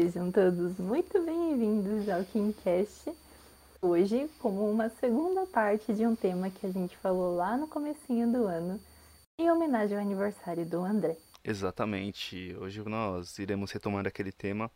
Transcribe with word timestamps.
Sejam 0.00 0.32
todos 0.32 0.78
muito 0.78 1.22
bem-vindos 1.22 2.08
ao 2.08 2.24
KingCast. 2.24 3.12
Hoje, 3.82 4.30
como 4.38 4.66
uma 4.70 4.88
segunda 4.88 5.44
parte 5.44 5.92
de 5.92 6.06
um 6.06 6.16
tema 6.16 6.48
que 6.48 6.66
a 6.66 6.70
gente 6.70 6.96
falou 6.96 7.36
lá 7.36 7.54
no 7.58 7.68
comecinho 7.68 8.32
do 8.32 8.46
ano, 8.46 8.80
em 9.38 9.50
homenagem 9.50 9.98
ao 9.98 10.02
aniversário 10.02 10.64
do 10.64 10.82
André. 10.82 11.18
Exatamente. 11.44 12.56
Hoje 12.58 12.82
nós 12.88 13.38
iremos 13.38 13.72
retomar 13.72 14.06
aquele 14.06 14.32
tema 14.32 14.70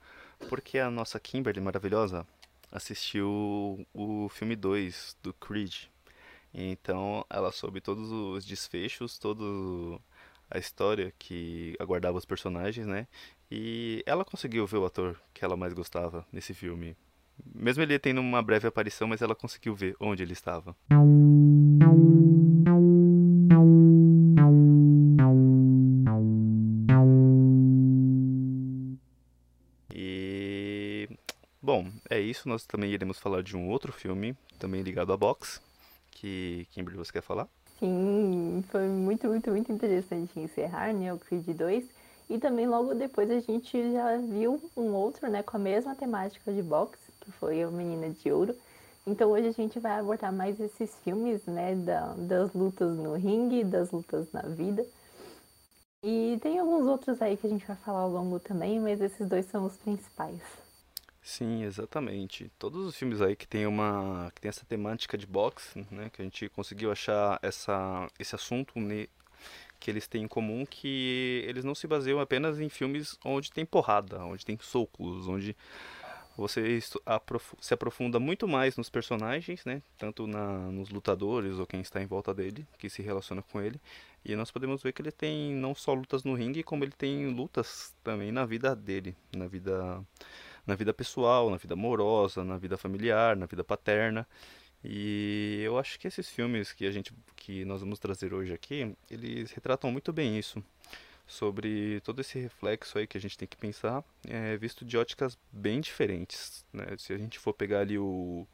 porque 0.51 0.79
a 0.79 0.91
nossa 0.91 1.19
Kimberly 1.19 1.59
maravilhosa 1.59 2.27
assistiu 2.71 3.87
o 3.95 4.29
filme 4.29 4.55
2 4.55 5.17
do 5.23 5.33
Creed. 5.33 5.87
Então 6.53 7.25
ela 7.31 7.51
soube 7.51 7.81
todos 7.81 8.13
os 8.13 8.45
desfechos, 8.45 9.19
toda 9.19 9.43
a 10.51 10.59
história 10.59 11.15
que 11.19 11.75
aguardava 11.81 12.19
os 12.19 12.27
personagens, 12.27 12.87
né? 12.87 13.07
E 13.57 14.03
ela 14.05 14.25
conseguiu 14.25 14.67
ver 14.67 14.79
o 14.79 14.85
ator 14.85 15.17
que 15.33 15.45
ela 15.45 15.57
mais 15.57 15.73
gostava 15.73 16.27
nesse 16.33 16.53
filme. 16.53 16.97
Mesmo 17.55 17.85
ele 17.85 17.97
tendo 18.01 18.21
uma 18.21 18.43
breve 18.43 18.67
aparição, 18.67 19.07
mas 19.07 19.23
ela 19.23 19.33
conseguiu 19.33 19.77
ver 19.77 19.95
onde 20.01 20.25
ele 20.25 20.33
estava. 20.33 20.75
E 29.95 31.09
bom, 31.63 31.87
é 32.11 32.19
isso. 32.19 32.49
Nós 32.49 32.67
também 32.67 32.91
iremos 32.91 33.21
falar 33.21 33.45
de 33.45 33.57
um 33.57 33.69
outro 33.69 33.93
filme, 33.93 34.37
também 34.59 34.83
ligado 34.83 35.13
a 35.13 35.17
box, 35.17 35.63
que 36.11 36.67
Kimberly 36.73 36.99
você 36.99 37.13
quer 37.13 37.23
falar? 37.23 37.49
Sim, 37.79 38.65
foi 38.69 38.89
muito, 38.89 39.29
muito, 39.29 39.51
muito 39.51 39.71
interessante 39.71 40.41
encerrar, 40.41 40.93
né, 40.93 41.13
o 41.13 41.19
Creed 41.21 41.47
2. 41.57 42.04
E 42.35 42.39
também 42.41 42.67
logo 42.67 42.97
depois 42.97 43.31
a 43.31 43.39
gente 43.39 43.93
já 43.93 44.17
viu 44.17 44.61
um 44.77 44.93
outro, 44.93 45.31
né, 45.31 45.41
com 45.45 45.57
a 45.57 45.61
mesma 45.61 45.95
temática 45.95 46.53
de 46.53 46.65
boxe, 46.65 46.99
que 47.21 47.31
foi 47.31 47.65
o 47.65 47.71
Menina 47.71 48.11
de 48.11 48.33
Ouro. 48.33 48.57
Então 49.07 49.31
hoje 49.31 49.47
a 49.47 49.53
gente 49.53 49.79
vai 49.79 50.01
abordar 50.01 50.33
mais 50.33 50.59
esses 50.59 50.93
filmes, 51.05 51.47
né, 51.47 51.77
da, 51.77 52.13
das 52.15 52.53
lutas 52.53 52.97
no 52.97 53.15
ringue, 53.15 53.63
das 53.63 53.93
lutas 53.93 54.27
na 54.33 54.43
vida. 54.43 54.85
E 56.03 56.37
tem 56.43 56.59
alguns 56.59 56.89
outros 56.89 57.23
aí 57.23 57.37
que 57.37 57.47
a 57.47 57.51
gente 57.51 57.65
vai 57.65 57.77
falar 57.77 58.01
ao 58.01 58.11
longo 58.11 58.41
também, 58.41 58.81
mas 58.81 59.01
esses 59.01 59.29
dois 59.29 59.47
são 59.47 59.65
os 59.65 59.77
principais. 59.77 60.41
Sim, 61.23 61.63
exatamente. 61.63 62.51
Todos 62.59 62.85
os 62.85 62.97
filmes 62.97 63.21
aí 63.23 63.37
que 63.37 63.47
tem 63.47 63.65
uma 63.65 64.33
que 64.35 64.41
tem 64.41 64.49
essa 64.49 64.67
temática 64.67 65.17
de 65.17 65.25
boxe, 65.25 65.87
né, 65.89 66.11
que 66.13 66.21
a 66.21 66.25
gente 66.25 66.49
conseguiu 66.49 66.91
achar 66.91 67.39
essa 67.43 68.09
esse 68.19 68.35
assunto 68.35 68.77
que 69.85 69.91
eles 69.91 70.09
têm 70.09 70.25
em 70.25 70.29
comum 70.29 70.65
que 70.65 71.45
eles 71.47 71.63
não 71.63 71.75
se 71.75 71.87
baseiam 71.87 72.19
apenas 72.19 72.59
em 72.59 72.71
filmes 72.71 73.19
onde 73.23 73.53
tem 73.53 73.67
porrada, 73.67 74.25
onde 74.25 74.43
tem 74.43 74.59
socos, 74.59 75.29
onde 75.29 75.55
você 76.39 76.81
se 77.61 77.75
aprofunda 77.75 78.19
muito 78.19 78.49
mais 78.49 78.79
nos 78.79 78.89
personagens, 78.89 79.63
né? 79.67 79.83
Tanto 79.99 80.27
na, 80.27 80.57
nos 80.71 80.89
lutadores 80.89 81.59
ou 81.59 81.67
quem 81.67 81.83
está 81.83 82.03
em 82.03 82.07
volta 82.07 82.33
dele, 82.33 82.67
que 82.79 82.89
se 82.89 83.03
relaciona 83.03 83.43
com 83.43 83.61
ele. 83.61 83.79
E 84.25 84.35
nós 84.35 84.51
podemos 84.51 84.83
ver 84.83 84.95
que 84.95 85.03
ele 85.03 85.13
tem 85.13 85.53
não 85.53 85.75
só 85.75 85.93
lutas 85.93 86.25
no 86.25 86.33
ringue, 86.33 86.63
como 86.63 86.83
ele 86.83 86.93
tem 86.93 87.29
lutas 87.29 87.95
também 88.03 88.33
na 88.33 88.47
vida 88.47 88.75
dele, 88.75 89.15
na 89.37 89.47
vida 89.47 90.03
na 90.67 90.75
vida 90.75 90.95
pessoal, 90.95 91.51
na 91.51 91.59
vida 91.59 91.75
amorosa, 91.75 92.43
na 92.43 92.57
vida 92.57 92.79
familiar, 92.79 93.37
na 93.37 93.45
vida 93.45 93.63
paterna. 93.63 94.27
E 94.85 95.63
eu 95.63 95.79
acho 95.79 95.99
que 95.99 96.07
esses 96.07 96.29
filmes 96.29 96.73
que 96.73 96.87
a 96.87 96.93
gente 96.93 97.13
que 97.37 97.65
nós 97.65 97.81
vamos 97.81 97.99
trazer 97.99 98.35
hoje 98.35 98.53
aqui, 98.53 98.95
eles 99.11 99.51
retratam 99.53 99.91
muito 99.91 100.13
bem 100.13 100.39
isso, 100.39 100.63
sobre 101.27 102.01
todo 102.01 102.21
esse 102.21 102.39
reflexo 102.39 102.99
aí 102.99 103.07
que 103.07 103.17
a 103.17 103.21
gente 103.21 103.37
tem 103.39 103.49
que 103.49 103.57
pensar, 103.57 104.05
é, 104.29 104.57
visto 104.59 104.85
de 104.85 104.97
óticas 104.99 105.39
bem 105.51 105.81
diferentes, 105.81 106.65
né? 106.73 106.85
Se 106.99 107.13
a 107.15 107.19
gente 107.19 107.39
for 107.39 107.55
pegar 107.55 107.81
ali 107.81 107.99
o 107.99 108.47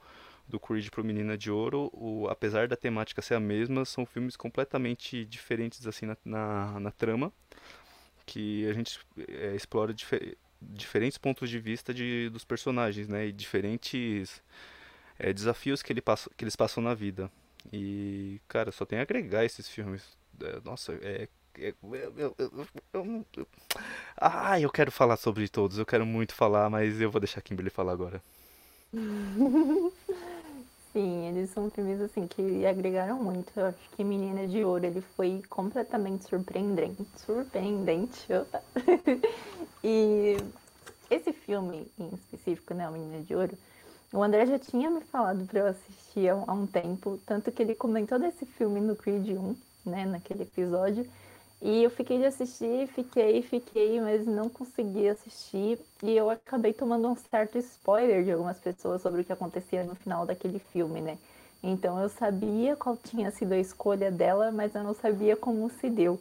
do 0.48 0.58
Creed 0.58 0.88
pro 0.90 1.04
Menina 1.04 1.38
de 1.38 1.50
Ouro, 1.50 1.90
o, 1.92 2.26
apesar 2.28 2.68
da 2.68 2.76
temática 2.76 3.22
ser 3.22 3.34
a 3.34 3.40
mesma, 3.40 3.84
são 3.84 4.04
filmes 4.06 4.36
completamente 4.36 5.24
diferentes 5.24 5.86
assim 5.86 6.06
na, 6.06 6.16
na, 6.24 6.80
na 6.80 6.90
trama, 6.90 7.32
que 8.26 8.68
a 8.68 8.72
gente 8.72 9.00
é, 9.28 9.54
explora 9.54 9.92
difer 9.94 10.36
diferentes 10.62 11.16
pontos 11.16 11.48
de 11.48 11.58
vista 11.58 11.94
de, 11.94 12.28
dos 12.28 12.44
personagens, 12.44 13.08
né? 13.08 13.26
E 13.28 13.32
diferentes 13.32 14.42
é, 15.20 15.32
desafios 15.32 15.82
que, 15.82 15.92
ele 15.92 16.00
passa, 16.00 16.30
que 16.36 16.42
eles 16.44 16.56
passam 16.56 16.82
na 16.82 16.94
vida. 16.94 17.30
E, 17.72 18.40
cara, 18.48 18.72
só 18.72 18.84
tem 18.84 18.98
a 18.98 19.02
agregar 19.02 19.44
esses 19.44 19.68
filmes. 19.68 20.02
É, 20.40 20.60
nossa, 20.64 20.92
é. 21.02 21.22
é 21.22 21.28
eu, 21.58 21.74
eu, 22.16 22.34
eu, 22.38 22.76
eu, 22.94 23.46
ah, 24.16 24.58
eu 24.58 24.70
quero 24.70 24.90
falar 24.90 25.16
sobre 25.16 25.46
todos, 25.48 25.78
eu 25.78 25.84
quero 25.84 26.06
muito 26.06 26.32
falar, 26.32 26.70
mas 26.70 27.00
eu 27.00 27.10
vou 27.10 27.20
deixar 27.20 27.40
a 27.40 27.42
Kimberly 27.42 27.70
falar 27.70 27.92
agora. 27.92 28.22
Sim, 30.92 31.28
eles 31.28 31.50
são 31.50 31.70
filmes 31.70 32.00
assim 32.00 32.26
que 32.26 32.64
agregaram 32.66 33.22
muito. 33.22 33.52
Eu 33.54 33.66
acho 33.66 33.78
que 33.94 34.02
Menina 34.02 34.48
de 34.48 34.64
Ouro 34.64 34.86
ele 34.86 35.00
foi 35.16 35.42
completamente 35.48 36.24
surpreendente. 36.24 37.06
Surpreendente. 37.16 38.26
e 39.84 40.36
esse 41.10 41.32
filme 41.32 41.86
em 41.98 42.14
específico, 42.14 42.74
né, 42.74 42.88
o 42.88 42.92
Menina 42.92 43.22
de 43.22 43.34
Ouro, 43.34 43.56
o 44.12 44.22
André 44.22 44.46
já 44.46 44.58
tinha 44.58 44.90
me 44.90 45.00
falado 45.02 45.46
para 45.46 45.60
eu 45.60 45.66
assistir 45.68 46.28
há 46.30 46.52
um 46.52 46.66
tempo, 46.66 47.18
tanto 47.26 47.52
que 47.52 47.62
ele 47.62 47.74
comentou 47.74 48.18
desse 48.18 48.44
filme 48.44 48.80
no 48.80 48.96
Creed 48.96 49.28
1, 49.28 49.56
né, 49.86 50.04
naquele 50.06 50.42
episódio. 50.42 51.06
E 51.62 51.82
eu 51.84 51.90
fiquei 51.90 52.18
de 52.18 52.24
assistir, 52.24 52.86
fiquei, 52.88 53.42
fiquei, 53.42 54.00
mas 54.00 54.26
não 54.26 54.48
consegui 54.48 55.08
assistir. 55.08 55.78
E 56.02 56.16
eu 56.16 56.30
acabei 56.30 56.72
tomando 56.72 57.06
um 57.08 57.16
certo 57.16 57.58
spoiler 57.58 58.24
de 58.24 58.32
algumas 58.32 58.58
pessoas 58.58 59.02
sobre 59.02 59.20
o 59.20 59.24
que 59.24 59.32
acontecia 59.32 59.84
no 59.84 59.94
final 59.94 60.24
daquele 60.26 60.58
filme, 60.58 61.00
né? 61.00 61.18
Então 61.62 62.00
eu 62.00 62.08
sabia 62.08 62.74
qual 62.76 62.96
tinha 62.96 63.30
sido 63.30 63.52
a 63.52 63.58
escolha 63.58 64.10
dela, 64.10 64.50
mas 64.50 64.74
eu 64.74 64.82
não 64.82 64.94
sabia 64.94 65.36
como 65.36 65.68
se 65.70 65.90
deu. 65.90 66.18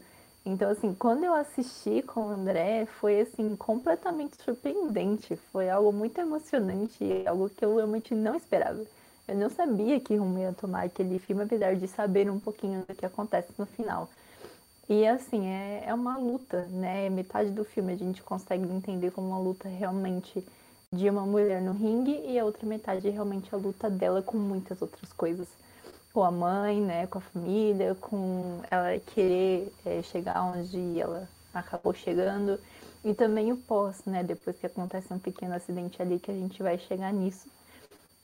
Então, 0.51 0.71
assim, 0.71 0.95
quando 0.95 1.23
eu 1.23 1.33
assisti 1.33 2.01
com 2.01 2.21
o 2.21 2.29
André, 2.29 2.87
foi, 2.99 3.21
assim, 3.21 3.55
completamente 3.55 4.35
surpreendente. 4.43 5.35
Foi 5.51 5.69
algo 5.69 5.93
muito 5.93 6.19
emocionante, 6.19 7.03
algo 7.27 7.49
que 7.49 7.63
eu 7.63 7.75
realmente 7.75 8.15
não 8.15 8.35
esperava. 8.35 8.83
Eu 9.27 9.35
não 9.35 9.49
sabia 9.49 9.99
que 9.99 10.15
rumo 10.15 10.39
ia 10.39 10.51
tomar 10.53 10.85
aquele 10.85 11.19
filme, 11.19 11.43
apesar 11.43 11.75
de 11.75 11.88
saber 11.88 12.31
um 12.31 12.39
pouquinho 12.39 12.83
do 12.88 12.95
que 12.95 13.05
acontece 13.05 13.53
no 13.59 13.65
final. 13.67 14.09
E 14.89 15.05
assim, 15.05 15.45
é, 15.45 15.83
é 15.85 15.93
uma 15.93 16.17
luta, 16.17 16.65
né? 16.71 17.07
Metade 17.09 17.51
do 17.51 17.63
filme 17.63 17.93
a 17.93 17.95
gente 17.95 18.23
consegue 18.23 18.63
entender 18.63 19.11
como 19.11 19.27
uma 19.27 19.38
luta 19.38 19.69
realmente 19.69 20.43
de 20.91 21.07
uma 21.07 21.27
mulher 21.27 21.61
no 21.61 21.73
ringue 21.73 22.19
e 22.25 22.39
a 22.39 22.43
outra 22.43 22.65
metade 22.65 23.07
é 23.07 23.11
realmente 23.11 23.53
a 23.53 23.57
luta 23.57 23.88
dela 23.88 24.23
com 24.23 24.35
muitas 24.35 24.81
outras 24.81 25.13
coisas. 25.13 25.47
Com 26.13 26.23
a 26.23 26.31
mãe, 26.31 26.81
né? 26.81 27.07
Com 27.07 27.19
a 27.19 27.21
família, 27.21 27.95
com 27.95 28.61
ela 28.69 28.97
querer 28.99 29.71
é, 29.85 30.01
chegar 30.01 30.41
onde 30.43 30.99
ela 30.99 31.27
acabou 31.53 31.93
chegando. 31.93 32.59
E 33.03 33.13
também 33.13 33.51
o 33.51 33.57
pós, 33.57 34.03
né? 34.05 34.23
Depois 34.23 34.57
que 34.57 34.65
acontece 34.65 35.13
um 35.13 35.19
pequeno 35.19 35.55
acidente 35.55 36.01
ali 36.01 36.19
que 36.19 36.31
a 36.31 36.33
gente 36.33 36.61
vai 36.61 36.77
chegar 36.77 37.13
nisso. 37.13 37.47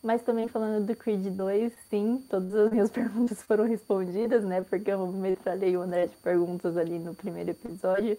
Mas 0.03 0.21
também 0.21 0.47
falando 0.47 0.85
do 0.85 0.95
Creed 0.95 1.25
2, 1.35 1.73
sim, 1.89 2.23
todas 2.29 2.53
as 2.53 2.71
minhas 2.71 2.89
perguntas 2.91 3.41
foram 3.41 3.65
respondidas, 3.65 4.43
né? 4.43 4.61
Porque 4.61 4.91
eu 4.91 5.07
metralhei 5.07 5.75
o 5.75 5.81
André 5.81 6.07
de 6.07 6.15
perguntas 6.17 6.77
ali 6.77 6.99
no 6.99 7.15
primeiro 7.15 7.49
episódio 7.51 8.15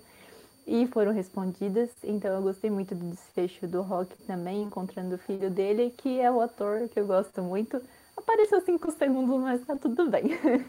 e 0.66 0.86
foram 0.88 1.12
respondidas. 1.12 1.90
Então 2.02 2.34
eu 2.34 2.42
gostei 2.42 2.70
muito 2.70 2.94
do 2.94 3.10
desfecho 3.10 3.68
do 3.68 3.82
Rock 3.82 4.16
também, 4.26 4.62
encontrando 4.64 5.14
o 5.14 5.18
filho 5.18 5.48
dele, 5.48 5.94
que 5.96 6.18
é 6.20 6.30
o 6.30 6.40
ator 6.40 6.88
que 6.88 6.98
eu 6.98 7.06
gosto 7.06 7.40
muito. 7.40 7.80
Apareceu 8.26 8.60
cinco 8.60 8.90
segundos, 8.90 9.40
mas 9.40 9.64
tá 9.64 9.76
tudo 9.76 10.10
bem. 10.10 10.24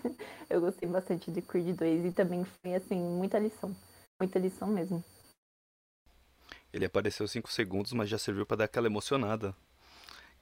eu 0.47 0.61
gostei 0.61 0.87
bastante 0.87 1.31
de 1.31 1.41
Creed 1.41 1.75
2 1.75 2.05
e 2.05 2.11
também 2.11 2.45
foi 2.45 2.75
assim, 2.75 2.99
muita 2.99 3.39
lição. 3.39 3.75
Muita 4.19 4.37
lição 4.37 4.67
mesmo. 4.67 5.03
Ele 6.71 6.85
apareceu 6.85 7.27
cinco 7.27 7.51
segundos, 7.51 7.93
mas 7.93 8.09
já 8.09 8.19
serviu 8.19 8.45
para 8.45 8.57
dar 8.57 8.65
aquela 8.65 8.85
emocionada. 8.85 9.55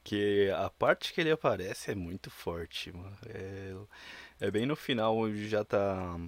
Porque 0.04 0.52
a 0.58 0.70
parte 0.70 1.14
que 1.14 1.22
ele 1.22 1.32
aparece 1.32 1.90
é 1.90 1.96
muito 1.96 2.30
forte, 2.30 2.92
mano. 2.92 3.18
É, 3.28 4.48
é 4.48 4.52
bem 4.52 4.66
no 4.66 4.76
final 4.76 5.16
onde 5.16 5.48
já 5.48 5.64
tá. 5.64 6.20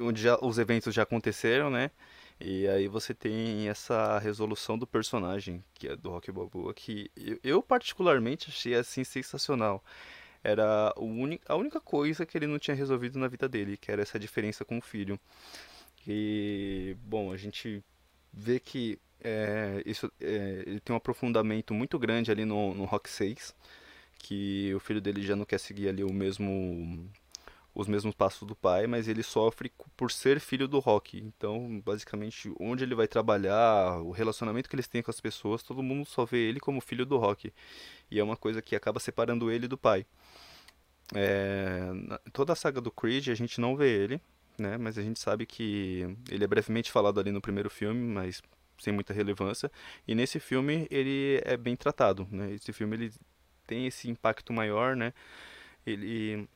Onde 0.00 0.20
já, 0.20 0.36
os 0.42 0.58
eventos 0.58 0.92
já 0.92 1.04
aconteceram, 1.04 1.70
né? 1.70 1.92
E 2.40 2.68
aí 2.68 2.86
você 2.86 3.12
tem 3.12 3.68
essa 3.68 4.18
resolução 4.18 4.78
do 4.78 4.86
personagem, 4.86 5.64
que 5.74 5.88
é 5.88 5.96
do 5.96 6.10
Rock 6.10 6.30
Balboa, 6.30 6.72
que 6.72 7.10
eu, 7.42 7.62
particularmente 7.62 8.48
achei 8.48 8.74
assim 8.74 9.02
sensacional. 9.02 9.82
Era 10.42 10.94
a 11.48 11.56
única 11.56 11.80
coisa 11.80 12.24
que 12.24 12.38
ele 12.38 12.46
não 12.46 12.58
tinha 12.58 12.76
resolvido 12.76 13.18
na 13.18 13.26
vida 13.26 13.48
dele, 13.48 13.76
que 13.76 13.90
era 13.90 14.02
essa 14.02 14.18
diferença 14.18 14.64
com 14.64 14.78
o 14.78 14.80
filho. 14.80 15.18
E, 16.06 16.96
bom, 17.02 17.32
a 17.32 17.36
gente 17.36 17.82
vê 18.32 18.60
que 18.60 18.98
é, 19.20 19.82
isso, 19.84 20.10
é, 20.20 20.62
ele 20.66 20.80
tem 20.80 20.94
um 20.94 20.96
aprofundamento 20.96 21.74
muito 21.74 21.98
grande 21.98 22.30
ali 22.30 22.44
no, 22.44 22.72
no 22.72 22.84
Rock 22.84 23.10
6, 23.10 23.54
que 24.18 24.72
o 24.74 24.80
filho 24.80 25.00
dele 25.00 25.22
já 25.22 25.34
não 25.34 25.44
quer 25.44 25.58
seguir 25.58 25.88
ali 25.88 26.04
o 26.04 26.12
mesmo 26.12 27.10
os 27.78 27.86
mesmos 27.86 28.12
passos 28.12 28.46
do 28.46 28.56
pai, 28.56 28.88
mas 28.88 29.06
ele 29.06 29.22
sofre 29.22 29.70
por 29.96 30.10
ser 30.10 30.40
filho 30.40 30.66
do 30.66 30.80
Rock. 30.80 31.16
Então, 31.16 31.80
basicamente, 31.84 32.52
onde 32.58 32.82
ele 32.82 32.92
vai 32.92 33.06
trabalhar, 33.06 34.00
o 34.00 34.10
relacionamento 34.10 34.68
que 34.68 34.74
eles 34.74 34.88
têm 34.88 35.00
com 35.00 35.12
as 35.12 35.20
pessoas, 35.20 35.62
todo 35.62 35.80
mundo 35.80 36.04
só 36.04 36.24
vê 36.24 36.38
ele 36.38 36.58
como 36.58 36.80
filho 36.80 37.06
do 37.06 37.16
Rock. 37.16 37.52
E 38.10 38.18
é 38.18 38.24
uma 38.24 38.36
coisa 38.36 38.60
que 38.60 38.74
acaba 38.74 38.98
separando 38.98 39.48
ele 39.48 39.68
do 39.68 39.78
pai. 39.78 40.04
É, 41.14 41.88
toda 42.32 42.52
a 42.52 42.56
saga 42.56 42.80
do 42.80 42.90
Creed 42.90 43.28
a 43.28 43.34
gente 43.34 43.60
não 43.60 43.76
vê 43.76 43.88
ele, 43.88 44.20
né? 44.58 44.76
Mas 44.76 44.98
a 44.98 45.02
gente 45.02 45.20
sabe 45.20 45.46
que 45.46 46.04
ele 46.28 46.42
é 46.42 46.48
brevemente 46.48 46.90
falado 46.90 47.20
ali 47.20 47.30
no 47.30 47.40
primeiro 47.40 47.70
filme, 47.70 48.00
mas 48.00 48.42
sem 48.76 48.92
muita 48.92 49.12
relevância. 49.12 49.70
E 50.06 50.16
nesse 50.16 50.40
filme 50.40 50.88
ele 50.90 51.40
é 51.44 51.56
bem 51.56 51.76
tratado, 51.76 52.26
né? 52.28 52.52
Esse 52.54 52.72
filme 52.72 52.96
ele 52.96 53.12
tem 53.68 53.86
esse 53.86 54.10
impacto 54.10 54.52
maior, 54.52 54.96
né? 54.96 55.14
Ele 55.86 56.48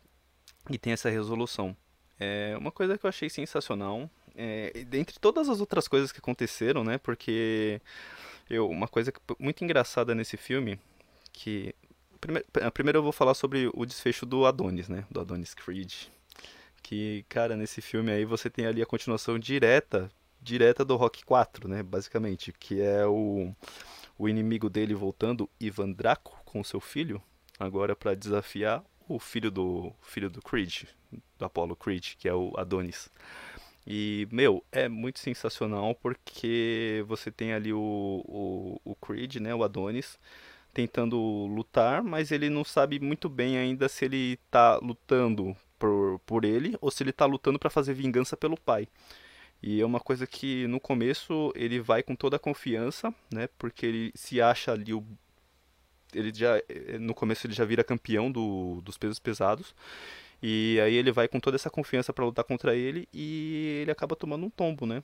e 0.70 0.78
tem 0.78 0.92
essa 0.92 1.10
resolução. 1.10 1.76
É 2.18 2.56
uma 2.56 2.70
coisa 2.70 2.96
que 2.96 3.04
eu 3.04 3.08
achei 3.08 3.28
sensacional. 3.28 4.08
É, 4.34 4.84
dentre 4.86 5.18
todas 5.18 5.48
as 5.48 5.60
outras 5.60 5.88
coisas 5.88 6.12
que 6.12 6.18
aconteceram, 6.18 6.84
né? 6.84 6.98
Porque 6.98 7.80
eu, 8.48 8.68
uma 8.68 8.88
coisa 8.88 9.12
muito 9.38 9.64
engraçada 9.64 10.14
nesse 10.14 10.36
filme, 10.36 10.78
que 11.32 11.74
primeiro, 12.20 12.46
primeiro 12.72 12.98
eu 12.98 13.02
vou 13.02 13.12
falar 13.12 13.34
sobre 13.34 13.70
o 13.74 13.84
desfecho 13.84 14.24
do 14.24 14.46
Adonis, 14.46 14.88
né? 14.88 15.04
Do 15.10 15.20
Adonis 15.20 15.54
Creed. 15.54 15.92
Que, 16.82 17.24
cara, 17.28 17.56
nesse 17.56 17.80
filme 17.80 18.10
aí 18.10 18.24
você 18.24 18.48
tem 18.48 18.66
ali 18.66 18.82
a 18.82 18.86
continuação 18.86 19.38
direta, 19.38 20.10
direta 20.40 20.84
do 20.84 20.96
Rock 20.96 21.24
4, 21.24 21.68
né? 21.68 21.82
Basicamente, 21.82 22.52
que 22.52 22.80
é 22.80 23.06
o, 23.06 23.54
o 24.18 24.28
inimigo 24.28 24.70
dele 24.70 24.94
voltando, 24.94 25.48
Ivan 25.60 25.92
Draco, 25.92 26.40
com 26.44 26.62
seu 26.64 26.80
filho, 26.80 27.22
agora 27.58 27.94
para 27.94 28.14
desafiar 28.14 28.84
o 29.08 29.18
filho 29.18 29.50
do 29.50 29.92
filho 30.02 30.30
do 30.30 30.40
Creed, 30.42 30.84
do 31.38 31.44
Apollo 31.44 31.76
Creed, 31.76 32.14
que 32.18 32.28
é 32.28 32.34
o 32.34 32.52
Adonis. 32.56 33.10
E, 33.86 34.28
meu, 34.30 34.64
é 34.70 34.88
muito 34.88 35.18
sensacional 35.18 35.94
porque 35.94 37.04
você 37.08 37.30
tem 37.30 37.52
ali 37.52 37.72
o, 37.72 37.80
o, 38.24 38.80
o 38.84 38.94
Creed, 38.94 39.36
né, 39.36 39.54
o 39.54 39.64
Adonis, 39.64 40.18
tentando 40.72 41.16
lutar, 41.46 42.02
mas 42.02 42.30
ele 42.30 42.48
não 42.48 42.64
sabe 42.64 43.00
muito 43.00 43.28
bem 43.28 43.58
ainda 43.58 43.88
se 43.88 44.04
ele 44.04 44.38
tá 44.50 44.78
lutando 44.78 45.56
por, 45.78 46.20
por 46.20 46.44
ele 46.44 46.76
ou 46.80 46.90
se 46.90 47.02
ele 47.02 47.12
tá 47.12 47.26
lutando 47.26 47.58
para 47.58 47.70
fazer 47.70 47.94
vingança 47.94 48.36
pelo 48.36 48.56
pai. 48.58 48.88
E 49.62 49.80
é 49.80 49.86
uma 49.86 50.00
coisa 50.00 50.26
que 50.26 50.66
no 50.66 50.80
começo 50.80 51.52
ele 51.54 51.80
vai 51.80 52.02
com 52.02 52.16
toda 52.16 52.36
a 52.36 52.38
confiança, 52.38 53.14
né? 53.32 53.48
Porque 53.58 53.86
ele 53.86 54.12
se 54.14 54.40
acha 54.40 54.72
ali 54.72 54.92
o 54.92 55.04
ele 56.14 56.32
já 56.34 56.58
eh, 56.68 56.98
no 56.98 57.14
começo 57.14 57.46
ele 57.46 57.54
já 57.54 57.64
vira 57.64 57.84
campeão 57.84 58.30
do, 58.30 58.80
dos 58.82 58.98
pesos 58.98 59.18
pesados. 59.18 59.74
E 60.42 60.80
aí 60.80 60.94
ele 60.94 61.12
vai 61.12 61.28
com 61.28 61.38
toda 61.38 61.56
essa 61.56 61.70
confiança 61.70 62.12
para 62.12 62.24
lutar 62.24 62.44
contra 62.44 62.74
ele 62.74 63.08
e 63.12 63.78
ele 63.82 63.90
acaba 63.90 64.16
tomando 64.16 64.44
um 64.44 64.50
tombo, 64.50 64.86
né? 64.86 65.02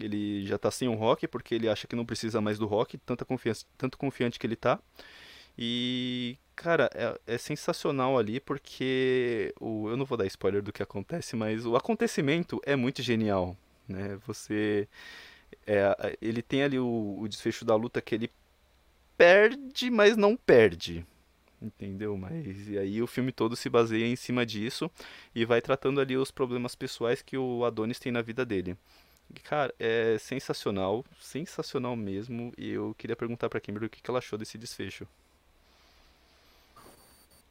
Ele 0.00 0.46
já 0.46 0.56
tá 0.58 0.70
sem 0.70 0.88
o 0.88 0.94
Rock 0.94 1.26
porque 1.28 1.54
ele 1.54 1.68
acha 1.68 1.86
que 1.86 1.96
não 1.96 2.06
precisa 2.06 2.40
mais 2.40 2.58
do 2.58 2.66
Rock, 2.66 2.96
tanta 2.98 3.24
confiança, 3.24 3.66
tanto 3.76 3.98
confiante 3.98 4.38
que 4.38 4.46
ele 4.46 4.56
tá. 4.56 4.78
E 5.58 6.38
cara, 6.56 6.88
é, 6.94 7.34
é 7.34 7.38
sensacional 7.38 8.18
ali 8.18 8.40
porque 8.40 9.54
o, 9.60 9.88
eu 9.90 9.96
não 9.96 10.04
vou 10.04 10.16
dar 10.16 10.26
spoiler 10.26 10.62
do 10.62 10.72
que 10.72 10.82
acontece, 10.82 11.36
mas 11.36 11.66
o 11.66 11.76
acontecimento 11.76 12.60
é 12.64 12.76
muito 12.76 13.02
genial, 13.02 13.56
né? 13.88 14.18
Você 14.26 14.88
é, 15.66 16.16
ele 16.20 16.42
tem 16.42 16.62
ali 16.62 16.78
o, 16.78 17.18
o 17.20 17.28
desfecho 17.28 17.64
da 17.64 17.74
luta 17.76 18.00
que 18.00 18.14
ele 18.14 18.30
perde, 19.18 19.90
mas 19.90 20.16
não 20.16 20.36
perde. 20.36 21.04
Entendeu? 21.60 22.16
Mas 22.16 22.68
e 22.68 22.78
aí 22.78 23.02
o 23.02 23.06
filme 23.06 23.32
todo 23.32 23.56
se 23.56 23.68
baseia 23.68 24.06
em 24.06 24.14
cima 24.14 24.46
disso 24.46 24.88
e 25.34 25.44
vai 25.44 25.60
tratando 25.60 26.00
ali 26.00 26.16
os 26.16 26.30
problemas 26.30 26.76
pessoais 26.76 27.20
que 27.20 27.36
o 27.36 27.64
Adonis 27.64 27.98
tem 27.98 28.12
na 28.12 28.22
vida 28.22 28.46
dele. 28.46 28.76
Cara, 29.42 29.74
é 29.78 30.16
sensacional, 30.18 31.04
sensacional 31.20 31.96
mesmo. 31.96 32.52
E 32.56 32.70
eu 32.70 32.94
queria 32.96 33.16
perguntar 33.16 33.48
pra 33.48 33.60
Kimberly 33.60 33.86
o 33.86 33.90
que 33.90 34.00
ela 34.08 34.20
achou 34.20 34.38
desse 34.38 34.56
desfecho. 34.56 35.06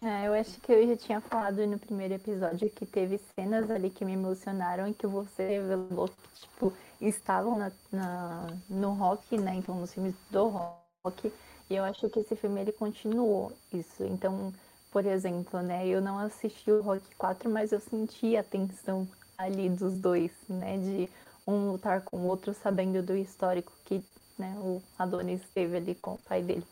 É, 0.02 0.28
eu 0.28 0.34
acho 0.34 0.60
que 0.62 0.72
eu 0.72 0.88
já 0.88 0.96
tinha 0.96 1.20
falado 1.20 1.66
no 1.66 1.78
primeiro 1.78 2.14
episódio 2.14 2.70
que 2.70 2.86
teve 2.86 3.20
cenas 3.36 3.70
ali 3.70 3.90
que 3.90 4.06
me 4.06 4.14
emocionaram 4.14 4.88
e 4.88 4.94
que 4.94 5.08
você 5.08 5.48
revelou 5.48 6.08
que, 6.08 6.40
tipo, 6.40 6.74
estavam 7.02 7.58
na, 7.58 7.72
na, 7.92 8.48
no 8.70 8.94
rock, 8.94 9.38
né? 9.38 9.56
Então, 9.56 9.76
nos 9.80 9.94
filmes 9.94 10.14
do 10.30 10.48
rock. 10.48 11.32
E 11.70 11.76
eu 11.76 11.84
acho 11.84 12.10
que 12.10 12.20
esse 12.20 12.36
filme 12.36 12.62
ele 12.62 12.72
continuou 12.72 13.52
isso. 13.74 14.04
Então, 14.04 14.54
por 14.92 15.06
exemplo, 15.06 15.62
né, 15.62 15.88
eu 15.88 16.02
não 16.02 16.18
assisti 16.20 16.72
o 16.72 16.82
Rock 16.82 17.04
4, 17.18 17.50
mas 17.50 17.72
eu 17.72 17.80
senti 17.80 18.38
a 18.38 18.44
tensão 18.44 19.08
ali 19.38 19.70
dos 19.70 19.98
dois, 20.00 20.32
né, 20.50 20.78
de 20.78 21.10
um 21.46 21.72
lutar 21.72 22.02
com 22.02 22.18
o 22.18 22.28
outro 22.28 22.54
sabendo 22.54 23.02
do 23.04 23.16
histórico 23.16 23.72
que, 23.86 24.04
né, 24.38 24.56
o 24.60 24.82
Adonis 24.98 25.42
teve 25.54 25.78
ali 25.78 25.96
com 25.96 26.14
o 26.14 26.18
pai 26.18 26.42
dele. 26.42 26.66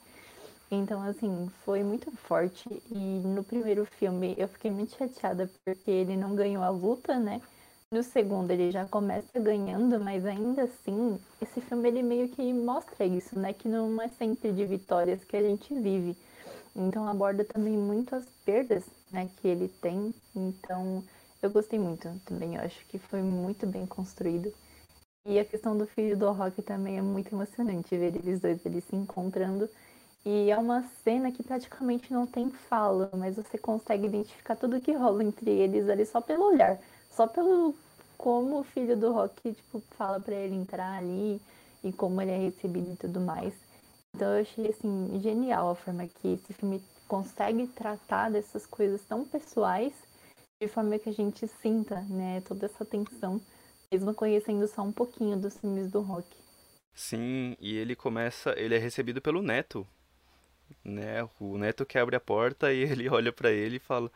Então, 0.71 1.01
assim, 1.03 1.49
foi 1.63 1.83
muito 1.83 2.11
forte. 2.11 2.67
E 2.89 3.21
no 3.23 3.43
primeiro 3.43 3.85
filme 3.85 4.33
eu 4.37 4.47
fiquei 4.47 4.71
muito 4.71 4.95
chateada 4.97 5.49
porque 5.63 5.91
ele 5.91 6.17
não 6.17 6.35
ganhou 6.35 6.63
a 6.63 6.69
luta, 6.69 7.19
né? 7.19 7.41
No 7.95 8.03
segundo 8.03 8.51
ele 8.51 8.71
já 8.71 8.83
começa 8.83 9.39
ganhando, 9.39 9.97
mas 10.01 10.25
ainda 10.25 10.63
assim, 10.63 11.17
esse 11.41 11.61
filme 11.61 11.87
ele 11.87 12.03
meio 12.03 12.27
que 12.27 12.51
mostra 12.51 13.05
isso, 13.05 13.39
né? 13.39 13.53
Que 13.53 13.69
não 13.69 14.01
é 14.01 14.09
sempre 14.09 14.51
de 14.51 14.65
vitórias 14.65 15.23
que 15.23 15.37
a 15.37 15.41
gente 15.41 15.73
vive. 15.73 16.13
Então 16.75 17.07
aborda 17.07 17.45
também 17.45 17.77
muito 17.77 18.13
as 18.13 18.25
perdas, 18.43 18.83
né, 19.13 19.29
que 19.37 19.47
ele 19.47 19.69
tem. 19.81 20.13
Então 20.35 21.01
eu 21.41 21.49
gostei 21.49 21.79
muito 21.79 22.09
também, 22.25 22.55
eu 22.55 22.63
acho 22.63 22.85
que 22.87 22.99
foi 22.99 23.21
muito 23.21 23.65
bem 23.65 23.85
construído. 23.85 24.53
E 25.25 25.39
a 25.39 25.45
questão 25.45 25.77
do 25.77 25.87
filho 25.87 26.17
do 26.17 26.29
Rock 26.33 26.61
também 26.63 26.97
é 26.97 27.01
muito 27.01 27.33
emocionante 27.33 27.95
ver 27.95 28.13
eles 28.13 28.41
dois 28.41 28.65
eles 28.65 28.83
se 28.89 28.95
encontrando. 28.97 29.69
E 30.25 30.51
é 30.51 30.57
uma 30.57 30.83
cena 31.01 31.31
que 31.31 31.41
praticamente 31.41 32.11
não 32.11 32.27
tem 32.27 32.49
fala, 32.49 33.09
mas 33.13 33.37
você 33.37 33.57
consegue 33.57 34.07
identificar 34.07 34.57
tudo 34.57 34.81
que 34.81 34.91
rola 34.91 35.23
entre 35.23 35.49
eles 35.49 35.87
ali 35.87 36.05
só 36.05 36.19
pelo 36.19 36.43
olhar 36.43 36.77
só 37.15 37.25
pelo 37.25 37.73
como 38.17 38.59
o 38.59 38.63
filho 38.63 38.97
do 38.97 39.11
Rock, 39.11 39.53
tipo, 39.53 39.81
fala 39.97 40.19
para 40.19 40.35
ele 40.35 40.55
entrar 40.55 40.97
ali 40.97 41.41
e 41.83 41.91
como 41.91 42.21
ele 42.21 42.31
é 42.31 42.37
recebido 42.37 42.93
e 42.93 42.95
tudo 42.95 43.19
mais. 43.19 43.53
Então 44.15 44.33
eu 44.33 44.41
achei, 44.41 44.69
assim, 44.69 45.19
genial 45.21 45.71
a 45.71 45.75
forma 45.75 46.07
que 46.07 46.33
esse 46.33 46.53
filme 46.53 46.81
consegue 47.07 47.67
tratar 47.67 48.31
dessas 48.31 48.65
coisas 48.65 49.01
tão 49.03 49.25
pessoais 49.25 49.93
de 50.61 50.67
forma 50.67 50.97
que 50.97 51.09
a 51.09 51.13
gente 51.13 51.47
sinta, 51.61 52.01
né, 52.01 52.41
toda 52.47 52.65
essa 52.65 52.85
tensão, 52.85 53.41
mesmo 53.91 54.13
conhecendo 54.13 54.67
só 54.67 54.81
um 54.81 54.91
pouquinho 54.91 55.37
dos 55.37 55.57
filmes 55.57 55.91
do 55.91 56.01
Rock. 56.01 56.27
Sim, 56.93 57.57
e 57.59 57.75
ele 57.75 57.93
começa, 57.95 58.57
ele 58.57 58.73
é 58.73 58.77
recebido 58.77 59.21
pelo 59.21 59.41
neto, 59.41 59.85
né? 60.83 61.27
O 61.39 61.57
neto 61.57 61.85
que 61.85 61.97
abre 61.97 62.15
a 62.15 62.19
porta 62.21 62.71
e 62.71 62.79
ele 62.89 63.09
olha 63.09 63.33
para 63.33 63.51
ele 63.51 63.77
e 63.77 63.79
fala: 63.79 64.09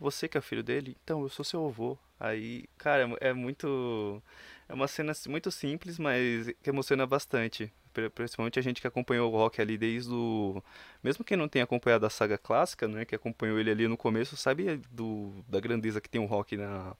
"Você 0.00 0.28
que 0.28 0.38
é 0.38 0.40
filho 0.40 0.62
dele? 0.62 0.96
Então 1.04 1.22
eu 1.22 1.28
sou 1.28 1.44
seu 1.44 1.66
avô". 1.66 1.98
Aí, 2.18 2.64
cara, 2.78 3.08
é 3.20 3.32
muito. 3.32 4.22
É 4.68 4.74
uma 4.74 4.88
cena 4.88 5.12
muito 5.28 5.50
simples, 5.50 5.98
mas 5.98 6.48
que 6.62 6.70
emociona 6.70 7.06
bastante. 7.06 7.72
Principalmente 8.14 8.58
a 8.58 8.62
gente 8.62 8.80
que 8.80 8.86
acompanhou 8.86 9.32
o 9.32 9.36
rock 9.36 9.60
ali 9.60 9.76
desde 9.78 10.12
o. 10.12 10.62
Mesmo 11.02 11.24
quem 11.24 11.36
não 11.36 11.48
tenha 11.48 11.64
acompanhado 11.64 12.06
a 12.06 12.10
saga 12.10 12.38
clássica, 12.38 12.86
né? 12.88 13.04
Que 13.04 13.14
acompanhou 13.16 13.58
ele 13.58 13.70
ali 13.70 13.88
no 13.88 13.96
começo, 13.96 14.36
sabe 14.36 14.76
do, 14.90 15.32
da 15.48 15.58
grandeza 15.60 16.00
que 16.00 16.08
tem 16.08 16.20
o 16.20 16.26
rock 16.26 16.56
na, 16.56 16.94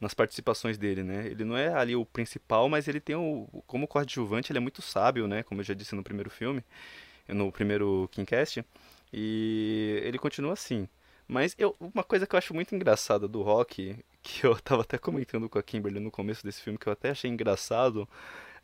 nas 0.00 0.14
participações 0.14 0.78
dele, 0.78 1.02
né? 1.02 1.26
Ele 1.26 1.44
não 1.44 1.56
é 1.56 1.72
ali 1.74 1.94
o 1.96 2.04
principal, 2.06 2.68
mas 2.68 2.88
ele 2.88 3.00
tem 3.00 3.16
o. 3.16 3.46
Como 3.66 3.86
coadjuvante, 3.88 4.52
ele 4.52 4.58
é 4.58 4.60
muito 4.60 4.82
sábio, 4.82 5.26
né? 5.28 5.42
Como 5.42 5.60
eu 5.60 5.64
já 5.64 5.74
disse 5.74 5.94
no 5.94 6.02
primeiro 6.02 6.30
filme, 6.30 6.64
no 7.28 7.52
primeiro 7.52 8.08
Kingcast. 8.12 8.64
E 9.12 10.00
ele 10.04 10.18
continua 10.18 10.52
assim. 10.54 10.88
Mas 11.30 11.54
eu, 11.56 11.76
uma 11.78 12.02
coisa 12.02 12.26
que 12.26 12.34
eu 12.34 12.38
acho 12.38 12.52
muito 12.52 12.74
engraçada 12.74 13.28
do 13.28 13.40
rock 13.40 13.96
que 14.20 14.44
eu 14.44 14.56
tava 14.60 14.82
até 14.82 14.98
comentando 14.98 15.48
com 15.48 15.60
a 15.60 15.62
Kimberly 15.62 16.00
no 16.00 16.10
começo 16.10 16.42
desse 16.42 16.60
filme, 16.60 16.76
que 16.76 16.88
eu 16.88 16.92
até 16.92 17.10
achei 17.10 17.30
engraçado, 17.30 18.08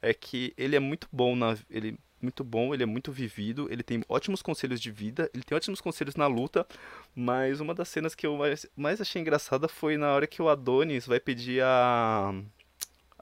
é 0.02 0.12
que 0.12 0.52
ele 0.58 0.75
é 0.75 0.80
muito 0.80 1.08
bom 1.12 1.37
na. 1.37 1.56
Ele 1.70 1.96
muito 2.20 2.42
bom, 2.42 2.75
ele 2.75 2.82
é 2.82 2.87
muito 2.87 3.12
vivido, 3.12 3.68
ele 3.70 3.85
tem 3.85 4.02
ótimos 4.08 4.42
conselhos 4.42 4.80
de 4.80 4.90
vida, 4.90 5.30
ele 5.32 5.44
tem 5.44 5.54
ótimos 5.54 5.80
conselhos 5.80 6.16
na 6.16 6.26
luta, 6.26 6.66
mas 7.14 7.61
uma 7.61 7.73
das 7.75 7.88
cenas 7.88 8.16
que 8.16 8.26
eu 8.26 8.37
mais, 8.37 8.66
mais 8.75 9.00
achei 9.00 9.20
engraçada 9.23 9.68
foi 9.68 9.96
na 9.96 10.12
hora 10.12 10.26
que 10.26 10.42
o 10.42 10.49
Adonis 10.49 11.06
vai 11.06 11.20
pedir 11.20 11.62
a, 11.62 12.35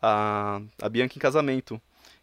a, 0.01 0.61
a 0.81 0.89
Bianca 0.89 1.17
em 1.17 1.21
casamento, 1.21 1.83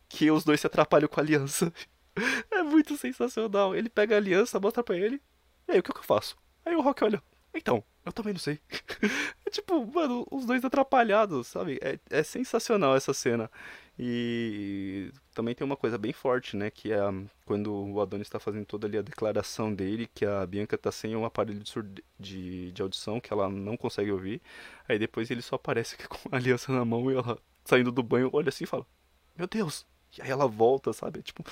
que 0.09 0.31
os 0.31 0.43
dois 0.43 0.61
se 0.61 0.67
atrapalham 0.67 1.07
com 1.07 1.19
a 1.19 1.23
aliança. 1.23 1.71
É 2.51 2.61
muito 2.61 2.97
sensacional. 2.97 3.73
Ele 3.73 3.89
pega 3.89 4.15
a 4.15 4.17
aliança, 4.17 4.59
mostra 4.59 4.83
pra 4.83 4.97
ele, 4.97 5.21
e 5.67 5.71
aí 5.71 5.79
o 5.79 5.83
que, 5.83 5.93
que 5.93 5.99
eu 5.99 6.03
faço? 6.03 6.35
Aí 6.65 6.75
o 6.75 6.81
Rock 6.81 7.03
olha, 7.03 7.21
então, 7.53 7.83
Eu 8.05 8.11
também 8.11 8.33
não 8.33 8.39
sei. 8.39 8.59
É 9.45 9.49
tipo, 9.49 9.85
mano, 9.85 10.25
os 10.31 10.45
dois 10.45 10.63
atrapalhados, 10.63 11.47
sabe? 11.47 11.77
É, 11.81 11.99
é 12.09 12.23
sensacional 12.23 12.95
essa 12.95 13.13
cena. 13.13 13.51
E 13.99 15.11
também 15.33 15.53
tem 15.53 15.65
uma 15.65 15.75
coisa 15.75 15.97
bem 15.97 16.13
forte, 16.13 16.55
né? 16.55 16.71
Que 16.71 16.91
é 16.93 16.99
quando 17.45 17.73
o 17.73 18.01
Adonis 18.01 18.27
está 18.27 18.39
fazendo 18.39 18.65
toda 18.65 18.87
ali 18.87 18.97
a 18.97 19.01
declaração 19.01 19.73
dele, 19.73 20.09
que 20.15 20.25
a 20.25 20.45
Bianca 20.45 20.77
tá 20.77 20.91
sem 20.91 21.15
um 21.15 21.25
aparelho 21.25 21.59
de, 21.59 21.73
de, 22.19 22.71
de 22.71 22.81
audição, 22.81 23.19
que 23.19 23.33
ela 23.33 23.49
não 23.49 23.75
consegue 23.75 24.11
ouvir. 24.11 24.41
Aí 24.87 24.97
depois 24.97 25.29
ele 25.29 25.41
só 25.41 25.55
aparece 25.55 25.97
com 26.07 26.29
a 26.31 26.37
aliança 26.37 26.71
na 26.71 26.85
mão 26.85 27.11
e 27.11 27.15
ela 27.15 27.37
saindo 27.65 27.91
do 27.91 28.01
banho 28.01 28.29
olha 28.33 28.49
assim 28.49 28.63
e 28.63 28.67
fala: 28.67 28.85
Meu 29.37 29.47
Deus, 29.47 29.85
e 30.17 30.21
aí 30.21 30.29
ela 30.29 30.47
volta, 30.47 30.91
sabe? 30.93 31.21
Tipo, 31.21 31.43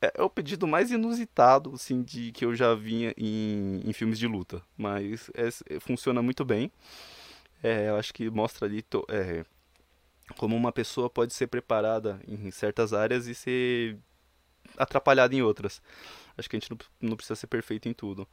é, 0.00 0.12
é, 0.16 0.22
o 0.22 0.30
pedido 0.30 0.66
mais 0.66 0.90
inusitado, 0.90 1.72
assim, 1.74 2.02
de 2.02 2.32
que 2.32 2.44
eu 2.44 2.54
já 2.54 2.74
vi 2.74 3.12
em, 3.16 3.82
em 3.84 3.92
filmes 3.92 4.18
de 4.18 4.26
luta. 4.26 4.62
Mas 4.76 5.30
é, 5.34 5.80
funciona 5.80 6.22
muito 6.22 6.44
bem. 6.44 6.70
É, 7.62 7.88
eu 7.88 7.96
acho 7.96 8.14
que 8.14 8.30
mostra 8.30 8.66
ali 8.66 8.82
to, 8.82 9.04
é, 9.08 9.44
como 10.36 10.56
uma 10.56 10.72
pessoa 10.72 11.10
pode 11.10 11.34
ser 11.34 11.48
preparada 11.48 12.20
em 12.26 12.50
certas 12.50 12.92
áreas 12.92 13.26
e 13.26 13.34
ser 13.34 13.98
atrapalhada 14.76 15.34
em 15.34 15.42
outras. 15.42 15.82
Acho 16.36 16.48
que 16.48 16.56
a 16.56 16.60
gente 16.60 16.70
não, 16.70 16.78
não 17.10 17.16
precisa 17.16 17.34
ser 17.34 17.46
perfeito 17.48 17.88
em 17.88 17.92
tudo. 17.92 18.28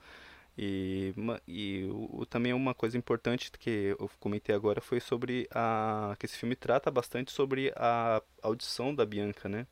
E, 0.57 1.13
e 1.47 1.85
o, 1.91 2.25
também 2.25 2.53
uma 2.53 2.73
coisa 2.73 2.97
importante 2.97 3.51
que 3.51 3.95
eu 3.99 4.09
comentei 4.19 4.55
agora 4.55 4.79
foi 4.79 4.99
sobre 5.01 5.47
a 5.51 6.15
que 6.17 6.25
esse 6.25 6.37
filme 6.37 6.55
trata 6.55 6.89
bastante 6.89 7.31
sobre 7.31 7.73
a 7.75 8.21
audição 8.41 8.95
da 8.95 9.05
Bianca, 9.05 9.49
né? 9.49 9.67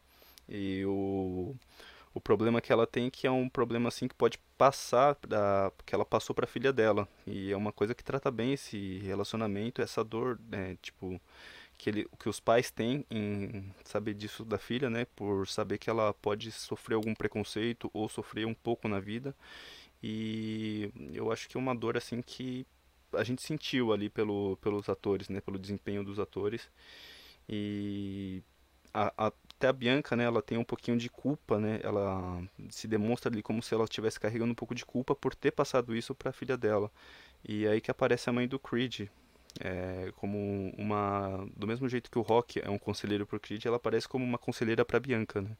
E 0.47 0.83
o, 0.85 1.55
o 2.13 2.19
problema 2.19 2.59
que 2.59 2.71
ela 2.73 2.85
tem 2.85 3.09
que 3.09 3.25
é 3.25 3.31
um 3.31 3.47
problema 3.47 3.87
assim 3.87 4.07
que 4.09 4.15
pode 4.15 4.37
passar 4.57 5.17
da 5.27 5.71
que 5.85 5.95
ela 5.95 6.05
passou 6.05 6.35
para 6.35 6.45
a 6.45 6.47
filha 6.47 6.73
dela 6.73 7.07
e 7.25 7.51
é 7.51 7.57
uma 7.57 7.71
coisa 7.71 7.95
que 7.95 8.03
trata 8.03 8.29
bem 8.29 8.53
esse 8.53 8.99
relacionamento, 8.99 9.81
essa 9.81 10.03
dor, 10.03 10.39
né? 10.49 10.77
Tipo 10.81 11.19
que, 11.77 11.89
ele, 11.89 12.07
que 12.19 12.29
os 12.29 12.39
pais 12.39 12.71
têm 12.71 13.05
em 13.09 13.73
saber 13.83 14.13
disso 14.13 14.45
da 14.45 14.57
filha, 14.57 14.89
né? 14.89 15.05
Por 15.15 15.47
saber 15.47 15.77
que 15.77 15.89
ela 15.89 16.13
pode 16.13 16.51
sofrer 16.51 16.95
algum 16.95 17.13
preconceito 17.13 17.89
ou 17.93 18.07
sofrer 18.09 18.45
um 18.45 18.53
pouco 18.53 18.87
na 18.87 18.99
vida 18.99 19.35
e 20.03 20.91
eu 21.13 21.31
acho 21.31 21.47
que 21.47 21.55
é 21.55 21.59
uma 21.59 21.73
dor 21.73 21.95
assim 21.95 22.21
que 22.21 22.67
a 23.13 23.23
gente 23.23 23.41
sentiu 23.41 23.93
ali 23.93 24.09
pelo, 24.09 24.57
pelos 24.57 24.89
atores, 24.89 25.29
né, 25.29 25.39
pelo 25.39 25.57
desempenho 25.57 26.03
dos 26.03 26.19
atores. 26.19 26.69
E 27.47 28.43
a, 28.93 29.13
a, 29.17 29.27
até 29.27 29.67
a 29.69 29.73
Bianca, 29.73 30.15
né, 30.15 30.25
ela 30.25 30.41
tem 30.41 30.57
um 30.57 30.63
pouquinho 30.63 30.97
de 30.97 31.09
culpa, 31.09 31.59
né? 31.59 31.79
Ela 31.83 32.43
se 32.69 32.87
demonstra 32.87 33.31
ali 33.31 33.41
como 33.41 33.63
se 33.63 33.73
ela 33.73 33.85
estivesse 33.85 34.19
carregando 34.19 34.51
um 34.51 34.55
pouco 34.55 34.75
de 34.75 34.85
culpa 34.85 35.15
por 35.15 35.33
ter 35.33 35.51
passado 35.51 35.95
isso 35.95 36.13
para 36.13 36.31
a 36.31 36.33
filha 36.33 36.57
dela. 36.57 36.91
E 37.47 37.65
é 37.65 37.69
aí 37.71 37.81
que 37.81 37.91
aparece 37.91 38.29
a 38.29 38.33
mãe 38.33 38.47
do 38.47 38.59
Creed, 38.59 39.07
é, 39.59 40.11
como 40.17 40.73
uma 40.77 41.47
do 41.55 41.67
mesmo 41.67 41.87
jeito 41.87 42.09
que 42.11 42.17
o 42.17 42.21
Rock 42.21 42.59
é 42.59 42.69
um 42.69 42.79
conselheiro 42.79 43.25
para 43.25 43.37
o 43.37 43.39
Creed, 43.39 43.65
ela 43.65 43.77
aparece 43.77 44.07
como 44.07 44.25
uma 44.25 44.37
conselheira 44.37 44.83
para 44.83 44.99
Bianca, 44.99 45.41
né? 45.41 45.55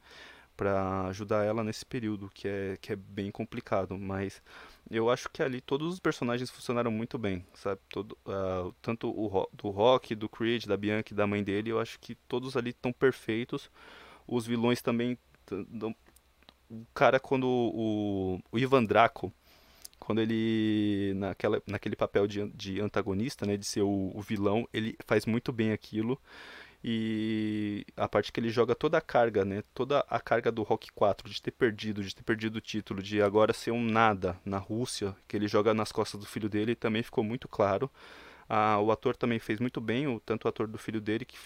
Para 0.55 1.07
ajudar 1.07 1.43
ela 1.43 1.63
nesse 1.63 1.85
período 1.85 2.29
que 2.33 2.47
é, 2.47 2.77
que 2.79 2.93
é 2.93 2.95
bem 2.95 3.31
complicado, 3.31 3.97
mas 3.97 4.41
eu 4.89 5.09
acho 5.09 5.29
que 5.29 5.41
ali 5.41 5.61
todos 5.61 5.93
os 5.93 5.99
personagens 5.99 6.49
funcionaram 6.49 6.91
muito 6.91 7.17
bem, 7.17 7.45
sabe? 7.53 7.81
Todo, 7.89 8.17
uh, 8.25 8.73
tanto 8.81 9.09
o 9.09 9.47
do 9.53 9.69
Rock, 9.69 10.15
do 10.15 10.29
Creed, 10.29 10.65
da 10.65 10.77
Bianca 10.77 11.15
da 11.15 11.25
mãe 11.25 11.43
dele, 11.43 11.71
eu 11.71 11.79
acho 11.79 11.99
que 11.99 12.15
todos 12.15 12.55
ali 12.57 12.69
estão 12.71 12.91
perfeitos. 12.93 13.71
Os 14.27 14.45
vilões 14.45 14.81
também. 14.81 15.17
O 16.69 16.85
cara, 16.93 17.19
quando 17.19 17.47
o, 17.47 18.39
o 18.51 18.59
Ivan 18.59 18.83
Draco, 18.83 19.33
quando 19.99 20.21
ele 20.21 21.13
naquela, 21.15 21.61
naquele 21.65 21.95
papel 21.95 22.27
de, 22.27 22.49
de 22.49 22.81
antagonista, 22.81 23.45
né, 23.45 23.57
de 23.57 23.65
ser 23.65 23.81
o, 23.81 24.11
o 24.13 24.21
vilão, 24.21 24.67
ele 24.73 24.97
faz 25.05 25.25
muito 25.25 25.51
bem 25.51 25.71
aquilo. 25.71 26.19
E 26.83 27.85
a 27.95 28.09
parte 28.09 28.31
que 28.31 28.39
ele 28.39 28.49
joga 28.49 28.75
toda 28.75 28.97
a 28.97 29.01
carga, 29.01 29.45
né? 29.45 29.63
Toda 29.73 29.99
a 30.09 30.19
carga 30.19 30.51
do 30.51 30.63
Rock 30.63 30.91
4, 30.91 31.29
de 31.29 31.41
ter 31.41 31.51
perdido, 31.51 32.03
de 32.03 32.13
ter 32.13 32.23
perdido 32.23 32.57
o 32.57 32.61
título, 32.61 33.01
de 33.01 33.21
agora 33.21 33.53
ser 33.53 33.71
um 33.71 33.81
nada 33.81 34.37
na 34.43 34.57
Rússia, 34.57 35.15
que 35.27 35.37
ele 35.37 35.47
joga 35.47 35.73
nas 35.73 35.91
costas 35.93 36.19
do 36.19 36.25
filho 36.25 36.49
dele, 36.49 36.75
também 36.75 37.01
ficou 37.01 37.23
muito 37.23 37.47
claro. 37.47 37.89
Ah, 38.49 38.79
o 38.79 38.91
ator 38.91 39.15
também 39.15 39.39
fez 39.39 39.59
muito 39.59 39.79
bem, 39.79 40.07
o, 40.07 40.19
tanto 40.19 40.45
o 40.45 40.49
ator 40.49 40.67
do 40.67 40.77
filho 40.77 40.99
dele, 40.99 41.23
que 41.23 41.37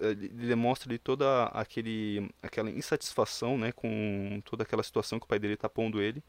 ele 0.00 0.28
demonstra 0.28 0.88
ali 0.90 0.98
toda 0.98 1.46
aquele, 1.46 2.30
aquela 2.42 2.70
insatisfação, 2.70 3.58
né? 3.58 3.72
Com 3.72 4.40
toda 4.44 4.62
aquela 4.62 4.82
situação 4.82 5.18
que 5.18 5.24
o 5.24 5.28
pai 5.28 5.38
dele 5.38 5.56
tá 5.56 5.68
pondo 5.68 6.00
ele. 6.00 6.22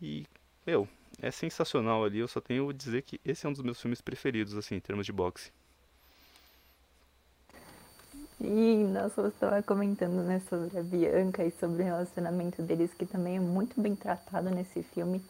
E, 0.00 0.26
meu, 0.66 0.88
é 1.20 1.30
sensacional 1.30 2.04
ali. 2.04 2.18
Eu 2.18 2.28
só 2.28 2.40
tenho 2.40 2.68
a 2.68 2.72
dizer 2.72 3.02
que 3.02 3.20
esse 3.24 3.46
é 3.46 3.48
um 3.48 3.52
dos 3.52 3.62
meus 3.62 3.80
filmes 3.80 4.00
preferidos, 4.00 4.54
assim, 4.56 4.76
em 4.76 4.80
termos 4.80 5.06
de 5.06 5.12
boxe. 5.12 5.52
E 8.40 8.86
você 9.16 9.28
estava 9.28 9.60
comentando 9.62 10.22
né, 10.22 10.40
sobre 10.48 10.78
a 10.78 10.82
Bianca 10.82 11.44
e 11.44 11.50
sobre 11.50 11.82
o 11.82 11.84
relacionamento 11.84 12.62
deles, 12.62 12.94
que 12.94 13.04
também 13.04 13.36
é 13.36 13.40
muito 13.40 13.80
bem 13.80 13.96
tratado 13.96 14.48
nesse 14.50 14.82
filme. 14.82 15.20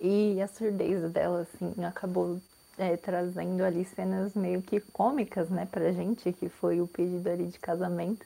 E 0.00 0.40
a 0.40 0.46
surdez 0.46 1.10
dela, 1.10 1.40
assim, 1.40 1.84
acabou 1.84 2.40
é, 2.78 2.96
trazendo 2.96 3.64
ali 3.64 3.84
cenas 3.84 4.34
meio 4.34 4.62
que 4.62 4.80
cômicas, 4.80 5.50
né, 5.50 5.66
pra 5.68 5.90
gente, 5.90 6.32
que 6.32 6.48
foi 6.48 6.80
o 6.80 6.86
pedido 6.86 7.28
ali 7.28 7.46
de 7.48 7.58
casamento. 7.58 8.24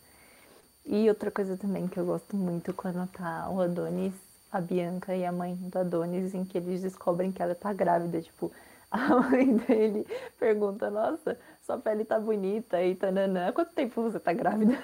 E 0.85 1.09
outra 1.09 1.31
coisa 1.31 1.57
também 1.57 1.88
que 1.88 1.99
eu 1.99 2.04
gosto 2.04 2.37
muito 2.37 2.75
quando 2.75 3.07
tá 3.09 3.49
o 3.49 3.62
Adonis, 3.62 4.12
a 4.52 4.61
Bianca 4.61 5.16
e 5.16 5.25
a 5.25 5.33
mãe 5.33 5.54
do 5.54 5.78
Adonis, 5.78 6.35
em 6.35 6.45
que 6.45 6.59
eles 6.59 6.83
descobrem 6.83 7.33
que 7.33 7.42
ela 7.42 7.54
tá 7.54 7.73
grávida, 7.73 8.21
tipo, 8.21 8.52
a 8.92 9.09
mãe 9.21 9.57
dele 9.57 10.07
pergunta, 10.38 10.90
nossa, 10.90 11.38
sua 11.73 11.79
pele 11.79 12.05
tá 12.05 12.19
bonita 12.21 12.83
e 12.83 12.95
tananã, 12.95 13.50
quanto 13.52 13.73
tempo 13.73 14.02
você 14.02 14.21
tá 14.21 14.33
grávida? 14.33 14.79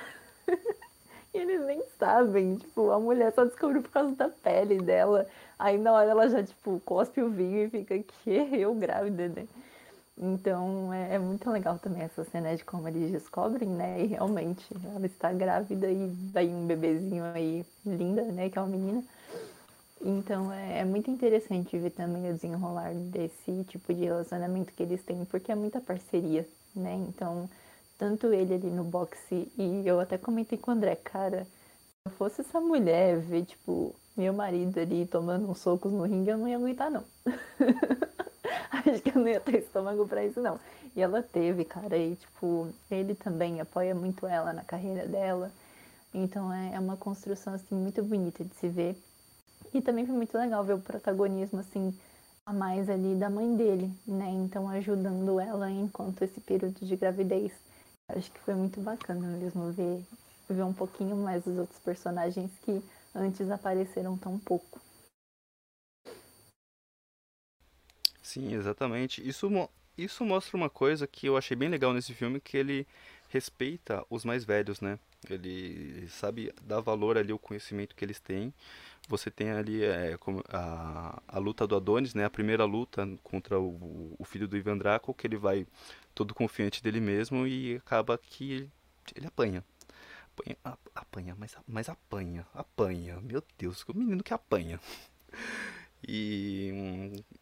e 1.34 1.38
eles 1.38 1.60
nem 1.66 1.82
sabem, 1.98 2.56
tipo, 2.56 2.90
a 2.90 2.98
mulher 2.98 3.32
só 3.32 3.44
descobriu 3.44 3.82
por 3.82 3.90
causa 3.90 4.14
da 4.14 4.28
pele 4.28 4.78
dela. 4.78 5.26
Aí 5.58 5.76
na 5.76 5.92
hora 5.92 6.10
ela 6.10 6.28
já, 6.28 6.42
tipo, 6.42 6.80
cospe 6.84 7.20
o 7.20 7.28
vinho 7.28 7.64
e 7.64 7.70
fica, 7.70 7.98
que 7.98 8.30
eu 8.30 8.74
grávida, 8.74 9.28
né? 9.28 9.46
Então 10.20 10.92
é, 10.92 11.14
é, 11.14 11.18
muito 11.18 11.48
legal 11.50 11.78
também 11.78 12.02
essa 12.02 12.24
cena 12.24 12.56
de 12.56 12.64
como 12.64 12.88
eles 12.88 13.12
descobrem, 13.12 13.68
né? 13.68 14.02
E 14.02 14.06
realmente 14.06 14.66
ela 14.94 15.06
está 15.06 15.32
grávida 15.32 15.88
e 15.88 16.08
vai 16.32 16.48
um 16.48 16.66
bebezinho 16.66 17.24
aí 17.24 17.64
linda, 17.84 18.22
né? 18.22 18.48
Que 18.48 18.58
é 18.58 18.62
uma 18.62 18.68
menina. 18.68 19.04
Então 20.00 20.52
é, 20.52 20.78
é, 20.80 20.84
muito 20.84 21.10
interessante 21.10 21.76
ver 21.78 21.90
também 21.90 22.30
o 22.30 22.34
desenrolar 22.34 22.94
desse 22.94 23.64
tipo 23.64 23.92
de 23.92 24.04
relacionamento 24.04 24.72
que 24.72 24.82
eles 24.82 25.02
têm, 25.02 25.24
porque 25.24 25.52
é 25.52 25.54
muita 25.54 25.80
parceria, 25.80 26.46
né? 26.74 26.94
Então, 27.08 27.48
tanto 27.98 28.32
ele 28.32 28.54
ali 28.54 28.70
no 28.70 28.84
boxe 28.84 29.50
e 29.56 29.82
eu 29.84 30.00
até 30.00 30.16
comentei 30.16 30.58
com 30.58 30.70
o 30.70 30.74
André, 30.74 30.96
cara, 30.96 31.44
se 31.44 32.06
eu 32.06 32.12
fosse 32.12 32.40
essa 32.40 32.60
mulher 32.60 33.18
ver, 33.18 33.44
tipo, 33.44 33.94
meu 34.16 34.32
marido 34.32 34.78
ali 34.78 35.06
tomando 35.06 35.50
uns 35.50 35.58
socos 35.58 35.92
no 35.92 36.02
ringue, 36.02 36.30
eu 36.30 36.38
não 36.38 36.48
ia 36.48 36.56
aguentar, 36.56 36.90
não. 36.90 37.04
Acho 38.70 39.02
que 39.02 39.10
eu 39.10 39.20
não 39.20 39.28
ia 39.28 39.40
ter 39.40 39.58
estômago 39.58 40.06
pra 40.06 40.24
isso, 40.24 40.40
não. 40.40 40.58
E 40.94 41.00
ela 41.00 41.22
teve, 41.22 41.64
cara, 41.64 41.96
e 41.96 42.16
tipo, 42.16 42.68
ele 42.90 43.14
também 43.14 43.60
apoia 43.60 43.94
muito 43.94 44.26
ela 44.26 44.52
na 44.52 44.64
carreira 44.64 45.06
dela. 45.06 45.52
Então 46.12 46.52
é, 46.52 46.74
é 46.74 46.80
uma 46.80 46.96
construção, 46.96 47.54
assim, 47.54 47.74
muito 47.74 48.02
bonita 48.02 48.44
de 48.44 48.54
se 48.56 48.68
ver. 48.68 48.96
E 49.72 49.80
também 49.80 50.06
foi 50.06 50.14
muito 50.14 50.36
legal 50.36 50.64
ver 50.64 50.74
o 50.74 50.80
protagonismo, 50.80 51.60
assim, 51.60 51.94
a 52.48 52.52
mais 52.54 52.88
ali 52.88 53.14
da 53.14 53.28
mãe 53.28 53.54
dele, 53.54 53.92
né? 54.06 54.30
Então 54.30 54.70
ajudando 54.70 55.38
ela 55.38 55.70
enquanto 55.70 56.22
esse 56.22 56.40
período 56.40 56.82
de 56.82 56.96
gravidez. 56.96 57.52
Acho 58.08 58.32
que 58.32 58.40
foi 58.40 58.54
muito 58.54 58.80
bacana 58.80 59.36
mesmo 59.36 59.70
ver, 59.70 60.02
ver 60.48 60.62
um 60.62 60.72
pouquinho 60.72 61.14
mais 61.14 61.44
dos 61.44 61.58
outros 61.58 61.78
personagens 61.80 62.50
que 62.62 62.82
antes 63.14 63.50
apareceram 63.50 64.16
tão 64.16 64.38
pouco. 64.38 64.80
Sim, 68.22 68.54
exatamente. 68.54 69.26
Isso, 69.26 69.46
isso 69.98 70.24
mostra 70.24 70.56
uma 70.56 70.70
coisa 70.70 71.06
que 71.06 71.26
eu 71.26 71.36
achei 71.36 71.54
bem 71.54 71.68
legal 71.68 71.92
nesse 71.92 72.14
filme, 72.14 72.40
que 72.40 72.56
ele 72.56 72.86
respeita 73.28 74.02
os 74.08 74.24
mais 74.24 74.42
velhos, 74.42 74.80
né? 74.80 74.98
Ele 75.28 76.08
sabe 76.08 76.50
dar 76.62 76.80
valor 76.80 77.18
ali 77.18 77.30
ao 77.30 77.38
conhecimento 77.38 77.94
que 77.94 78.04
eles 78.06 78.20
têm 78.20 78.54
você 79.08 79.30
tem 79.30 79.50
ali 79.50 79.82
é, 79.82 80.16
a, 80.50 81.22
a 81.26 81.38
luta 81.38 81.66
do 81.66 81.74
Adonis, 81.74 82.14
né? 82.14 82.24
A 82.26 82.30
primeira 82.30 82.64
luta 82.64 83.08
contra 83.22 83.58
o, 83.58 84.14
o 84.18 84.24
filho 84.24 84.46
do 84.46 84.56
Ivan 84.56 84.76
Draco, 84.76 85.14
que 85.14 85.26
ele 85.26 85.36
vai 85.36 85.66
todo 86.14 86.34
confiante 86.34 86.82
dele 86.82 87.00
mesmo 87.00 87.46
e 87.46 87.76
acaba 87.76 88.18
que 88.18 88.52
ele, 88.52 88.70
ele 89.16 89.26
apanha. 89.26 89.64
Apanha, 90.36 90.56
apanha 90.94 91.36
mas, 91.38 91.56
mas 91.66 91.88
apanha, 91.88 92.46
apanha. 92.54 93.18
Meu 93.22 93.42
Deus, 93.58 93.82
o 93.88 93.94
menino 93.94 94.22
que 94.22 94.34
apanha. 94.34 94.78
E, 96.06 96.70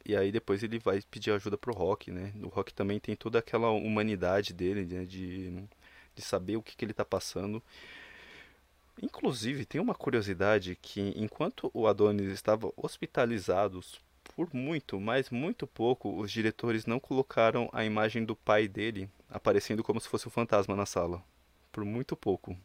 e 0.04 0.16
aí 0.16 0.32
depois 0.32 0.62
ele 0.62 0.78
vai 0.78 1.02
pedir 1.10 1.30
ajuda 1.30 1.58
pro 1.58 1.74
Rock, 1.74 2.10
né? 2.10 2.32
O 2.42 2.48
Rock 2.48 2.72
também 2.72 2.98
tem 2.98 3.14
toda 3.14 3.38
aquela 3.38 3.70
humanidade 3.70 4.54
dele, 4.54 4.84
né? 4.86 5.04
De, 5.04 5.62
de 6.14 6.22
saber 6.22 6.56
o 6.56 6.62
que, 6.62 6.76
que 6.76 6.84
ele 6.84 6.94
tá 6.94 7.04
passando. 7.04 7.62
Inclusive, 9.02 9.66
tem 9.66 9.80
uma 9.80 9.94
curiosidade 9.94 10.76
que 10.80 11.12
enquanto 11.16 11.70
o 11.74 11.86
Adonis 11.86 12.32
estava 12.32 12.72
hospitalizado 12.76 13.80
por 14.34 14.52
muito, 14.54 14.98
mas 14.98 15.30
muito 15.30 15.66
pouco, 15.66 16.18
os 16.18 16.30
diretores 16.30 16.86
não 16.86 16.98
colocaram 16.98 17.68
a 17.72 17.84
imagem 17.84 18.24
do 18.24 18.34
pai 18.34 18.66
dele 18.66 19.08
aparecendo 19.28 19.84
como 19.84 20.00
se 20.00 20.08
fosse 20.08 20.26
um 20.26 20.30
fantasma 20.30 20.74
na 20.74 20.86
sala. 20.86 21.22
Por 21.70 21.84
muito 21.84 22.16
pouco. 22.16 22.56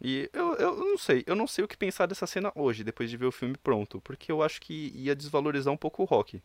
E 0.00 0.28
eu, 0.32 0.54
eu 0.54 0.76
não 0.76 0.98
sei, 0.98 1.22
eu 1.26 1.36
não 1.36 1.46
sei 1.46 1.64
o 1.64 1.68
que 1.68 1.76
pensar 1.76 2.06
dessa 2.06 2.26
cena 2.26 2.50
hoje, 2.56 2.82
depois 2.82 3.08
de 3.08 3.16
ver 3.16 3.26
o 3.26 3.32
filme 3.32 3.56
pronto, 3.56 4.00
porque 4.00 4.32
eu 4.32 4.42
acho 4.42 4.60
que 4.60 4.92
ia 4.96 5.14
desvalorizar 5.14 5.72
um 5.72 5.76
pouco 5.76 6.02
o 6.02 6.06
Rock. 6.06 6.42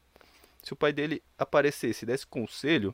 Se 0.62 0.74
o 0.74 0.76
pai 0.76 0.94
dele 0.94 1.24
aparecesse 1.38 2.06
e 2.06 2.06
desse 2.06 2.28
conselho, 2.28 2.94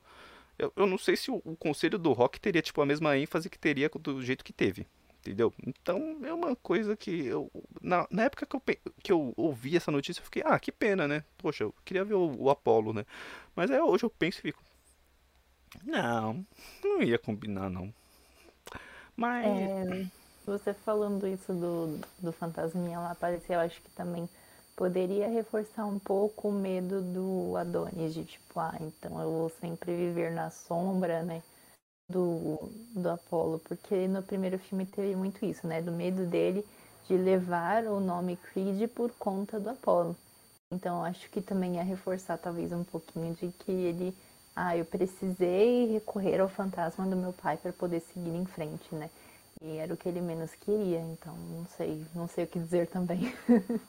eu, 0.58 0.72
eu 0.76 0.88
não 0.88 0.98
sei 0.98 1.18
se 1.18 1.30
o, 1.30 1.42
o 1.44 1.58
conselho 1.58 1.98
do 1.98 2.14
Rock 2.14 2.40
teria 2.40 2.62
tipo 2.62 2.82
a 2.82 2.86
mesma 2.86 3.18
ênfase 3.18 3.50
que 3.50 3.60
teria 3.60 3.90
do 3.90 4.24
jeito 4.24 4.46
que 4.46 4.54
teve. 4.54 4.88
Entendeu? 5.26 5.54
Então 5.66 6.18
é 6.26 6.34
uma 6.34 6.54
coisa 6.54 6.98
que 6.98 7.26
eu. 7.26 7.50
Na, 7.82 8.06
na 8.12 8.24
época 8.24 8.46
que 8.46 8.56
eu, 8.56 8.62
que 9.02 9.12
eu 9.12 9.34
ouvi 9.38 9.78
essa 9.78 9.90
notícia, 9.90 10.20
eu 10.20 10.26
fiquei, 10.26 10.44
ah, 10.46 10.60
que 10.60 10.70
pena, 10.70 11.08
né? 11.08 11.24
Poxa, 11.38 11.64
eu 11.64 11.74
queria 11.86 12.04
ver 12.04 12.16
o, 12.16 12.36
o 12.44 12.50
Apollo, 12.50 12.92
né? 12.92 13.06
Mas 13.56 13.72
aí 13.72 13.80
hoje 13.80 14.04
eu 14.04 14.10
penso 14.10 14.40
e 14.40 14.42
fico. 14.42 14.62
Não, 15.82 16.46
não 16.84 17.02
ia 17.02 17.18
combinar, 17.18 17.70
não. 17.70 17.94
Mas. 19.16 19.46
É, 19.46 20.06
você 20.46 20.74
falando 20.74 21.26
isso 21.26 21.54
do, 21.54 22.00
do 22.20 22.34
fantasminha 22.34 23.00
lá 23.00 23.12
aparecer, 23.12 23.54
eu 23.54 23.62
acho 23.62 23.82
que 23.82 23.90
também 23.92 24.28
poderia 24.76 25.30
reforçar 25.30 25.86
um 25.86 26.00
pouco 26.00 26.50
o 26.50 26.52
medo 26.52 27.02
do 27.02 27.56
Adonis, 27.56 28.14
de 28.14 28.26
tipo, 28.26 28.60
ah, 28.60 28.76
então 28.82 29.22
eu 29.22 29.32
vou 29.32 29.50
sempre 29.62 29.96
viver 29.96 30.34
na 30.34 30.50
sombra, 30.50 31.24
né? 31.24 31.42
Do, 32.10 32.72
do 32.96 33.10
Apollo, 33.10 33.60
porque 33.60 34.08
no 34.08 34.22
primeiro 34.22 34.60
filme 34.60 34.86
teve 34.86 35.16
muito 35.16 35.44
isso, 35.46 35.66
né? 35.66 35.82
Do 35.82 35.92
medo 35.92 36.26
dele 36.26 36.66
de 37.08 37.16
levar 37.18 37.84
o 37.86 38.00
nome 38.00 38.38
Creed 38.38 38.90
por 38.90 39.12
conta 39.12 39.60
do 39.60 39.70
Apollo. 39.70 40.16
Então 40.72 41.04
acho 41.04 41.30
que 41.30 41.42
também 41.42 41.76
ia 41.76 41.84
reforçar 41.84 42.38
talvez 42.38 42.72
um 42.72 42.84
pouquinho 42.84 43.34
de 43.36 43.52
que 43.52 43.72
ele, 43.72 44.16
ah, 44.56 44.76
eu 44.78 44.86
precisei 44.86 45.92
recorrer 45.94 46.40
ao 46.40 46.50
fantasma 46.50 47.06
do 47.06 47.16
meu 47.16 47.34
pai 47.34 47.58
para 47.58 47.72
poder 47.74 48.00
seguir 48.02 48.36
em 48.36 48.46
frente, 48.46 48.94
né? 48.96 49.10
E 49.62 49.78
era 49.78 49.94
o 49.94 49.98
que 49.98 50.10
ele 50.10 50.20
menos 50.22 50.54
queria, 50.56 51.00
então 51.00 51.36
não 51.36 51.66
sei, 51.78 52.06
não 52.16 52.28
sei 52.28 52.46
o 52.46 52.48
que 52.48 52.60
dizer 52.60 52.88
também. 52.88 53.34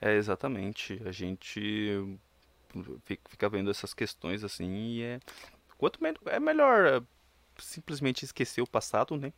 é 0.00 0.14
exatamente, 0.14 1.00
a 1.06 1.12
gente 1.12 2.18
fica 3.28 3.48
vendo 3.48 3.70
essas 3.70 3.94
questões 3.94 4.44
assim 4.44 4.72
e 4.72 5.02
é. 5.02 5.20
Quanto. 5.78 5.98
É 6.26 6.38
melhor 6.38 6.86
é, 6.86 7.02
simplesmente 7.58 8.24
esquecer 8.24 8.62
o 8.62 8.66
passado, 8.66 9.16
né? 9.16 9.32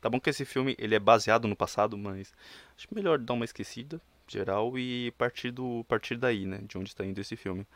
Tá 0.00 0.10
bom 0.10 0.20
que 0.20 0.30
esse 0.30 0.44
filme 0.44 0.76
ele 0.78 0.94
é 0.94 0.98
baseado 0.98 1.48
no 1.48 1.56
passado, 1.56 1.96
mas 1.96 2.32
acho 2.76 2.86
melhor 2.92 3.18
dar 3.18 3.34
uma 3.34 3.44
esquecida 3.44 4.00
geral 4.28 4.78
e 4.78 5.12
partir 5.12 5.50
do 5.50 5.84
partir 5.88 6.16
daí, 6.16 6.46
né, 6.46 6.60
de 6.62 6.76
onde 6.78 6.90
está 6.90 7.04
indo 7.04 7.20
esse 7.20 7.36
filme. 7.36 7.66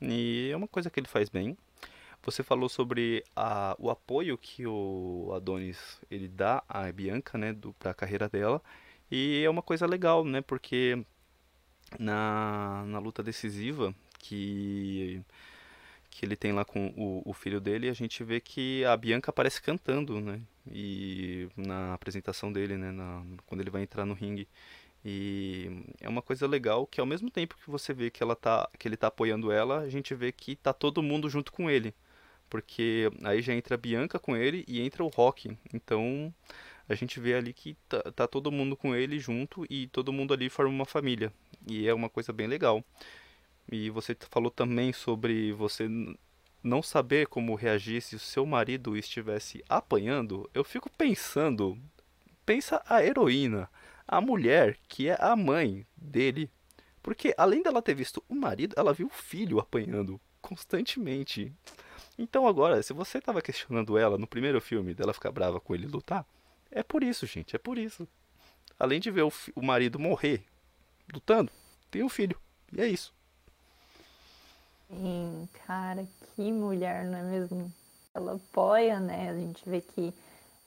E 0.00 0.50
é 0.52 0.56
uma 0.56 0.68
coisa 0.68 0.90
que 0.90 1.00
ele 1.00 1.08
faz 1.08 1.28
bem. 1.28 1.56
Você 2.22 2.42
falou 2.42 2.68
sobre 2.68 3.24
a, 3.36 3.76
o 3.78 3.90
apoio 3.90 4.36
que 4.36 4.66
o 4.66 5.32
Adonis 5.34 6.00
ele 6.10 6.28
dá 6.28 6.62
à 6.68 6.90
Bianca, 6.90 7.38
né, 7.38 7.56
para 7.78 7.92
a 7.92 7.94
carreira 7.94 8.28
dela. 8.28 8.60
E 9.10 9.42
é 9.44 9.50
uma 9.50 9.62
coisa 9.62 9.86
legal, 9.86 10.24
né, 10.24 10.40
porque 10.40 11.04
na, 11.98 12.84
na 12.86 12.98
luta 12.98 13.22
decisiva 13.22 13.94
que 14.26 15.22
que 16.10 16.24
ele 16.24 16.34
tem 16.34 16.52
lá 16.52 16.64
com 16.64 16.86
o, 16.96 17.22
o, 17.26 17.34
filho 17.34 17.60
dele, 17.60 17.90
a 17.90 17.92
gente 17.92 18.24
vê 18.24 18.40
que 18.40 18.82
a 18.86 18.96
Bianca 18.96 19.30
aparece 19.30 19.60
cantando, 19.60 20.18
né? 20.18 20.40
E 20.72 21.46
na 21.54 21.92
apresentação 21.92 22.50
dele, 22.50 22.78
né? 22.78 22.90
Na, 22.90 23.22
quando 23.44 23.60
ele 23.60 23.68
vai 23.70 23.82
entrar 23.82 24.06
no 24.06 24.14
ringue. 24.14 24.48
E 25.04 25.70
é 26.00 26.08
uma 26.08 26.22
coisa 26.22 26.46
legal 26.46 26.86
que 26.86 27.00
ao 27.00 27.06
mesmo 27.06 27.30
tempo 27.30 27.54
que 27.56 27.70
você 27.70 27.92
vê 27.92 28.10
que 28.10 28.22
ela 28.22 28.34
tá, 28.34 28.68
que 28.78 28.88
ele 28.88 28.96
tá 28.96 29.08
apoiando 29.08 29.52
ela, 29.52 29.80
a 29.80 29.90
gente 29.90 30.14
vê 30.14 30.32
que 30.32 30.56
tá 30.56 30.72
todo 30.72 31.02
mundo 31.02 31.28
junto 31.28 31.52
com 31.52 31.70
ele. 31.70 31.94
Porque 32.48 33.10
aí 33.22 33.42
já 33.42 33.52
entra 33.54 33.74
a 33.74 33.78
Bianca 33.78 34.18
com 34.18 34.36
ele 34.36 34.64
e 34.66 34.80
entra 34.80 35.04
o 35.04 35.08
Rock. 35.08 35.56
Então 35.72 36.32
a 36.88 36.94
gente 36.94 37.20
vê 37.20 37.34
ali 37.34 37.52
que 37.52 37.76
tá, 37.88 38.02
tá 38.12 38.26
todo 38.26 38.50
mundo 38.50 38.76
com 38.76 38.94
ele 38.94 39.18
junto 39.18 39.66
e 39.68 39.86
todo 39.88 40.12
mundo 40.12 40.32
ali 40.32 40.48
forma 40.48 40.72
uma 40.72 40.86
família. 40.86 41.30
E 41.66 41.86
é 41.86 41.92
uma 41.92 42.08
coisa 42.08 42.32
bem 42.32 42.46
legal. 42.46 42.82
E 43.70 43.90
você 43.90 44.16
falou 44.30 44.50
também 44.50 44.92
sobre 44.92 45.52
você 45.52 45.88
não 46.62 46.82
saber 46.82 47.26
como 47.26 47.54
reagir 47.54 48.00
se 48.00 48.16
o 48.16 48.20
seu 48.20 48.44
marido 48.44 48.96
estivesse 48.96 49.64
apanhando. 49.68 50.48
Eu 50.52 50.64
fico 50.64 50.90
pensando, 50.90 51.78
pensa 52.44 52.82
a 52.88 53.04
heroína, 53.04 53.70
a 54.06 54.20
mulher 54.20 54.78
que 54.88 55.08
é 55.08 55.16
a 55.20 55.34
mãe 55.34 55.86
dele. 55.96 56.50
Porque 57.02 57.34
além 57.38 57.62
dela 57.62 57.82
ter 57.82 57.94
visto 57.94 58.22
o 58.28 58.34
marido, 58.34 58.74
ela 58.76 58.92
viu 58.92 59.06
o 59.06 59.10
filho 59.10 59.60
apanhando 59.60 60.20
constantemente. 60.40 61.52
Então 62.18 62.46
agora, 62.46 62.82
se 62.82 62.92
você 62.92 63.18
estava 63.18 63.42
questionando 63.42 63.96
ela 63.98 64.16
no 64.18 64.26
primeiro 64.26 64.60
filme 64.60 64.94
dela 64.94 65.12
ficar 65.12 65.30
brava 65.30 65.60
com 65.60 65.74
ele 65.74 65.86
lutar, 65.86 66.26
é 66.70 66.82
por 66.82 67.02
isso, 67.02 67.26
gente, 67.26 67.54
é 67.54 67.58
por 67.58 67.78
isso. 67.78 68.08
Além 68.78 69.00
de 69.00 69.10
ver 69.10 69.22
o, 69.22 69.32
o 69.54 69.62
marido 69.62 69.98
morrer 69.98 70.44
lutando, 71.12 71.50
tem 71.90 72.02
um 72.02 72.08
filho. 72.08 72.38
E 72.72 72.80
é 72.80 72.88
isso. 72.88 73.14
Sim, 74.88 75.48
cara, 75.66 76.06
que 76.34 76.52
mulher, 76.52 77.04
não 77.04 77.18
é 77.18 77.22
mesmo? 77.22 77.72
Ela 78.14 78.34
apoia, 78.34 78.98
né? 79.00 79.30
A 79.30 79.34
gente 79.34 79.68
vê 79.68 79.80
que 79.80 80.14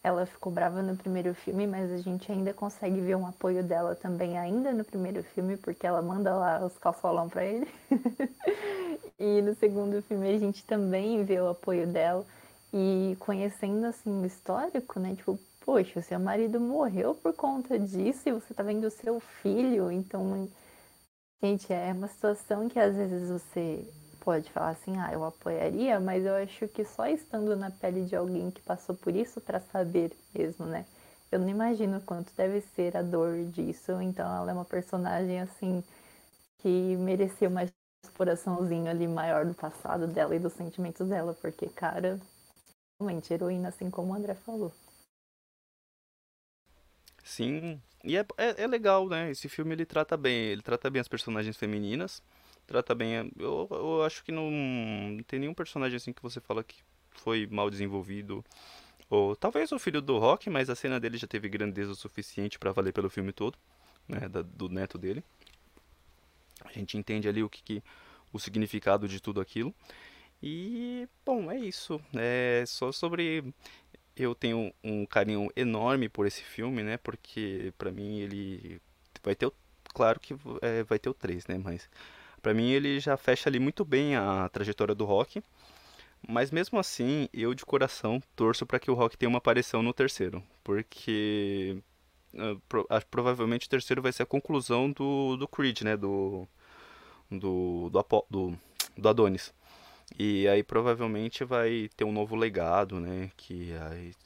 ela 0.03 0.25
ficou 0.25 0.51
brava 0.51 0.82
no 0.82 0.95
primeiro 0.97 1.34
filme, 1.36 1.67
mas 1.67 1.91
a 1.91 1.97
gente 1.97 2.32
ainda 2.32 2.53
consegue 2.53 2.99
ver 3.01 3.15
um 3.15 3.27
apoio 3.27 3.63
dela 3.63 3.95
também 3.95 4.38
ainda 4.38 4.73
no 4.73 4.84
primeiro 4.86 5.23
filme, 5.23 5.58
porque 5.58 5.86
ela 5.88 6.01
manda 6.01 6.36
lá 6.36 6.65
os 6.65 6.77
calçolão 6.77 7.29
para 7.29 7.45
ele. 7.45 7.67
e 9.19 9.41
no 9.41 9.55
segundo 9.55 10.01
filme 10.03 10.29
a 10.29 10.39
gente 10.39 10.63
também 10.65 11.23
vê 11.23 11.39
o 11.39 11.49
apoio 11.49 11.88
dela. 11.88 12.25
E 12.73 13.17
conhecendo 13.19 13.86
assim 13.88 14.21
o 14.21 14.25
histórico, 14.25 14.99
né? 14.99 15.15
Tipo, 15.15 15.39
poxa, 15.65 16.01
seu 16.01 16.19
marido 16.19 16.60
morreu 16.60 17.15
por 17.15 17.34
conta 17.34 17.79
disso 17.79 18.29
e 18.29 18.32
você 18.34 18.53
tá 18.53 18.63
vendo 18.63 18.86
o 18.86 18.91
seu 18.91 19.19
filho, 19.19 19.91
então 19.91 20.47
Gente, 21.41 21.71
é 21.73 21.91
uma 21.93 22.08
situação 22.08 22.67
que 22.69 22.79
às 22.79 22.95
vezes 22.95 23.29
você 23.29 23.86
pode 24.19 24.51
falar 24.51 24.71
assim, 24.71 24.97
ah, 24.97 25.12
eu 25.12 25.23
apoiaria, 25.23 25.99
mas 25.99 26.25
eu 26.25 26.36
acho 26.36 26.67
que 26.67 26.84
só 26.86 27.08
estando 27.08 27.55
na 27.55 27.71
pele 27.71 28.05
de 28.05 28.15
alguém 28.15 28.51
que 28.51 28.62
passou 28.62 28.95
por 28.95 29.15
isso 29.15 29.41
para 29.41 29.60
saber 29.60 30.12
mesmo, 30.34 30.65
né? 30.65 30.86
Eu 31.32 31.39
não 31.39 31.49
imagino 31.49 32.01
quanto 32.01 32.34
deve 32.36 32.62
ser 32.62 32.97
a 32.97 33.01
dor 33.01 33.45
disso. 33.45 34.01
Então 34.01 34.25
ela 34.36 34.51
é 34.51 34.53
uma 34.53 34.65
personagem 34.65 35.39
assim 35.41 35.84
que 36.60 36.95
merecia 36.97 37.47
uma 37.47 37.63
exploraçãozinha 38.03 38.91
ali 38.91 39.08
maior 39.08 39.45
do 39.45 39.53
passado 39.53 40.08
dela 40.08 40.36
e 40.36 40.39
dos 40.39 40.53
sentimentos 40.53 41.08
dela, 41.08 41.34
porque 41.41 41.67
cara, 41.69 42.19
realmente 42.99 43.34
heroína 43.34 43.69
assim 43.69 43.89
como 43.89 44.12
o 44.12 44.15
André 44.15 44.34
falou. 44.36 44.73
Sim, 47.23 47.82
e 48.03 48.17
é, 48.17 48.25
é, 48.38 48.63
é 48.63 48.67
legal, 48.67 49.08
né? 49.08 49.29
Esse 49.29 49.47
filme 49.47 49.73
ele 49.73 49.86
trata 49.86 50.17
bem, 50.17 50.36
ele 50.36 50.62
trata 50.62 50.89
bem 50.89 50.99
as 50.99 51.08
personagens 51.08 51.55
femininas 51.58 52.23
trata 52.69 52.93
bem. 52.93 53.32
Eu, 53.38 53.67
eu 53.71 54.03
acho 54.03 54.23
que 54.23 54.32
não, 54.32 54.47
tem 55.25 55.39
nenhum 55.39 55.55
personagem 55.55 55.97
assim 55.97 56.13
que 56.13 56.21
você 56.21 56.39
fala 56.39 56.63
que 56.63 56.77
foi 57.10 57.47
mal 57.47 57.67
desenvolvido. 57.67 58.45
Ou 59.10 59.36
talvez 59.36 59.71
o 59.71 59.79
filho 59.79 60.01
do 60.01 60.19
Rock, 60.19 60.51
mas 60.51 60.69
a 60.69 60.75
cena 60.75 60.99
dele 60.99 61.17
já 61.17 61.25
teve 61.25 61.49
grandeza 61.49 61.91
o 61.91 61.95
suficiente 61.95 62.60
para 62.60 62.71
valer 62.71 62.93
pelo 62.93 63.10
filme 63.10 63.34
todo, 63.34 63.58
né, 64.08 64.29
da, 64.29 64.43
do 64.43 64.69
neto 64.69 64.99
dele. 64.99 65.23
A 66.63 66.71
gente 66.71 66.95
entende 66.95 67.27
ali 67.27 67.41
o 67.41 67.49
que, 67.49 67.63
que, 67.63 67.84
o 68.32 68.38
significado 68.38 69.08
de 69.08 69.19
tudo 69.19 69.41
aquilo. 69.41 69.73
E 70.41 71.08
bom, 71.25 71.49
é 71.51 71.58
isso. 71.58 71.99
É 72.13 72.63
só 72.67 72.91
sobre 72.91 73.43
eu 74.15 74.36
tenho 74.36 74.71
um 74.84 75.08
carinho 75.08 75.49
enorme 75.55 76.08
por 76.08 76.27
esse 76.27 76.43
filme, 76.43 76.84
né? 76.84 76.97
Porque 76.97 77.73
para 77.79 77.91
mim 77.91 78.19
ele 78.19 78.79
vai 79.23 79.34
ter 79.34 79.47
o, 79.47 79.53
claro 79.91 80.19
que 80.19 80.36
é, 80.62 80.84
vai 80.84 80.99
ter 80.99 81.10
o 81.10 81.15
3, 81.15 81.47
né, 81.47 81.58
mas 81.58 81.89
para 82.39 82.54
mim 82.54 82.69
ele 82.71 82.99
já 82.99 83.17
fecha 83.17 83.49
ali 83.49 83.60
muito 83.60 83.86
bem 83.86 84.15
a 84.15 84.49
trajetória 84.49 84.95
do 84.95 85.06
Rock. 85.06 85.43
Mas 86.28 86.52
mesmo 86.52 86.80
assim, 86.80 87.30
eu 87.34 87.54
de 87.54 87.65
coração 87.65 88.21
torço 88.36 88.65
para 88.65 88.80
que 88.80 88.91
o 88.91 88.93
Rock 88.93 89.17
tenha 89.17 89.30
uma 89.30 89.38
aparição 89.38 89.82
no 89.82 89.93
terceiro, 89.93 90.43
porque 90.63 91.82
pro, 92.67 92.82
uh, 92.82 93.08
provavelmente 93.10 93.67
o 93.67 93.69
terceiro 93.69 94.02
vai 94.02 94.12
ser 94.12 94.23
a 94.23 94.25
conclusão 94.25 94.91
do, 94.91 95.38
do 95.38 95.47
Creed, 95.47 95.82
né, 95.82 95.95
do 95.97 96.47
do, 97.32 97.89
do, 97.89 98.25
do, 98.30 98.58
do 98.97 99.10
Adonis. 99.10 99.54
E 100.17 100.47
aí 100.47 100.63
provavelmente 100.63 101.43
vai 101.43 101.89
ter 101.95 102.04
um 102.04 102.12
novo 102.12 102.36
legado, 102.36 102.99
né? 102.99 103.32
Que 103.38 103.71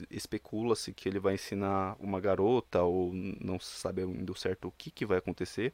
especula-se 0.09 0.93
que 0.93 1.09
ele 1.09 1.19
vai 1.19 1.33
ensinar 1.35 1.95
uma 1.99 2.21
garota, 2.21 2.81
ou 2.83 3.11
não 3.13 3.59
se 3.59 3.79
sabe 3.79 4.01
ainda 4.01 4.33
certo 4.35 4.69
o 4.69 4.71
que, 4.71 4.89
que 4.89 5.05
vai 5.05 5.17
acontecer. 5.17 5.73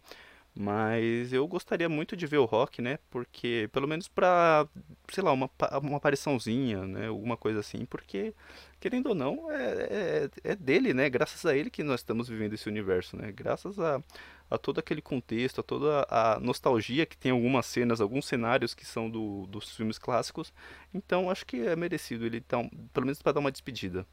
Mas 0.55 1.31
eu 1.31 1.47
gostaria 1.47 1.87
muito 1.87 2.17
de 2.17 2.27
ver 2.27 2.37
o 2.37 2.45
Rock, 2.45 2.81
né? 2.81 2.99
Porque, 3.09 3.69
pelo 3.71 3.87
menos 3.87 4.07
pra, 4.07 4.67
sei 5.09 5.23
lá, 5.23 5.31
uma, 5.31 5.49
uma 5.81 5.97
apariçãozinha, 5.97 6.85
né? 6.85 7.07
Alguma 7.07 7.37
coisa 7.37 7.59
assim. 7.59 7.85
Porque, 7.85 8.33
querendo 8.79 9.07
ou 9.09 9.15
não, 9.15 9.49
é, 9.51 10.29
é, 10.43 10.51
é 10.51 10.55
dele, 10.55 10.93
né? 10.93 11.09
Graças 11.09 11.45
a 11.45 11.55
ele 11.55 11.69
que 11.69 11.83
nós 11.83 12.01
estamos 12.01 12.27
vivendo 12.27 12.53
esse 12.53 12.67
universo, 12.67 13.15
né? 13.15 13.31
Graças 13.31 13.79
a, 13.79 14.03
a 14.49 14.57
todo 14.57 14.79
aquele 14.79 15.01
contexto, 15.01 15.61
a 15.61 15.63
toda 15.63 16.05
a 16.09 16.39
nostalgia 16.39 17.05
que 17.05 17.17
tem 17.17 17.31
algumas 17.31 17.65
cenas, 17.65 18.01
alguns 18.01 18.25
cenários 18.25 18.73
que 18.73 18.85
são 18.85 19.09
do, 19.09 19.45
dos 19.47 19.75
filmes 19.75 19.97
clássicos. 19.97 20.53
Então 20.93 21.29
acho 21.29 21.45
que 21.45 21.57
é 21.67 21.75
merecido 21.75 22.25
ele 22.25 22.41
tá, 22.41 22.57
pelo 22.93 23.05
menos 23.05 23.21
para 23.21 23.33
dar 23.33 23.39
uma 23.39 23.51
despedida. 23.51 24.05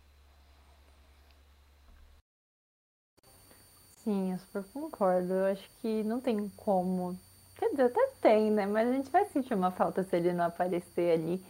Sim, 4.07 4.31
eu 4.31 4.39
super 4.39 4.63
concordo. 4.73 5.35
Eu 5.35 5.47
acho 5.47 5.69
que 5.83 6.05
não 6.05 6.21
tem 6.21 6.49
como. 6.57 7.19
Quer 7.59 7.71
dizer, 7.71 7.87
até 7.87 8.09
tem, 8.21 8.53
né? 8.53 8.65
Mas 8.65 8.89
a 8.89 8.93
gente 8.93 9.11
vai 9.11 9.25
sentir 9.25 9.53
uma 9.53 9.73
falta 9.73 10.05
se 10.05 10.15
ele 10.15 10.33
não 10.33 10.45
aparecer 10.45 11.19
ali. 11.19 11.45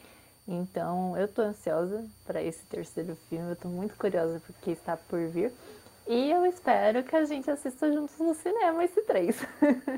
Então, 0.49 1.15
eu 1.19 1.29
tô 1.29 1.43
ansiosa 1.43 2.03
para 2.25 2.43
esse 2.43 2.65
terceiro 2.65 3.15
filme. 3.29 3.51
Eu 3.51 3.57
tô 3.57 3.69
muito 3.69 3.95
curiosa 3.97 4.41
porque 4.47 4.71
está 4.71 4.97
por 4.97 5.21
vir. 5.29 5.53
E 6.07 6.31
eu 6.31 6.47
espero 6.47 7.05
que 7.05 7.15
a 7.15 7.27
gente 7.27 7.51
assista 7.51 7.93
juntos 7.93 8.17
no 8.19 8.33
cinema 8.35 8.83
esse 8.83 9.03
três. 9.03 9.37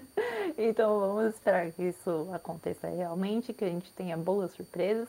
então, 0.58 0.98
vamos 0.98 1.36
esperar 1.36 1.70
que 1.70 1.84
isso 1.84 2.28
aconteça 2.32 2.88
realmente, 2.88 3.52
que 3.52 3.64
a 3.64 3.68
gente 3.68 3.92
tenha 3.92 4.16
boas 4.16 4.50
surpresas. 4.50 5.08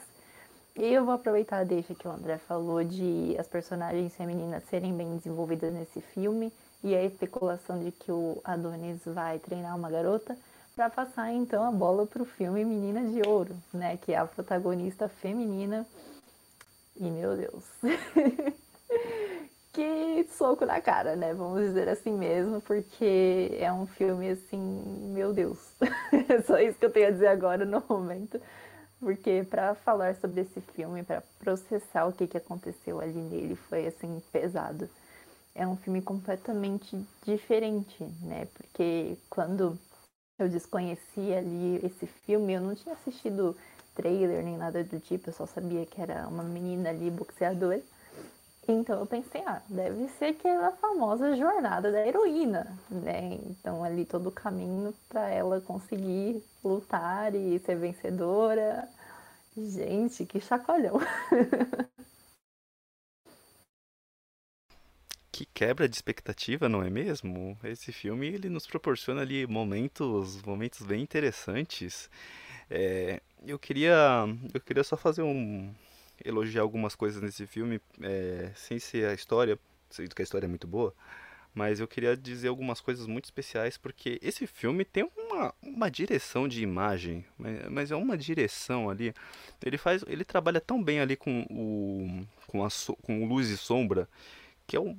E 0.75 0.93
eu 0.93 1.03
vou 1.03 1.15
aproveitar 1.15 1.57
a 1.57 1.63
deixa 1.63 1.95
que 1.95 2.07
o 2.07 2.11
André 2.11 2.37
falou 2.37 2.83
de 2.83 3.35
as 3.39 3.47
personagens 3.47 4.15
femininas 4.15 4.63
serem 4.65 4.95
bem 4.95 5.17
desenvolvidas 5.17 5.73
nesse 5.73 5.99
filme 5.99 6.53
e 6.83 6.95
a 6.95 7.03
especulação 7.03 7.83
de 7.83 7.91
que 7.91 8.11
o 8.11 8.39
Adonis 8.43 9.01
vai 9.05 9.39
treinar 9.39 9.75
uma 9.75 9.89
garota 9.89 10.37
para 10.75 10.89
passar 10.89 11.31
então 11.33 11.63
a 11.63 11.71
bola 11.71 12.05
para 12.05 12.21
o 12.21 12.25
filme 12.25 12.63
Menina 12.63 13.01
de 13.01 13.27
Ouro, 13.27 13.55
né, 13.73 13.97
que 13.97 14.13
é 14.13 14.17
a 14.17 14.25
protagonista 14.25 15.09
feminina. 15.09 15.85
E 16.95 17.03
meu 17.03 17.35
Deus. 17.35 17.63
que 19.73 20.27
soco 20.37 20.65
na 20.65 20.81
cara, 20.81 21.15
né? 21.15 21.33
Vamos 21.33 21.61
dizer 21.61 21.87
assim 21.89 22.11
mesmo, 22.11 22.61
porque 22.61 23.57
é 23.59 23.71
um 23.71 23.85
filme 23.85 24.29
assim, 24.29 25.11
meu 25.13 25.33
Deus. 25.33 25.59
é 26.29 26.41
só 26.41 26.59
isso 26.59 26.77
que 26.77 26.85
eu 26.85 26.91
tenho 26.91 27.07
a 27.07 27.11
dizer 27.11 27.27
agora 27.27 27.65
no 27.65 27.83
momento. 27.87 28.39
Porque 28.99 29.45
para 29.49 29.75
falar 29.75 30.15
sobre 30.15 30.41
esse 30.41 30.59
filme, 30.59 31.03
para 31.03 31.23
processar 31.39 32.05
o 32.05 32.11
que, 32.11 32.27
que 32.27 32.37
aconteceu 32.37 32.99
ali 32.99 33.13
nele, 33.13 33.55
foi 33.55 33.87
assim 33.87 34.21
pesado 34.31 34.89
é 35.55 35.67
um 35.67 35.75
filme 35.77 36.01
completamente 36.01 36.97
diferente, 37.25 38.03
né? 38.21 38.47
Porque 38.53 39.17
quando 39.29 39.77
eu 40.37 40.47
desconhecia 40.49 41.39
ali 41.39 41.77
esse 41.85 42.07
filme, 42.07 42.53
eu 42.53 42.61
não 42.61 42.75
tinha 42.75 42.95
assistido 42.95 43.55
trailer 43.95 44.43
nem 44.43 44.57
nada 44.57 44.83
do 44.83 44.99
tipo, 44.99 45.29
eu 45.29 45.33
só 45.33 45.45
sabia 45.45 45.85
que 45.85 46.01
era 46.01 46.27
uma 46.27 46.43
menina 46.43 46.89
ali 46.89 47.11
boxeadora. 47.11 47.81
Então 48.67 48.99
eu 48.99 49.05
pensei, 49.05 49.41
ah, 49.45 49.61
deve 49.67 50.07
ser 50.19 50.25
aquela 50.25 50.71
famosa 50.73 51.35
jornada 51.35 51.91
da 51.91 52.05
heroína, 52.05 52.67
né? 52.89 53.39
Então 53.49 53.83
ali 53.83 54.05
todo 54.05 54.29
o 54.29 54.31
caminho 54.31 54.93
para 55.09 55.27
ela 55.29 55.59
conseguir 55.61 56.43
lutar 56.63 57.33
e 57.35 57.59
ser 57.59 57.75
vencedora. 57.75 58.87
Gente, 59.57 60.25
que 60.25 60.39
chacoalhão. 60.39 60.99
que 65.39 65.45
quebra 65.45 65.87
de 65.87 65.95
expectativa, 65.95 66.67
não 66.67 66.83
é 66.83 66.89
mesmo? 66.89 67.57
Esse 67.63 67.93
filme 67.93 68.27
ele 68.27 68.49
nos 68.49 68.67
proporciona 68.67 69.21
ali 69.21 69.47
momentos, 69.47 70.41
momentos 70.41 70.85
bem 70.85 71.01
interessantes. 71.01 72.09
É, 72.69 73.21
eu 73.47 73.57
queria, 73.57 74.25
eu 74.53 74.59
queria 74.59 74.83
só 74.83 74.97
fazer 74.97 75.21
um 75.21 75.73
elogiar 76.25 76.61
algumas 76.61 76.93
coisas 76.93 77.21
nesse 77.21 77.47
filme, 77.47 77.79
é, 78.01 78.51
sem 78.53 78.79
ser 78.79 79.07
a 79.07 79.13
história, 79.13 79.57
sei 79.89 80.09
que 80.09 80.21
a 80.21 80.23
história 80.23 80.45
é 80.45 80.49
muito 80.49 80.67
boa, 80.67 80.93
mas 81.55 81.79
eu 81.79 81.87
queria 81.87 82.17
dizer 82.17 82.49
algumas 82.49 82.81
coisas 82.81 83.07
muito 83.07 83.23
especiais 83.23 83.77
porque 83.77 84.19
esse 84.21 84.45
filme 84.45 84.83
tem 84.83 85.09
uma, 85.15 85.53
uma 85.61 85.89
direção 85.89 86.49
de 86.49 86.61
imagem, 86.61 87.25
mas, 87.69 87.91
é 87.91 87.95
uma 87.95 88.17
direção 88.17 88.89
ali. 88.89 89.13
Ele 89.65 89.77
faz, 89.77 90.03
ele 90.05 90.25
trabalha 90.25 90.59
tão 90.59 90.83
bem 90.83 90.99
ali 90.99 91.15
com 91.15 91.45
o 91.49 92.27
com 92.45 92.65
a 92.65 92.67
com 93.03 93.25
luz 93.25 93.47
e 93.49 93.55
sombra 93.55 94.09
que 94.69 94.77
é 94.77 94.79
um, 94.79 94.95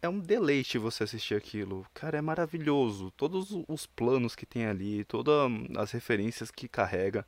é 0.00 0.08
um 0.08 0.18
deleite 0.18 0.78
você 0.78 1.04
assistir 1.04 1.34
aquilo. 1.34 1.84
Cara, 1.92 2.16
é 2.16 2.22
maravilhoso. 2.22 3.10
Todos 3.10 3.50
os 3.68 3.84
planos 3.84 4.34
que 4.34 4.46
tem 4.46 4.64
ali, 4.64 5.04
todas 5.04 5.34
as 5.76 5.92
referências 5.92 6.50
que 6.50 6.66
carrega. 6.66 7.26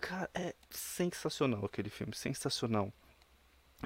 Cara, 0.00 0.30
é 0.32 0.54
sensacional 0.70 1.66
aquele 1.66 1.90
filme, 1.90 2.14
sensacional. 2.16 2.90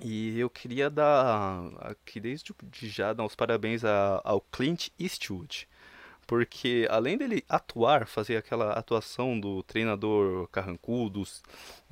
E 0.05 0.39
eu 0.39 0.49
queria 0.49 0.89
dar 0.89 1.67
aqui 1.81 2.21
desde 2.21 2.55
já 2.73 3.13
dar 3.13 3.25
os 3.25 3.35
parabéns 3.35 3.83
ao 3.85 4.41
Clint 4.41 4.91
Eastwood, 4.97 5.69
porque 6.27 6.87
além 6.91 7.17
dele 7.17 7.45
atuar, 7.49 8.07
fazer 8.07 8.37
aquela 8.37 8.73
atuação 8.73 9.39
do 9.39 9.63
treinador 9.63 10.49
carrancudo, 10.49 11.23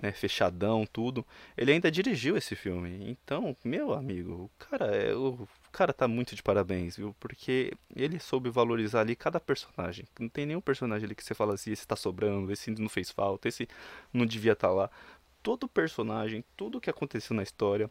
né, 0.00 0.12
fechadão, 0.12 0.86
tudo, 0.90 1.26
ele 1.56 1.72
ainda 1.72 1.90
dirigiu 1.90 2.36
esse 2.36 2.54
filme. 2.54 3.10
Então, 3.10 3.56
meu 3.64 3.92
amigo, 3.92 4.32
o 4.44 4.50
cara 4.58 4.86
é 4.86 5.14
o 5.14 5.48
cara 5.72 5.92
tá 5.92 6.06
muito 6.06 6.36
de 6.36 6.42
parabéns, 6.42 6.96
viu? 6.96 7.16
Porque 7.18 7.72
ele 7.96 8.20
soube 8.20 8.50
valorizar 8.50 9.00
ali 9.00 9.16
cada 9.16 9.40
personagem. 9.40 10.04
Não 10.20 10.28
tem 10.28 10.44
nenhum 10.44 10.60
personagem 10.60 11.06
ali 11.06 11.14
que 11.14 11.24
você 11.24 11.34
fala 11.34 11.54
assim, 11.54 11.72
esse 11.72 11.86
tá 11.86 11.96
sobrando, 11.96 12.52
esse 12.52 12.70
não 12.70 12.88
fez 12.88 13.10
falta, 13.10 13.48
esse 13.48 13.66
não 14.12 14.26
devia 14.26 14.52
estar 14.52 14.68
tá 14.68 14.74
lá. 14.74 14.90
Todo 15.42 15.66
personagem, 15.68 16.44
tudo 16.56 16.80
que 16.80 16.90
aconteceu 16.90 17.34
na 17.34 17.42
história, 17.42 17.90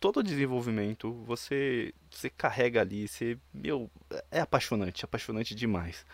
todo 0.00 0.20
o 0.20 0.22
desenvolvimento, 0.22 1.12
você, 1.24 1.92
você 2.10 2.30
carrega 2.30 2.80
ali, 2.80 3.06
você, 3.06 3.38
meu, 3.52 3.90
é 4.30 4.40
apaixonante, 4.40 5.04
apaixonante 5.04 5.54
demais. 5.54 6.06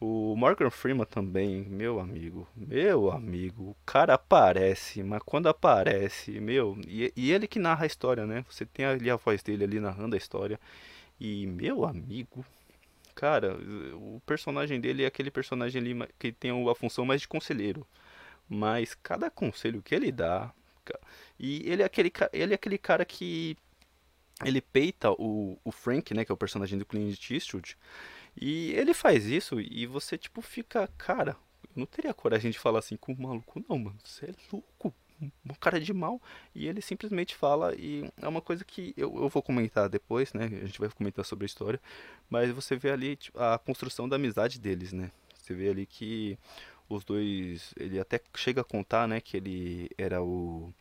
O 0.00 0.34
Morgan 0.36 0.70
Freeman 0.70 1.06
também, 1.06 1.62
meu 1.62 1.98
amigo, 2.00 2.46
meu 2.54 3.10
amigo, 3.10 3.70
o 3.70 3.76
cara 3.86 4.14
aparece, 4.14 5.02
mas 5.02 5.22
quando 5.24 5.48
aparece, 5.48 6.32
meu, 6.40 6.76
e, 6.86 7.12
e 7.16 7.32
ele 7.32 7.46
que 7.46 7.58
narra 7.58 7.84
a 7.84 7.86
história, 7.86 8.26
né? 8.26 8.44
Você 8.50 8.66
tem 8.66 8.84
ali 8.84 9.08
a 9.08 9.16
voz 9.16 9.42
dele 9.42 9.64
ali 9.64 9.80
narrando 9.80 10.14
a 10.14 10.18
história, 10.18 10.60
e 11.18 11.46
meu 11.46 11.84
amigo, 11.84 12.44
cara, 13.14 13.56
o 13.94 14.20
personagem 14.26 14.80
dele 14.80 15.04
é 15.04 15.06
aquele 15.06 15.30
personagem 15.30 15.80
ali 15.80 15.96
que 16.18 16.32
tem 16.32 16.50
a 16.50 16.74
função 16.74 17.06
mais 17.06 17.20
de 17.20 17.28
conselheiro, 17.28 17.86
mas 18.48 18.94
cada 18.94 19.30
conselho 19.30 19.80
que 19.80 19.94
ele 19.94 20.10
dá, 20.12 20.52
e 21.38 21.68
ele 21.68 21.82
é 21.82 21.84
aquele, 21.84 22.12
ele 22.32 22.52
é 22.52 22.54
aquele 22.54 22.78
cara 22.78 23.04
que. 23.04 23.56
Ele 24.44 24.60
peita 24.60 25.12
o, 25.12 25.56
o 25.64 25.70
Frank, 25.70 26.12
né? 26.12 26.24
Que 26.24 26.32
é 26.32 26.34
o 26.34 26.38
personagem 26.38 26.78
do 26.78 26.84
Clint 26.84 27.30
Eastwood. 27.30 27.76
E 28.40 28.72
ele 28.72 28.92
faz 28.92 29.26
isso 29.26 29.60
e 29.60 29.86
você, 29.86 30.18
tipo, 30.18 30.42
fica. 30.42 30.88
Cara, 30.98 31.36
eu 31.62 31.70
não 31.76 31.86
teria 31.86 32.12
coragem 32.12 32.50
de 32.50 32.58
falar 32.58 32.80
assim 32.80 32.96
com 32.96 33.12
o 33.12 33.22
maluco, 33.22 33.64
não, 33.68 33.78
mano. 33.78 33.96
Você 34.04 34.26
é 34.26 34.34
louco. 34.52 34.92
Um 35.48 35.54
cara 35.54 35.80
de 35.80 35.92
mal. 35.92 36.20
E 36.54 36.66
ele 36.66 36.80
simplesmente 36.82 37.34
fala. 37.36 37.74
E 37.76 38.10
é 38.20 38.26
uma 38.26 38.40
coisa 38.40 38.64
que 38.64 38.92
eu, 38.96 39.14
eu 39.16 39.28
vou 39.28 39.42
comentar 39.42 39.88
depois, 39.88 40.32
né? 40.32 40.44
A 40.44 40.66
gente 40.66 40.80
vai 40.80 40.88
comentar 40.88 41.24
sobre 41.24 41.44
a 41.44 41.46
história. 41.46 41.80
Mas 42.28 42.50
você 42.50 42.76
vê 42.76 42.90
ali 42.90 43.16
tipo, 43.16 43.38
a 43.38 43.58
construção 43.58 44.08
da 44.08 44.16
amizade 44.16 44.58
deles, 44.58 44.92
né? 44.92 45.12
Você 45.44 45.54
vê 45.54 45.68
ali 45.68 45.86
que 45.86 46.38
os 46.88 47.04
dois. 47.04 47.74
Ele 47.78 47.98
até 48.00 48.20
chega 48.36 48.60
a 48.62 48.64
contar, 48.64 49.06
né? 49.08 49.20
Que 49.20 49.36
ele 49.36 49.90
era 49.98 50.22
o. 50.22 50.72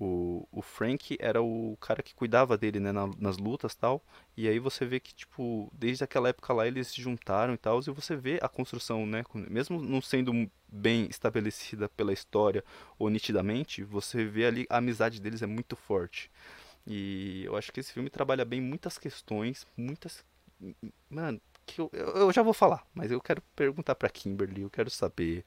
O, 0.00 0.46
o 0.52 0.62
Frank 0.62 1.16
era 1.18 1.42
o 1.42 1.76
cara 1.80 2.02
que 2.02 2.14
cuidava 2.14 2.56
dele, 2.56 2.78
né, 2.78 2.92
na, 2.92 3.08
nas 3.18 3.36
lutas 3.38 3.74
tal. 3.74 4.04
E 4.36 4.46
aí 4.46 4.58
você 4.60 4.84
vê 4.86 5.00
que, 5.00 5.12
tipo, 5.12 5.68
desde 5.72 6.04
aquela 6.04 6.28
época 6.28 6.52
lá 6.52 6.66
eles 6.68 6.88
se 6.88 7.02
juntaram 7.02 7.54
e 7.54 7.56
tal. 7.56 7.80
E 7.80 7.90
você 7.90 8.14
vê 8.14 8.38
a 8.40 8.48
construção, 8.48 9.06
né? 9.06 9.24
Mesmo 9.34 9.80
não 9.82 10.00
sendo 10.00 10.32
bem 10.68 11.06
estabelecida 11.10 11.88
pela 11.88 12.12
história 12.12 12.62
ou 12.98 13.10
nitidamente, 13.10 13.82
você 13.82 14.24
vê 14.24 14.46
ali 14.46 14.66
a 14.70 14.76
amizade 14.78 15.20
deles 15.20 15.42
é 15.42 15.46
muito 15.46 15.74
forte. 15.74 16.30
E 16.86 17.44
eu 17.44 17.56
acho 17.56 17.72
que 17.72 17.80
esse 17.80 17.92
filme 17.92 18.10
trabalha 18.10 18.44
bem 18.44 18.60
muitas 18.60 18.98
questões, 18.98 19.66
muitas. 19.76 20.24
Mano, 21.10 21.40
que 21.74 21.80
eu, 21.80 21.90
eu 21.92 22.32
já 22.32 22.42
vou 22.42 22.54
falar, 22.54 22.84
mas 22.94 23.10
eu 23.10 23.20
quero 23.20 23.42
perguntar 23.54 23.94
para 23.94 24.08
Kimberly, 24.08 24.62
eu 24.62 24.70
quero 24.70 24.90
saber. 24.90 25.44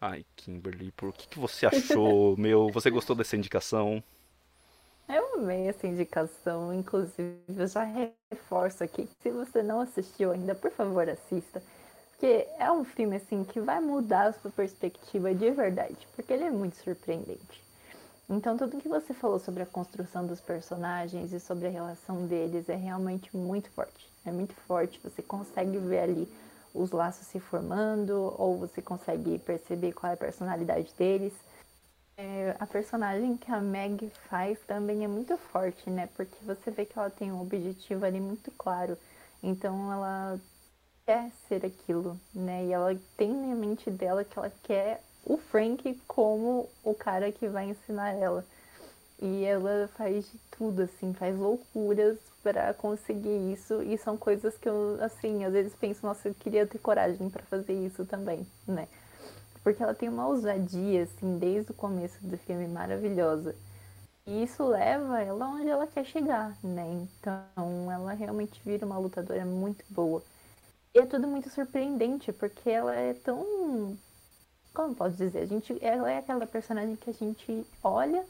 Ai, 0.00 0.24
Kimberly, 0.36 0.92
por 0.92 1.12
que, 1.12 1.26
que 1.28 1.38
você 1.38 1.66
achou? 1.66 2.36
meu, 2.38 2.68
você 2.70 2.90
gostou 2.90 3.16
dessa 3.16 3.36
indicação? 3.36 4.02
Eu 5.08 5.34
amei 5.34 5.68
essa 5.68 5.86
indicação, 5.86 6.72
inclusive 6.72 7.38
eu 7.48 7.66
já 7.66 7.84
reforço 8.30 8.84
aqui, 8.84 9.08
se 9.20 9.30
você 9.30 9.62
não 9.62 9.80
assistiu 9.80 10.30
ainda, 10.32 10.54
por 10.54 10.70
favor 10.70 11.08
assista, 11.08 11.62
porque 12.10 12.46
é 12.58 12.70
um 12.70 12.84
filme 12.84 13.16
assim 13.16 13.44
que 13.44 13.60
vai 13.60 13.80
mudar 13.80 14.28
a 14.28 14.32
sua 14.32 14.50
perspectiva 14.50 15.34
de 15.34 15.50
verdade, 15.50 16.06
porque 16.14 16.32
ele 16.32 16.44
é 16.44 16.50
muito 16.50 16.76
surpreendente. 16.76 17.62
Então, 18.30 18.56
tudo 18.56 18.80
que 18.80 18.88
você 18.88 19.12
falou 19.12 19.38
sobre 19.38 19.62
a 19.62 19.66
construção 19.66 20.26
dos 20.26 20.40
personagens 20.40 21.32
e 21.32 21.40
sobre 21.40 21.66
a 21.66 21.70
relação 21.70 22.26
deles 22.26 22.68
é 22.68 22.76
realmente 22.76 23.36
muito 23.36 23.70
forte. 23.72 24.11
É 24.24 24.30
muito 24.30 24.54
forte. 24.66 25.00
Você 25.02 25.22
consegue 25.22 25.78
ver 25.78 26.00
ali 26.00 26.28
os 26.74 26.90
laços 26.90 27.26
se 27.26 27.38
formando, 27.38 28.34
ou 28.38 28.58
você 28.58 28.80
consegue 28.80 29.38
perceber 29.40 29.92
qual 29.92 30.10
é 30.10 30.14
a 30.14 30.18
personalidade 30.18 30.92
deles. 30.96 31.32
É, 32.16 32.56
a 32.58 32.66
personagem 32.66 33.36
que 33.36 33.50
a 33.50 33.60
Meg 33.60 34.10
faz 34.28 34.58
também 34.66 35.04
é 35.04 35.08
muito 35.08 35.36
forte, 35.36 35.88
né? 35.90 36.08
Porque 36.16 36.36
você 36.44 36.70
vê 36.70 36.84
que 36.84 36.98
ela 36.98 37.10
tem 37.10 37.32
um 37.32 37.40
objetivo 37.40 38.04
ali 38.04 38.20
muito 38.20 38.50
claro. 38.52 38.96
Então, 39.42 39.92
ela 39.92 40.38
quer 41.04 41.30
ser 41.48 41.64
aquilo, 41.66 42.18
né? 42.34 42.66
E 42.66 42.72
ela 42.72 42.96
tem 43.16 43.30
na 43.30 43.54
mente 43.54 43.90
dela 43.90 44.24
que 44.24 44.38
ela 44.38 44.52
quer 44.62 45.02
o 45.24 45.36
Frank 45.36 46.00
como 46.06 46.68
o 46.84 46.94
cara 46.94 47.32
que 47.32 47.48
vai 47.48 47.70
ensinar 47.70 48.12
ela. 48.12 48.44
E 49.20 49.44
ela 49.44 49.88
faz 49.96 50.24
de 50.30 50.38
tudo, 50.56 50.82
assim, 50.82 51.12
faz 51.14 51.36
loucuras 51.36 52.18
para 52.42 52.74
conseguir 52.74 53.52
isso. 53.52 53.82
E 53.82 53.96
são 53.98 54.16
coisas 54.16 54.56
que 54.58 54.68
eu, 54.68 54.98
assim, 55.00 55.44
às 55.44 55.52
vezes 55.52 55.74
penso, 55.74 56.04
nossa, 56.04 56.28
eu 56.28 56.34
queria 56.34 56.66
ter 56.66 56.78
coragem 56.78 57.30
para 57.30 57.42
fazer 57.44 57.74
isso 57.74 58.04
também, 58.04 58.46
né? 58.66 58.88
Porque 59.62 59.82
ela 59.82 59.94
tem 59.94 60.08
uma 60.08 60.26
ousadia, 60.26 61.04
assim, 61.04 61.38
desde 61.38 61.70
o 61.70 61.74
começo 61.74 62.18
do 62.20 62.36
filme 62.36 62.66
maravilhosa. 62.66 63.54
E 64.26 64.42
isso 64.44 64.64
leva 64.64 65.20
ela 65.20 65.48
onde 65.48 65.68
ela 65.68 65.86
quer 65.86 66.04
chegar, 66.04 66.56
né? 66.62 67.06
Então 67.20 67.90
ela 67.90 68.12
realmente 68.12 68.60
vira 68.64 68.86
uma 68.86 68.98
lutadora 68.98 69.44
muito 69.44 69.84
boa. 69.88 70.22
E 70.94 70.98
é 70.98 71.06
tudo 71.06 71.26
muito 71.26 71.48
surpreendente, 71.50 72.32
porque 72.32 72.70
ela 72.70 72.94
é 72.94 73.14
tão. 73.14 73.96
Como 74.74 74.94
posso 74.94 75.16
dizer? 75.16 75.40
A 75.40 75.46
gente, 75.46 75.76
ela 75.80 76.10
é 76.10 76.18
aquela 76.18 76.46
personagem 76.46 76.96
que 76.96 77.10
a 77.10 77.12
gente 77.12 77.66
olha 77.82 78.24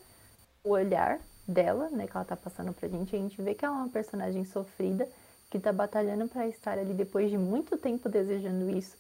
o 0.64 0.70
olhar 0.70 1.20
dela, 1.46 1.88
né, 1.90 2.07
que 2.07 2.16
ela 2.16 2.24
tá 2.24 2.37
passando 2.37 2.72
pra 2.72 2.88
gente, 2.88 3.14
a 3.14 3.18
gente 3.18 3.40
vê 3.42 3.55
que 3.55 3.64
ela 3.64 3.76
é 3.76 3.78
uma 3.78 3.88
personagem 3.88 4.44
sofrida, 4.44 5.09
que 5.50 5.59
tá 5.59 5.72
batalhando 5.72 6.28
para 6.28 6.46
estar 6.48 6.78
ali 6.78 6.94
depois 6.94 7.31
de 7.31 7.37
muito 7.37 7.76
tempo 7.76 8.09
desejando 8.09 8.70
isso. 8.70 8.96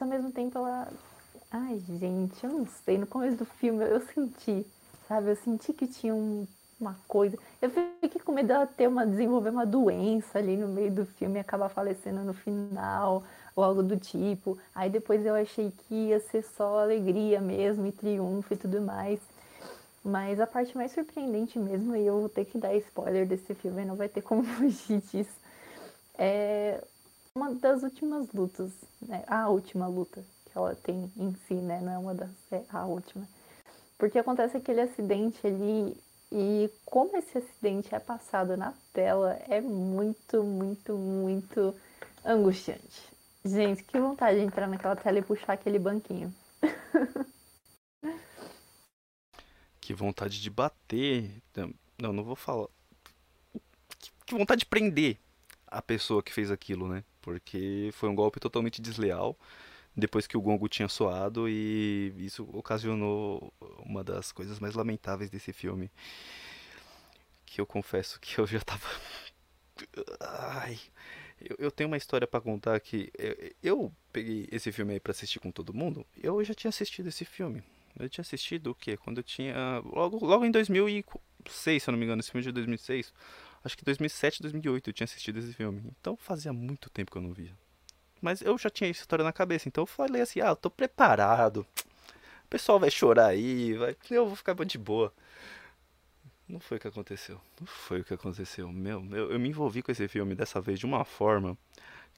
Ao 0.00 0.06
mesmo 0.06 0.32
tempo 0.32 0.58
ela. 0.58 0.88
Ai, 1.50 1.80
gente, 1.98 2.44
eu 2.44 2.50
não 2.50 2.66
sei, 2.66 2.98
no 2.98 3.06
começo 3.06 3.36
do 3.36 3.44
filme 3.44 3.84
eu 3.84 4.00
senti 4.00 4.66
sabe? 5.10 5.30
Eu 5.30 5.36
senti 5.36 5.72
que 5.72 5.88
tinha 5.88 6.14
um, 6.14 6.46
uma 6.80 6.96
coisa. 7.08 7.36
Eu 7.60 7.68
fiquei 8.00 8.20
com 8.20 8.30
medo 8.30 8.46
dela 8.46 8.64
ter 8.64 8.86
uma, 8.86 9.04
desenvolver 9.04 9.50
uma 9.50 9.66
doença 9.66 10.38
ali 10.38 10.56
no 10.56 10.68
meio 10.68 10.92
do 10.92 11.04
filme 11.04 11.36
e 11.36 11.40
acabar 11.40 11.68
falecendo 11.68 12.20
no 12.20 12.32
final, 12.32 13.24
ou 13.56 13.64
algo 13.64 13.82
do 13.82 13.96
tipo. 13.96 14.56
Aí 14.72 14.88
depois 14.88 15.26
eu 15.26 15.34
achei 15.34 15.72
que 15.72 15.94
ia 15.94 16.20
ser 16.20 16.44
só 16.44 16.78
alegria 16.78 17.40
mesmo, 17.40 17.86
e 17.86 17.92
triunfo 17.92 18.54
e 18.54 18.56
tudo 18.56 18.80
mais. 18.80 19.18
Mas 20.04 20.40
a 20.40 20.46
parte 20.46 20.76
mais 20.76 20.92
surpreendente 20.92 21.58
mesmo, 21.58 21.94
e 21.94 22.06
eu 22.06 22.20
vou 22.20 22.28
ter 22.28 22.44
que 22.46 22.58
dar 22.58 22.74
spoiler 22.76 23.26
desse 23.26 23.54
filme, 23.54 23.84
não 23.84 23.96
vai 23.96 24.08
ter 24.08 24.22
como 24.22 24.42
fugir 24.56 25.00
disso, 25.02 25.36
é 26.18 26.82
uma 27.34 27.54
das 27.54 27.82
últimas 27.82 28.30
lutas, 28.32 28.70
né? 29.02 29.22
A 29.26 29.48
última 29.48 29.86
luta 29.86 30.24
que 30.46 30.56
ela 30.56 30.74
tem 30.74 31.10
em 31.16 31.34
si, 31.46 31.54
né? 31.54 31.80
Não 31.80 31.92
é 31.92 31.98
uma 31.98 32.14
das, 32.14 32.30
é 32.50 32.64
a 32.70 32.86
última 32.86 33.26
porque 34.00 34.18
acontece 34.18 34.56
aquele 34.56 34.80
acidente 34.80 35.46
ali 35.46 35.94
e 36.32 36.70
como 36.86 37.14
esse 37.18 37.36
acidente 37.36 37.94
é 37.94 38.00
passado 38.00 38.56
na 38.56 38.72
tela 38.94 39.38
é 39.46 39.60
muito, 39.60 40.42
muito, 40.42 40.96
muito 40.96 41.74
angustiante. 42.24 43.10
Gente, 43.44 43.84
que 43.84 44.00
vontade 44.00 44.38
de 44.38 44.44
entrar 44.44 44.66
naquela 44.66 44.96
tela 44.96 45.18
e 45.18 45.22
puxar 45.22 45.52
aquele 45.52 45.78
banquinho. 45.78 46.34
que 49.90 49.94
vontade 49.94 50.40
de 50.40 50.48
bater. 50.48 51.28
Não, 51.98 52.12
não 52.12 52.22
vou 52.22 52.36
falar. 52.36 52.68
Que 54.24 54.34
vontade 54.36 54.60
de 54.60 54.66
prender 54.66 55.18
a 55.66 55.82
pessoa 55.82 56.22
que 56.22 56.32
fez 56.32 56.48
aquilo, 56.48 56.86
né? 56.86 57.02
Porque 57.20 57.90
foi 57.94 58.08
um 58.08 58.14
golpe 58.14 58.38
totalmente 58.38 58.80
desleal 58.80 59.36
depois 59.96 60.28
que 60.28 60.36
o 60.36 60.40
gongo 60.40 60.68
tinha 60.68 60.88
soado 60.88 61.48
e 61.48 62.14
isso 62.18 62.48
ocasionou 62.52 63.52
uma 63.84 64.04
das 64.04 64.30
coisas 64.30 64.60
mais 64.60 64.74
lamentáveis 64.74 65.28
desse 65.28 65.52
filme. 65.52 65.90
Que 67.44 67.60
eu 67.60 67.66
confesso 67.66 68.20
que 68.20 68.38
eu 68.38 68.46
já 68.46 68.60
tava. 68.60 68.86
Ai. 70.20 70.78
Eu, 71.40 71.56
eu 71.58 71.70
tenho 71.72 71.88
uma 71.88 71.96
história 71.96 72.28
para 72.28 72.40
contar 72.40 72.78
que 72.78 73.10
eu, 73.18 73.54
eu, 73.60 73.92
peguei 74.12 74.46
esse 74.52 74.70
filme 74.70 74.92
aí 74.92 75.00
pra 75.00 75.10
assistir 75.10 75.40
com 75.40 75.50
todo 75.50 75.74
mundo. 75.74 76.06
Eu 76.22 76.44
já 76.44 76.54
tinha 76.54 76.68
assistido 76.68 77.08
esse 77.08 77.24
filme. 77.24 77.64
Eu 77.98 78.08
tinha 78.08 78.22
assistido 78.22 78.70
o 78.70 78.74
quê? 78.74 78.96
Quando 78.96 79.18
eu 79.18 79.22
tinha. 79.22 79.80
Logo, 79.84 80.24
logo 80.24 80.44
em 80.44 80.50
2006, 80.50 81.82
se 81.82 81.88
eu 81.88 81.92
não 81.92 81.98
me 81.98 82.04
engano, 82.04 82.20
esse 82.20 82.30
filme 82.30 82.44
é 82.44 82.48
de 82.48 82.52
2006. 82.52 83.12
Acho 83.62 83.76
que 83.76 83.84
2007, 83.84 84.42
2008 84.42 84.90
eu 84.90 84.94
tinha 84.94 85.04
assistido 85.04 85.38
esse 85.38 85.52
filme. 85.52 85.82
Então 86.00 86.16
fazia 86.16 86.52
muito 86.52 86.88
tempo 86.88 87.10
que 87.10 87.18
eu 87.18 87.22
não 87.22 87.32
via. 87.32 87.52
Mas 88.20 88.42
eu 88.42 88.56
já 88.58 88.70
tinha 88.70 88.90
essa 88.90 89.00
história 89.00 89.24
na 89.24 89.32
cabeça, 89.32 89.68
então 89.68 89.82
eu 89.82 89.86
falei 89.86 90.22
assim: 90.22 90.40
ah, 90.40 90.48
eu 90.48 90.56
tô 90.56 90.70
preparado. 90.70 91.66
O 92.44 92.48
pessoal 92.48 92.80
vai 92.80 92.90
chorar 92.90 93.26
aí, 93.26 93.74
vai... 93.74 93.96
eu 94.10 94.26
vou 94.26 94.36
ficar 94.36 94.54
de 94.64 94.78
boa. 94.78 95.12
Não 96.48 96.58
foi 96.58 96.78
o 96.78 96.80
que 96.80 96.88
aconteceu. 96.88 97.40
Não 97.60 97.66
foi 97.66 98.00
o 98.00 98.04
que 98.04 98.12
aconteceu. 98.12 98.72
Meu, 98.72 99.04
eu, 99.12 99.32
eu 99.32 99.38
me 99.38 99.48
envolvi 99.48 99.82
com 99.82 99.92
esse 99.92 100.08
filme 100.08 100.34
dessa 100.34 100.60
vez 100.60 100.80
de 100.80 100.86
uma 100.86 101.04
forma 101.04 101.56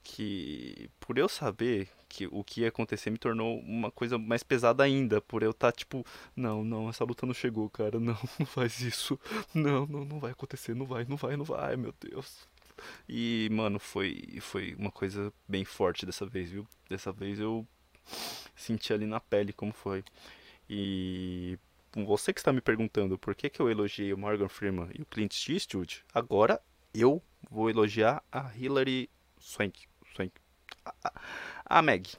que, 0.03 0.91
por 1.01 1.19
eu 1.19 1.29
saber 1.29 1.89
que 2.09 2.29
o 2.31 2.45
que 2.45 2.61
ia 2.61 2.69
acontecer, 2.69 3.11
me 3.11 3.17
tornou 3.17 3.59
uma 3.61 3.91
coisa 3.91 4.19
mais 4.19 4.43
pesada 4.43 4.83
ainda. 4.83 5.21
Por 5.21 5.43
eu 5.43 5.51
estar 5.51 5.73
tá, 5.73 5.77
tipo, 5.77 6.05
não, 6.37 6.63
não, 6.63 6.91
essa 6.91 7.05
luta 7.05 7.25
não 7.25 7.33
chegou, 7.33 7.71
cara. 7.71 7.99
Não, 8.03 8.17
não 8.39 8.47
faz 8.47 8.81
isso. 8.81 9.19
Não, 9.55 9.87
não, 9.87 10.05
não 10.05 10.19
vai 10.21 10.33
acontecer. 10.33 10.75
Não 10.75 10.85
vai, 10.85 11.05
não 11.05 11.17
vai, 11.17 11.37
não 11.37 11.45
vai, 11.45 11.77
meu 11.77 11.95
Deus. 12.01 12.47
E, 13.09 13.49
mano, 13.53 13.79
foi, 13.79 14.39
foi 14.41 14.75
uma 14.75 14.91
coisa 14.91 15.33
bem 15.49 15.65
forte 15.65 16.05
dessa 16.05 16.27
vez, 16.27 16.51
viu? 16.51 16.67
Dessa 16.89 17.13
vez 17.13 17.39
eu 17.39 17.67
senti 18.57 18.93
ali 18.93 19.07
na 19.07 19.21
pele 19.21 19.53
como 19.53 19.73
foi. 19.73 20.05
E 20.69 21.59
você 21.95 22.33
que 22.33 22.41
está 22.41 22.53
me 22.53 22.61
perguntando 22.61 23.19
por 23.19 23.35
que, 23.35 23.49
que 23.51 23.61
eu 23.61 23.71
elogiei 23.71 24.13
o 24.13 24.19
Morgan 24.19 24.49
Freeman 24.49 24.89
e 24.99 25.03
o 25.03 25.07
Clint 25.07 25.49
Eastwood, 25.49 26.05
agora 26.13 26.61
eu 26.95 27.23
vou 27.51 27.71
elogiar 27.71 28.23
a 28.31 28.51
Hilary 28.57 29.09
Swank. 29.39 29.92
A, 30.85 31.13
a 31.67 31.83
Meg. 31.83 32.11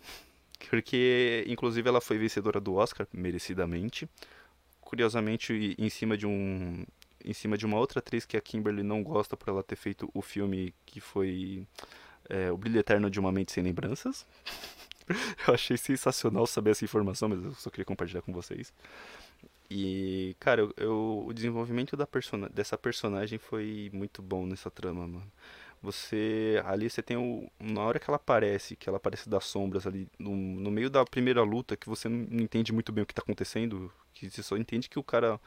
Porque, 0.69 1.43
inclusive, 1.47 1.87
ela 1.87 2.01
foi 2.01 2.17
vencedora 2.17 2.59
do 2.59 2.75
Oscar, 2.75 3.07
merecidamente. 3.13 4.07
Curiosamente, 4.81 5.75
em 5.77 5.89
cima 5.89 6.17
de 6.17 6.25
um 6.25 6.85
em 7.25 7.33
cima 7.33 7.57
de 7.57 7.65
uma 7.65 7.77
outra 7.77 7.99
atriz 7.99 8.25
que 8.25 8.35
a 8.35 8.41
Kimberly 8.41 8.83
não 8.83 9.01
gosta 9.01 9.37
por 9.37 9.49
ela 9.49 9.63
ter 9.63 9.77
feito 9.77 10.09
o 10.13 10.21
filme 10.21 10.73
que 10.85 10.99
foi 10.99 11.65
é, 12.29 12.51
O 12.51 12.57
Brilho 12.57 12.79
Eterno 12.79 13.09
de 13.09 13.19
uma 13.19 13.31
Mente 13.31 13.51
Sem 13.51 13.63
Lembranças. 13.63 14.25
eu 15.47 15.53
achei 15.53 15.77
sensacional 15.77 16.45
saber 16.45 16.71
essa 16.71 16.83
informação, 16.83 17.29
mas 17.29 17.43
eu 17.43 17.53
só 17.53 17.69
queria 17.69 17.85
compartilhar 17.85 18.21
com 18.21 18.33
vocês. 18.33 18.73
E, 19.69 20.35
cara, 20.39 20.61
eu, 20.61 20.73
eu, 20.77 21.23
o 21.27 21.33
desenvolvimento 21.33 21.95
da 21.97 22.05
persona, 22.05 22.49
dessa 22.49 22.77
personagem 22.77 23.39
foi 23.39 23.89
muito 23.93 24.21
bom 24.21 24.45
nessa 24.45 24.69
trama, 24.69 25.07
mano. 25.07 25.31
Você, 25.83 26.61
ali 26.65 26.89
você 26.89 27.03
tem 27.03 27.17
o, 27.17 27.51
na 27.59 27.81
hora 27.81 27.99
que 27.99 28.09
ela 28.09 28.15
aparece, 28.15 28.73
que 28.73 28.87
ela 28.87 28.95
aparece 28.95 29.27
das 29.27 29.43
sombras 29.43 29.85
ali, 29.85 30.07
no, 30.17 30.33
no 30.33 30.71
meio 30.71 30.89
da 30.89 31.03
primeira 31.03 31.43
luta, 31.43 31.75
que 31.75 31.89
você 31.89 32.07
não 32.07 32.39
entende 32.39 32.71
muito 32.71 32.93
bem 32.93 33.03
o 33.03 33.05
que 33.05 33.11
está 33.11 33.21
acontecendo, 33.21 33.91
que 34.13 34.29
você 34.29 34.41
só 34.41 34.55
entende 34.55 34.89
que 34.89 34.97
o 34.97 35.03
cara, 35.03 35.37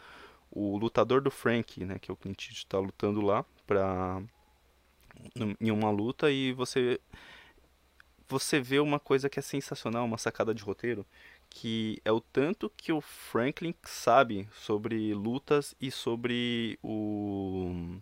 o 0.50 0.76
lutador 0.76 1.22
do 1.22 1.30
Frank, 1.30 1.82
né, 1.86 1.98
que 1.98 2.10
é 2.10 2.14
o 2.14 2.16
Clint 2.18 2.50
está 2.50 2.78
lutando 2.78 3.22
lá 3.22 3.46
para 3.66 4.22
em 5.58 5.70
uma 5.70 5.90
luta 5.90 6.30
e 6.30 6.52
você 6.52 7.00
você 8.28 8.60
vê 8.60 8.78
uma 8.78 9.00
coisa 9.00 9.30
que 9.30 9.38
é 9.38 9.42
sensacional, 9.42 10.04
uma 10.04 10.18
sacada 10.18 10.54
de 10.54 10.62
roteiro, 10.62 11.06
que 11.48 11.98
é 12.04 12.12
o 12.12 12.20
tanto 12.20 12.70
que 12.76 12.92
o 12.92 13.00
Franklin 13.00 13.74
sabe 13.84 14.46
sobre 14.52 15.14
lutas 15.14 15.74
e 15.80 15.90
sobre 15.90 16.78
o 16.82 18.00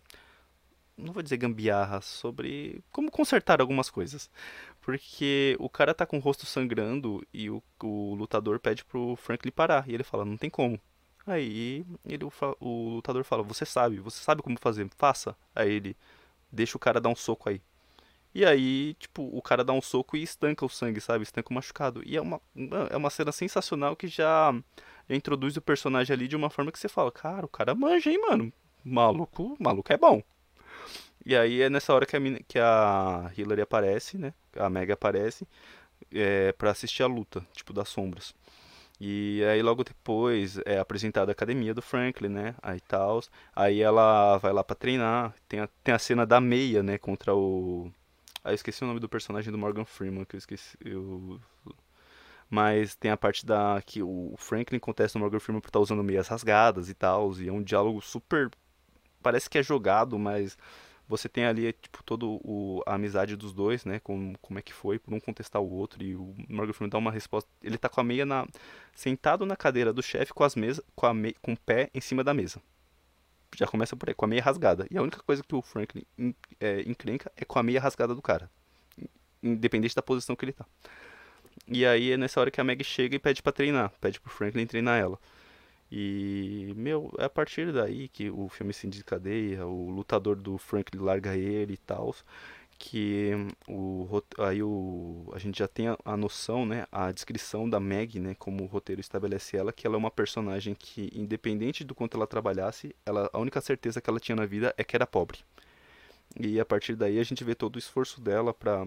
não 0.96 1.12
vou 1.12 1.22
dizer 1.22 1.36
gambiarra, 1.36 2.00
sobre 2.00 2.82
como 2.92 3.10
consertar 3.10 3.60
algumas 3.60 3.90
coisas. 3.90 4.30
Porque 4.80 5.56
o 5.58 5.68
cara 5.68 5.94
tá 5.94 6.06
com 6.06 6.18
o 6.18 6.20
rosto 6.20 6.46
sangrando 6.46 7.26
e 7.32 7.50
o, 7.50 7.62
o 7.82 8.14
lutador 8.14 8.60
pede 8.60 8.84
pro 8.84 9.16
Franklin 9.16 9.50
parar. 9.50 9.88
E 9.88 9.94
ele 9.94 10.04
fala, 10.04 10.24
não 10.24 10.36
tem 10.36 10.50
como. 10.50 10.80
Aí 11.26 11.84
ele, 12.04 12.24
o 12.60 12.90
lutador 12.96 13.24
fala: 13.24 13.42
Você 13.42 13.64
sabe, 13.64 13.98
você 13.98 14.22
sabe 14.22 14.42
como 14.42 14.58
fazer, 14.58 14.88
faça. 14.96 15.36
Aí 15.54 15.72
ele 15.72 15.96
deixa 16.52 16.76
o 16.76 16.80
cara 16.80 17.00
dar 17.00 17.08
um 17.08 17.16
soco 17.16 17.48
aí. 17.48 17.62
E 18.34 18.44
aí, 18.44 18.94
tipo, 18.94 19.22
o 19.32 19.40
cara 19.40 19.64
dá 19.64 19.72
um 19.72 19.80
soco 19.80 20.16
e 20.16 20.22
estanca 20.22 20.66
o 20.66 20.68
sangue, 20.68 21.00
sabe? 21.00 21.22
Estanca 21.22 21.50
o 21.50 21.54
machucado. 21.54 22.02
E 22.04 22.16
é 22.16 22.20
uma, 22.20 22.40
é 22.90 22.96
uma 22.96 23.08
cena 23.08 23.32
sensacional 23.32 23.96
que 23.96 24.08
já, 24.08 24.52
já 25.08 25.16
introduz 25.16 25.56
o 25.56 25.62
personagem 25.62 26.12
ali 26.12 26.28
de 26.28 26.36
uma 26.36 26.50
forma 26.50 26.72
que 26.72 26.78
você 26.78 26.88
fala: 26.88 27.10
Cara, 27.12 27.46
o 27.46 27.48
cara 27.48 27.74
manja, 27.74 28.10
hein, 28.10 28.20
mano? 28.20 28.52
Maluco, 28.84 29.56
maluco 29.58 29.92
é 29.92 29.96
bom. 29.96 30.22
E 31.26 31.34
aí 31.36 31.62
é 31.62 31.70
nessa 31.70 31.94
hora 31.94 32.06
que 32.06 32.16
a, 32.16 32.20
que 32.46 32.58
a 32.58 33.30
Hillary 33.36 33.62
aparece, 33.62 34.18
né? 34.18 34.34
A 34.56 34.68
Meg 34.68 34.92
aparece 34.92 35.46
é, 36.12 36.52
para 36.52 36.70
assistir 36.70 37.02
a 37.02 37.06
luta, 37.06 37.46
tipo, 37.54 37.72
das 37.72 37.88
sombras. 37.88 38.34
E 39.00 39.42
aí 39.44 39.60
logo 39.62 39.82
depois 39.84 40.58
é 40.64 40.78
apresentada 40.78 41.30
a 41.30 41.34
academia 41.34 41.74
do 41.74 41.82
Franklin, 41.82 42.28
né? 42.28 42.54
Aí 42.62 42.80
tal. 42.80 43.20
Aí 43.54 43.80
ela 43.80 44.38
vai 44.38 44.52
lá 44.52 44.62
para 44.62 44.76
treinar. 44.76 45.34
Tem 45.48 45.60
a, 45.60 45.68
tem 45.82 45.94
a 45.94 45.98
cena 45.98 46.24
da 46.26 46.40
meia, 46.40 46.82
né? 46.82 46.98
Contra 46.98 47.34
o. 47.34 47.90
Ah, 48.44 48.50
eu 48.50 48.54
esqueci 48.54 48.84
o 48.84 48.86
nome 48.86 49.00
do 49.00 49.08
personagem 49.08 49.50
do 49.50 49.58
Morgan 49.58 49.84
Freeman, 49.84 50.24
que 50.24 50.36
eu 50.36 50.38
esqueci. 50.38 50.76
Eu... 50.84 51.40
Mas 52.48 52.94
tem 52.94 53.10
a 53.10 53.16
parte 53.16 53.44
da. 53.44 53.82
que 53.84 54.02
o 54.02 54.34
Franklin 54.38 54.78
contesta 54.78 55.18
o 55.18 55.20
Morgan 55.20 55.40
Freeman 55.40 55.60
por 55.60 55.68
estar 55.68 55.78
tá 55.80 55.82
usando 55.82 56.04
meias 56.04 56.28
rasgadas 56.28 56.88
e 56.88 56.94
tal. 56.94 57.32
E 57.40 57.48
é 57.48 57.52
um 57.52 57.62
diálogo 57.62 58.00
super. 58.00 58.50
Parece 59.22 59.50
que 59.50 59.58
é 59.58 59.62
jogado, 59.62 60.18
mas 60.18 60.56
você 61.08 61.28
tem 61.28 61.44
ali, 61.44 61.72
tipo, 61.72 62.02
toda 62.02 62.26
a 62.86 62.94
amizade 62.94 63.36
dos 63.36 63.52
dois, 63.52 63.84
né? 63.84 64.00
Como, 64.00 64.38
como 64.38 64.58
é 64.58 64.62
que 64.62 64.72
foi, 64.72 64.98
por 64.98 65.12
um 65.12 65.20
contestar 65.20 65.60
o 65.60 65.70
outro. 65.70 66.02
E 66.02 66.14
o 66.16 66.34
Morgan 66.48 66.72
Freeman 66.72 66.90
dá 66.90 66.98
uma 66.98 67.12
resposta. 67.12 67.50
Ele 67.62 67.76
tá 67.76 67.88
com 67.88 68.00
a 68.00 68.04
meia 68.04 68.24
na, 68.24 68.46
sentado 68.94 69.44
na 69.44 69.56
cadeira 69.56 69.92
do 69.92 70.02
chefe 70.02 70.32
com 70.32 70.44
as 70.44 70.54
mesas, 70.54 70.84
com, 70.94 71.06
a 71.06 71.14
me, 71.14 71.34
com 71.34 71.52
o 71.52 71.56
pé 71.56 71.90
em 71.94 72.00
cima 72.00 72.24
da 72.24 72.32
mesa. 72.32 72.60
Já 73.56 73.66
começa 73.66 73.94
por 73.94 74.08
aí, 74.08 74.14
com 74.14 74.24
a 74.24 74.28
meia 74.28 74.42
rasgada. 74.42 74.86
E 74.90 74.96
a 74.96 75.02
única 75.02 75.22
coisa 75.22 75.42
que 75.42 75.54
o 75.54 75.62
Franklin 75.62 76.04
é, 76.58 76.82
encrenca 76.82 77.30
é 77.36 77.44
com 77.44 77.58
a 77.58 77.62
meia 77.62 77.80
rasgada 77.80 78.14
do 78.14 78.22
cara. 78.22 78.50
Independente 79.42 79.94
da 79.94 80.02
posição 80.02 80.34
que 80.34 80.44
ele 80.44 80.52
tá. 80.52 80.66
E 81.68 81.84
aí 81.86 82.12
é 82.12 82.16
nessa 82.16 82.40
hora 82.40 82.50
que 82.50 82.60
a 82.60 82.64
Meg 82.64 82.82
chega 82.82 83.14
e 83.14 83.18
pede 83.18 83.42
para 83.42 83.52
treinar. 83.52 83.92
Pede 84.00 84.20
pro 84.20 84.30
Franklin 84.30 84.66
treinar 84.66 84.98
ela. 84.98 85.18
E, 85.90 86.72
meu, 86.76 87.12
é 87.18 87.24
a 87.24 87.30
partir 87.30 87.72
daí 87.72 88.08
que 88.08 88.30
o 88.30 88.48
filme 88.48 88.72
se 88.72 88.86
desencadeia, 88.86 89.66
o 89.66 89.90
lutador 89.90 90.36
do 90.36 90.58
Franklin 90.58 91.00
larga 91.00 91.36
ele 91.36 91.74
e 91.74 91.76
tal, 91.76 92.14
que 92.78 93.30
o, 93.68 94.22
aí 94.38 94.62
o, 94.62 95.30
a 95.32 95.38
gente 95.38 95.58
já 95.58 95.68
tem 95.68 95.88
a, 95.88 95.96
a, 96.04 96.16
noção, 96.16 96.66
né, 96.66 96.86
a 96.90 97.12
descrição 97.12 97.68
da 97.68 97.78
Meg, 97.78 98.18
né, 98.18 98.34
como 98.38 98.64
o 98.64 98.66
roteiro 98.66 99.00
estabelece 99.00 99.56
ela, 99.56 99.72
que 99.72 99.86
ela 99.86 99.96
é 99.96 99.98
uma 99.98 100.10
personagem 100.10 100.74
que, 100.74 101.10
independente 101.14 101.84
do 101.84 101.94
quanto 101.94 102.16
ela 102.16 102.26
trabalhasse, 102.26 102.94
ela, 103.06 103.30
a 103.32 103.38
única 103.38 103.60
certeza 103.60 104.00
que 104.00 104.10
ela 104.10 104.20
tinha 104.20 104.36
na 104.36 104.46
vida 104.46 104.74
é 104.76 104.84
que 104.84 104.96
era 104.96 105.06
pobre. 105.06 105.38
E 106.38 106.58
a 106.58 106.64
partir 106.64 106.96
daí 106.96 107.18
a 107.18 107.24
gente 107.24 107.44
vê 107.44 107.54
todo 107.54 107.76
o 107.76 107.78
esforço 107.78 108.20
dela 108.20 108.52
para 108.52 108.86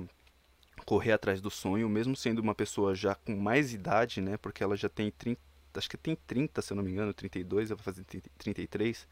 correr 0.86 1.14
atrás 1.14 1.42
do 1.42 1.50
sonho, 1.50 1.90
mesmo 1.90 2.16
sendo 2.16 2.40
uma 2.40 2.54
pessoa 2.54 2.94
já 2.94 3.16
com 3.16 3.36
mais 3.36 3.74
idade, 3.74 4.22
né, 4.22 4.38
porque 4.38 4.64
ela 4.64 4.76
já 4.76 4.90
tem 4.90 5.12
30, 5.12 5.40
acho 5.74 5.90
que 5.90 5.98
tem 5.98 6.16
30, 6.28 6.62
se 6.62 6.74
eu 6.74 6.76
não 6.76 6.84
me 6.84 6.92
engano, 6.92 7.14
32, 7.14 7.70
vai 7.70 7.78
fazer 7.78 8.04
33. 8.38 9.08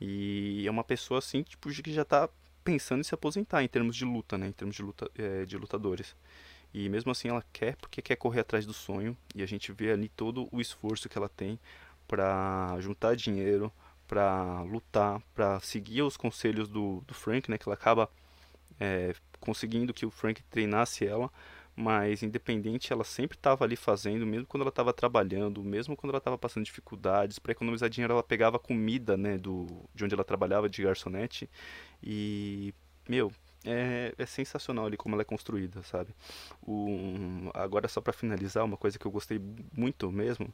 E 0.00 0.64
é 0.66 0.70
uma 0.70 0.84
pessoa 0.84 1.18
assim, 1.18 1.42
tipo, 1.42 1.70
que 1.70 1.92
já 1.92 2.02
está 2.02 2.28
pensando 2.62 3.00
em 3.00 3.04
se 3.04 3.14
aposentar 3.14 3.62
em 3.62 3.68
termos 3.68 3.96
de 3.96 4.04
luta, 4.04 4.36
né, 4.36 4.48
em 4.48 4.52
termos 4.52 4.76
de 4.76 4.82
luta 4.82 5.10
é, 5.16 5.44
de 5.44 5.56
lutadores. 5.56 6.14
E 6.72 6.88
mesmo 6.88 7.10
assim 7.10 7.28
ela 7.28 7.42
quer, 7.52 7.76
porque 7.76 8.02
quer 8.02 8.16
correr 8.16 8.40
atrás 8.40 8.66
do 8.66 8.74
sonho, 8.74 9.16
e 9.34 9.42
a 9.42 9.46
gente 9.46 9.72
vê 9.72 9.90
ali 9.90 10.08
todo 10.08 10.48
o 10.52 10.60
esforço 10.60 11.08
que 11.08 11.16
ela 11.16 11.28
tem 11.28 11.58
para 12.06 12.76
juntar 12.80 13.16
dinheiro, 13.16 13.72
para 14.06 14.62
lutar, 14.62 15.20
para 15.34 15.60
seguir 15.60 16.02
os 16.02 16.16
conselhos 16.16 16.68
do, 16.68 17.02
do 17.06 17.14
Frank, 17.14 17.50
né, 17.50 17.58
que 17.58 17.68
ela 17.68 17.74
acaba 17.74 18.10
é, 18.78 19.14
conseguindo 19.40 19.94
que 19.94 20.06
o 20.06 20.10
Frank 20.10 20.42
treinasse 20.44 21.06
ela, 21.06 21.30
mas 21.78 22.24
independente, 22.24 22.92
ela 22.92 23.04
sempre 23.04 23.36
estava 23.38 23.64
ali 23.64 23.76
fazendo, 23.76 24.26
mesmo 24.26 24.46
quando 24.46 24.62
ela 24.62 24.68
estava 24.68 24.92
trabalhando, 24.92 25.62
mesmo 25.62 25.96
quando 25.96 26.10
ela 26.10 26.18
estava 26.18 26.36
passando 26.36 26.64
dificuldades, 26.64 27.38
para 27.38 27.52
economizar 27.52 27.88
dinheiro, 27.88 28.14
ela 28.14 28.22
pegava 28.22 28.58
comida, 28.58 29.16
né, 29.16 29.38
do 29.38 29.66
de 29.94 30.04
onde 30.04 30.12
ela 30.12 30.24
trabalhava 30.24 30.68
de 30.68 30.82
garçonete 30.82 31.48
e 32.02 32.74
meu, 33.08 33.30
é, 33.64 34.12
é, 34.18 34.26
sensacional 34.26 34.86
ali 34.86 34.96
como 34.96 35.14
ela 35.14 35.22
é 35.22 35.24
construída, 35.24 35.80
sabe? 35.84 36.12
O, 36.60 37.48
agora 37.54 37.86
só 37.86 38.00
para 38.00 38.12
finalizar, 38.12 38.64
uma 38.64 38.76
coisa 38.76 38.98
que 38.98 39.06
eu 39.06 39.10
gostei 39.12 39.40
muito 39.72 40.10
mesmo 40.10 40.52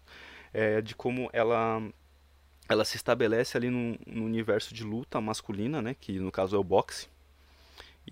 é 0.52 0.82
de 0.82 0.94
como 0.94 1.30
ela 1.32 1.82
ela 2.68 2.84
se 2.84 2.96
estabelece 2.96 3.56
ali 3.56 3.70
no, 3.70 3.98
no 4.06 4.24
universo 4.26 4.74
de 4.74 4.84
luta 4.84 5.20
masculina, 5.22 5.80
né, 5.80 5.94
que 5.98 6.18
no 6.18 6.30
caso 6.30 6.54
é 6.54 6.58
o 6.58 6.64
boxe. 6.64 7.08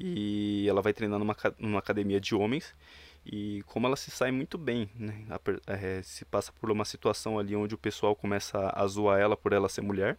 E 0.00 0.66
ela 0.68 0.80
vai 0.80 0.94
treinar 0.94 1.18
numa, 1.18 1.36
numa 1.58 1.78
academia 1.78 2.18
de 2.18 2.34
homens 2.34 2.74
e 3.24 3.62
como 3.66 3.86
ela 3.86 3.96
se 3.96 4.10
sai 4.10 4.30
muito 4.32 4.58
bem, 4.58 4.90
né? 4.94 5.24
É, 5.66 6.02
se 6.02 6.24
passa 6.24 6.52
por 6.52 6.70
uma 6.70 6.84
situação 6.84 7.38
ali 7.38 7.54
onde 7.54 7.74
o 7.74 7.78
pessoal 7.78 8.16
começa 8.16 8.72
a 8.74 8.86
zoar 8.86 9.20
ela 9.20 9.36
por 9.36 9.52
ela 9.52 9.68
ser 9.68 9.82
mulher. 9.82 10.18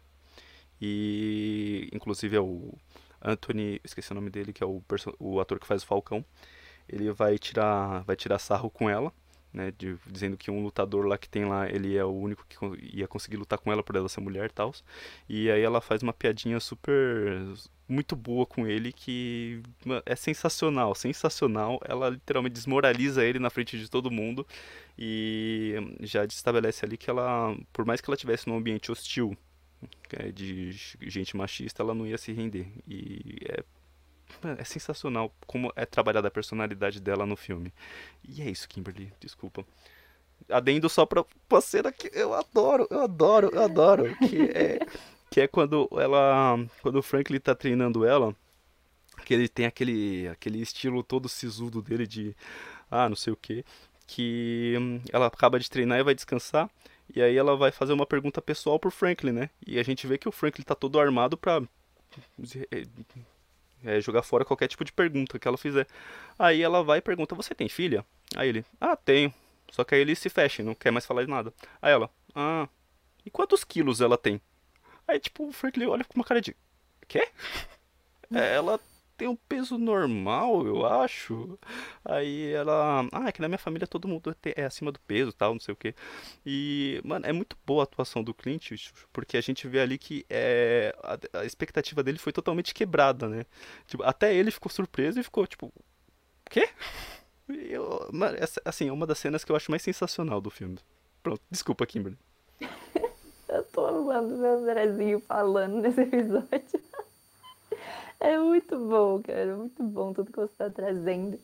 E 0.81 1.89
inclusive 1.93 2.35
é 2.35 2.41
o 2.41 2.77
Anthony, 3.21 3.79
esqueci 3.83 4.11
o 4.11 4.15
nome 4.15 4.29
dele, 4.29 4.53
que 4.53 4.63
é 4.63 4.67
o, 4.67 4.83
o 5.19 5.39
ator 5.39 5.59
que 5.59 5.67
faz 5.67 5.83
o 5.83 5.85
Falcão. 5.85 6.25
Ele 6.87 7.11
vai 7.11 7.37
tirar, 7.37 8.03
vai 8.03 8.15
tirar 8.15 8.39
sarro 8.39 8.69
com 8.69 8.89
ela, 8.89 9.13
né? 9.53 9.71
De, 9.77 9.95
dizendo 10.07 10.35
que 10.35 10.49
um 10.49 10.63
lutador 10.63 11.05
lá 11.05 11.17
que 11.17 11.29
tem 11.29 11.45
lá, 11.45 11.69
ele 11.69 11.95
é 11.95 12.03
o 12.03 12.11
único 12.11 12.45
que 12.47 12.57
ia 12.97 13.07
conseguir 13.07 13.37
lutar 13.37 13.59
com 13.59 13.71
ela 13.71 13.83
por 13.83 13.95
ela 13.95 14.09
ser 14.09 14.21
mulher 14.21 14.49
e 14.49 14.53
tal. 14.53 14.73
E 15.29 15.51
aí 15.51 15.61
ela 15.61 15.79
faz 15.81 16.01
uma 16.01 16.13
piadinha 16.13 16.59
super 16.59 16.91
muito 17.87 18.15
boa 18.15 18.45
com 18.45 18.65
ele 18.65 18.91
que 18.91 19.61
é 20.05 20.15
sensacional, 20.15 20.95
sensacional. 20.95 21.79
Ela 21.85 22.09
literalmente 22.09 22.53
desmoraliza 22.53 23.23
ele 23.23 23.39
na 23.39 23.49
frente 23.49 23.77
de 23.77 23.89
todo 23.89 24.11
mundo 24.11 24.45
e 24.97 25.75
já 26.01 26.25
estabelece 26.25 26.85
ali 26.85 26.97
que 26.97 27.09
ela, 27.09 27.55
por 27.71 27.85
mais 27.85 28.01
que 28.01 28.09
ela 28.09 28.17
tivesse 28.17 28.47
num 28.47 28.57
ambiente 28.57 28.91
hostil, 28.91 29.37
é, 30.11 30.31
de 30.31 30.71
gente 31.01 31.35
machista, 31.35 31.83
ela 31.83 31.93
não 31.93 32.07
ia 32.07 32.17
se 32.17 32.31
render. 32.31 32.67
E 32.87 33.37
é 33.49 33.63
é 34.57 34.63
sensacional 34.63 35.33
como 35.45 35.71
é 35.75 35.85
trabalhada 35.85 36.27
a 36.27 36.31
personalidade 36.31 36.99
dela 36.99 37.25
no 37.25 37.35
filme. 37.35 37.73
E 38.23 38.41
é 38.41 38.49
isso, 38.49 38.67
Kimberly, 38.67 39.11
desculpa. 39.19 39.65
Adendo 40.49 40.89
só 40.89 41.05
pra 41.05 41.25
uma 41.49 41.61
cena 41.61 41.91
que 41.91 42.11
eu 42.13 42.33
adoro, 42.33 42.87
eu 42.89 43.01
adoro, 43.01 43.49
eu 43.53 43.63
adoro. 43.63 44.15
Que 44.17 44.41
é 44.51 44.79
que 45.33 45.41
é 45.41 45.47
quando 45.47 45.89
ela, 45.93 46.59
quando 46.83 46.97
o 46.97 47.01
Franklin 47.01 47.39
tá 47.39 47.55
treinando 47.55 48.05
ela, 48.05 48.35
que 49.25 49.33
ele 49.33 49.47
tem 49.47 49.65
aquele, 49.65 50.27
aquele 50.27 50.61
estilo 50.61 51.01
todo 51.01 51.27
sisudo 51.27 51.81
dele 51.81 52.05
de, 52.05 52.35
ah, 52.91 53.09
não 53.09 53.15
sei 53.15 53.33
o 53.33 53.35
que, 53.35 53.65
que 54.05 54.75
hum, 54.79 55.01
ela 55.11 55.25
acaba 55.25 55.59
de 55.59 55.67
treinar 55.71 55.97
e 55.97 56.03
vai 56.03 56.13
descansar, 56.13 56.69
e 57.15 57.19
aí 57.19 57.35
ela 57.35 57.55
vai 57.57 57.71
fazer 57.71 57.93
uma 57.93 58.05
pergunta 58.05 58.43
pessoal 58.43 58.77
pro 58.77 58.91
Franklin, 58.91 59.31
né? 59.31 59.49
E 59.65 59.79
a 59.79 59.83
gente 59.83 60.05
vê 60.05 60.19
que 60.19 60.29
o 60.29 60.31
Franklin 60.31 60.63
tá 60.63 60.75
todo 60.75 60.99
armado 60.99 61.35
pra 61.35 61.63
é, 63.83 63.99
jogar 64.01 64.23
fora 64.23 64.45
qualquer 64.45 64.67
tipo 64.67 64.83
de 64.83 64.91
pergunta 64.91 65.37
que 65.37 65.47
ela 65.47 65.57
fizer. 65.57 65.87
Aí 66.37 66.61
ela 66.61 66.83
vai 66.83 66.99
e 66.99 67.01
pergunta: 67.01 67.35
Você 67.35 67.53
tem 67.53 67.69
filha? 67.69 68.05
Aí 68.35 68.49
ele: 68.49 68.65
Ah, 68.79 68.95
tenho. 68.95 69.33
Só 69.71 69.83
que 69.83 69.95
aí 69.95 70.01
ele 70.01 70.15
se 70.15 70.29
fecha, 70.29 70.63
não 70.63 70.75
quer 70.75 70.91
mais 70.91 71.05
falar 71.05 71.23
de 71.23 71.29
nada. 71.29 71.53
Aí 71.81 71.91
ela: 71.91 72.09
Ah, 72.35 72.67
e 73.25 73.29
quantos 73.29 73.63
quilos 73.63 74.01
ela 74.01 74.17
tem? 74.17 74.39
Aí, 75.07 75.19
tipo, 75.19 75.47
o 75.47 75.51
Franklin 75.51 75.85
olha 75.87 76.03
com 76.03 76.15
uma 76.15 76.23
cara 76.25 76.41
de. 76.41 76.55
Quê? 77.07 77.27
É, 78.35 78.55
ela 78.55 78.79
tem 79.23 79.29
um 79.29 79.37
peso 79.37 79.77
normal, 79.77 80.67
eu 80.67 80.85
acho. 80.85 81.57
Aí 82.03 82.51
ela. 82.51 83.07
Ah, 83.09 83.29
é 83.29 83.31
que 83.31 83.41
na 83.41 83.47
minha 83.47 83.57
família 83.57 83.87
todo 83.87 84.05
mundo 84.05 84.35
é 84.43 84.65
acima 84.65 84.91
do 84.91 84.99
peso 84.99 85.31
tal, 85.31 85.53
não 85.53 85.61
sei 85.61 85.73
o 85.73 85.77
que. 85.77 85.95
E, 86.45 86.99
mano, 87.05 87.25
é 87.25 87.31
muito 87.31 87.57
boa 87.65 87.83
a 87.83 87.85
atuação 87.85 88.21
do 88.21 88.33
Clint, 88.33 88.71
porque 89.13 89.37
a 89.37 89.41
gente 89.41 89.65
vê 89.65 89.79
ali 89.79 89.97
que 89.97 90.25
é, 90.29 90.93
a, 91.01 91.39
a 91.39 91.45
expectativa 91.45 92.03
dele 92.03 92.17
foi 92.17 92.33
totalmente 92.33 92.73
quebrada, 92.73 93.29
né? 93.29 93.45
Tipo, 93.87 94.03
até 94.03 94.35
ele 94.35 94.51
ficou 94.51 94.69
surpreso 94.69 95.17
e 95.21 95.23
ficou 95.23 95.47
tipo. 95.47 95.71
Quê? 96.49 96.67
Eu, 97.47 98.09
mano, 98.11 98.35
essa, 98.37 98.61
assim, 98.65 98.89
é 98.89 98.91
uma 98.91 99.07
das 99.07 99.19
cenas 99.19 99.45
que 99.45 99.53
eu 99.53 99.55
acho 99.55 99.71
mais 99.71 99.83
sensacional 99.83 100.41
do 100.41 100.49
filme. 100.49 100.77
Pronto, 101.21 101.41
desculpa, 101.49 101.85
Kimberly. 101.85 102.17
Eu 103.47 103.63
tô 103.65 103.85
amando 103.85 104.35
meu 104.35 104.57
Andrezinho 104.57 105.19
falando 105.19 105.75
nesse 105.75 106.01
episódio. 106.01 106.81
É 108.23 108.37
muito 108.37 108.79
bom, 108.79 109.21
cara. 109.21 109.57
Muito 109.57 109.83
bom 109.83 110.13
tudo 110.13 110.31
que 110.31 110.39
você 110.39 110.53
tá 110.57 110.69
trazendo. 110.69 111.37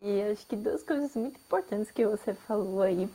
E 0.00 0.22
acho 0.22 0.46
que 0.46 0.56
duas 0.56 0.82
coisas 0.82 1.14
muito 1.14 1.38
importantes 1.38 1.90
que 1.90 2.06
você 2.06 2.32
falou 2.32 2.80
aí. 2.80 3.06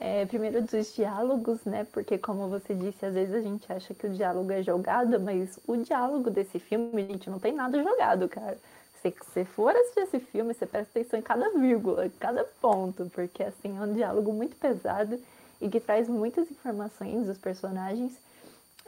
É, 0.00 0.24
primeiro 0.24 0.62
dos 0.62 0.94
diálogos, 0.94 1.62
né? 1.64 1.86
Porque 1.92 2.16
como 2.16 2.48
você 2.48 2.74
disse, 2.74 3.04
às 3.04 3.12
vezes 3.12 3.34
a 3.34 3.40
gente 3.42 3.70
acha 3.70 3.94
que 3.94 4.06
o 4.06 4.14
diálogo 4.14 4.50
é 4.50 4.62
jogado, 4.62 5.20
mas 5.20 5.58
o 5.66 5.76
diálogo 5.76 6.30
desse 6.30 6.58
filme, 6.58 7.06
gente, 7.06 7.28
não 7.28 7.38
tem 7.38 7.52
nada 7.52 7.82
jogado, 7.82 8.26
cara. 8.30 8.56
Se 9.02 9.10
você 9.10 9.44
for 9.44 9.76
assistir 9.76 10.00
esse 10.00 10.20
filme, 10.20 10.54
você 10.54 10.64
presta 10.66 10.98
atenção 10.98 11.18
em 11.18 11.22
cada 11.22 11.50
vírgula, 11.50 12.06
em 12.06 12.10
cada 12.10 12.44
ponto, 12.62 13.10
porque 13.10 13.42
assim 13.42 13.76
é 13.76 13.80
um 13.82 13.92
diálogo 13.92 14.32
muito 14.32 14.56
pesado 14.56 15.20
e 15.60 15.68
que 15.68 15.80
traz 15.80 16.08
muitas 16.08 16.50
informações 16.50 17.26
dos 17.26 17.36
personagens. 17.36 18.12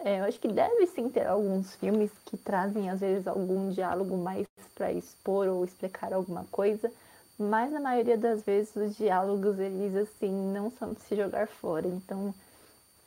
É, 0.02 0.20
eu 0.20 0.24
acho 0.24 0.40
que 0.40 0.48
deve 0.48 0.86
sim 0.86 1.08
ter 1.10 1.26
alguns 1.26 1.74
filmes 1.76 2.10
que 2.24 2.36
trazem, 2.36 2.88
às 2.88 3.00
vezes, 3.00 3.26
algum 3.26 3.70
diálogo 3.70 4.16
mais 4.16 4.46
para 4.74 4.92
expor 4.92 5.46
ou 5.48 5.64
explicar 5.64 6.12
alguma 6.12 6.44
coisa, 6.50 6.90
mas 7.38 7.70
na 7.70 7.80
maioria 7.80 8.16
das 8.16 8.42
vezes 8.42 8.74
os 8.76 8.96
diálogos, 8.96 9.58
eles, 9.58 9.94
assim, 9.94 10.30
não 10.52 10.70
são 10.70 10.94
de 10.94 11.00
se 11.02 11.14
jogar 11.14 11.46
fora. 11.48 11.86
Então, 11.86 12.34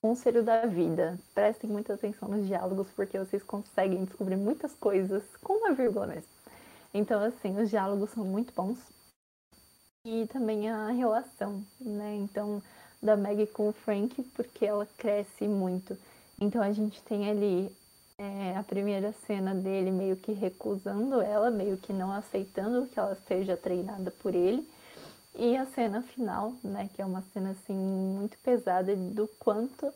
conselho 0.01 0.43
da 0.43 0.65
vida, 0.67 1.17
prestem 1.33 1.69
muita 1.69 1.93
atenção 1.95 2.29
nos 2.29 2.45
diálogos, 2.45 2.87
porque 2.95 3.17
vocês 3.17 3.41
conseguem 3.41 4.05
descobrir 4.05 4.35
muitas 4.35 4.73
coisas 4.75 5.23
com 5.41 5.53
uma 5.53 5.73
vírgula 5.73 6.05
mesmo. 6.05 6.29
Então, 6.93 7.23
assim, 7.23 7.59
os 7.59 7.69
diálogos 7.71 8.11
são 8.11 8.23
muito 8.23 8.53
bons. 8.53 8.77
E 10.05 10.27
também 10.27 10.69
a 10.69 10.89
relação, 10.89 11.63
né? 11.79 12.15
Então, 12.17 12.61
da 13.01 13.17
Meg 13.17 13.47
com 13.47 13.69
o 13.69 13.73
Frank, 13.73 14.21
porque 14.35 14.65
ela 14.65 14.87
cresce 14.97 15.47
muito. 15.47 15.97
Então 16.39 16.61
a 16.61 16.71
gente 16.71 17.01
tem 17.03 17.29
ali 17.29 17.75
é, 18.17 18.55
a 18.57 18.63
primeira 18.63 19.13
cena 19.25 19.53
dele 19.53 19.91
meio 19.91 20.15
que 20.15 20.31
recusando 20.31 21.21
ela, 21.21 21.49
meio 21.49 21.77
que 21.77 21.93
não 21.93 22.11
aceitando 22.11 22.87
que 22.87 22.99
ela 22.99 23.15
seja 23.27 23.55
treinada 23.55 24.11
por 24.11 24.33
ele. 24.33 24.67
E 25.35 25.57
a 25.57 25.65
cena 25.65 26.01
final, 26.01 26.53
né, 26.63 26.89
que 26.93 27.01
é 27.01 27.05
uma 27.05 27.23
cena 27.33 27.51
assim 27.51 27.73
muito 27.73 28.37
pesada 28.39 28.95
do 28.95 29.27
quanto 29.39 29.91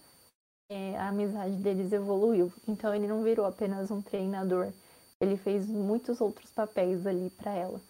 é, 0.70 0.98
a 0.98 1.10
amizade 1.10 1.56
deles 1.58 1.92
evoluiu. 1.92 2.52
Então 2.68 2.94
ele 2.94 3.08
não 3.08 3.24
virou 3.24 3.46
apenas 3.46 3.92
um 3.92 4.02
treinador 4.02 4.72
ele 5.20 5.38
fez 5.38 5.68
muitos 5.68 6.22
outros 6.22 6.50
papéis 6.52 7.06
ali 7.06 7.30
para 7.32 7.52
ela. 7.52 7.82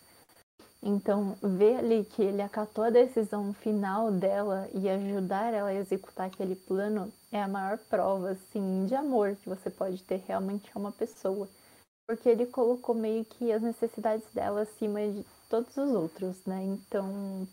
Então, 0.89 1.35
ver 1.43 1.79
ali 1.79 2.05
que 2.05 2.21
ele 2.21 2.41
acatou 2.41 2.81
a 2.81 2.89
decisão 2.89 3.53
final 3.55 4.09
dela 4.09 4.69
e 4.73 4.87
ajudar 4.87 5.53
ela 5.53 5.67
a 5.67 5.73
executar 5.73 6.27
aquele 6.27 6.55
plano 6.55 7.11
é 7.29 7.43
a 7.43 7.47
maior 7.47 7.77
prova, 7.77 8.29
assim, 8.29 8.85
de 8.85 8.95
amor 8.95 9.35
que 9.35 9.49
você 9.49 9.69
pode 9.69 10.01
ter 10.03 10.23
realmente 10.25 10.71
a 10.73 10.79
uma 10.79 10.93
pessoa. 10.93 11.49
Porque 12.07 12.29
ele 12.29 12.45
colocou 12.45 12.95
meio 12.95 13.25
que 13.25 13.51
as 13.51 13.61
necessidades 13.61 14.25
dela 14.33 14.61
acima 14.61 15.01
de 15.01 15.25
todos 15.49 15.75
os 15.75 15.89
outros, 15.89 16.37
né? 16.45 16.63
Então, 16.63 17.45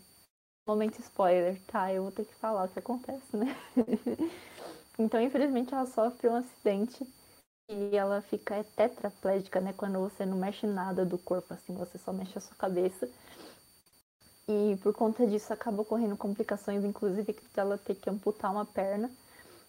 momento 0.65 1.01
spoiler, 1.01 1.59
tá? 1.67 1.91
Eu 1.91 2.03
vou 2.03 2.13
ter 2.13 2.23
que 2.23 2.35
falar 2.35 2.63
o 2.63 2.69
que 2.69 2.79
acontece, 2.79 3.35
né? 3.35 3.53
então, 4.97 5.19
infelizmente, 5.19 5.73
ela 5.73 5.85
sofre 5.87 6.29
um 6.29 6.35
acidente 6.35 7.05
e 7.69 7.97
ela 7.97 8.21
fica 8.21 8.63
tetraplégica, 8.77 9.59
né? 9.59 9.73
Quando 9.75 9.99
você 9.99 10.25
não 10.25 10.37
mexe 10.37 10.65
nada 10.65 11.03
do 11.03 11.17
corpo, 11.17 11.53
assim, 11.53 11.75
você 11.75 11.97
só 11.97 12.13
mexe 12.13 12.37
a 12.37 12.41
sua 12.41 12.55
cabeça. 12.55 13.09
E 14.47 14.77
por 14.83 14.93
conta 14.93 15.25
disso 15.25 15.51
acaba 15.51 15.81
ocorrendo 15.81 16.15
complicações, 16.15 16.83
inclusive 16.83 17.35
ela 17.55 17.77
ter 17.77 17.95
que 17.95 18.09
amputar 18.09 18.51
uma 18.51 18.65
perna. 18.65 19.09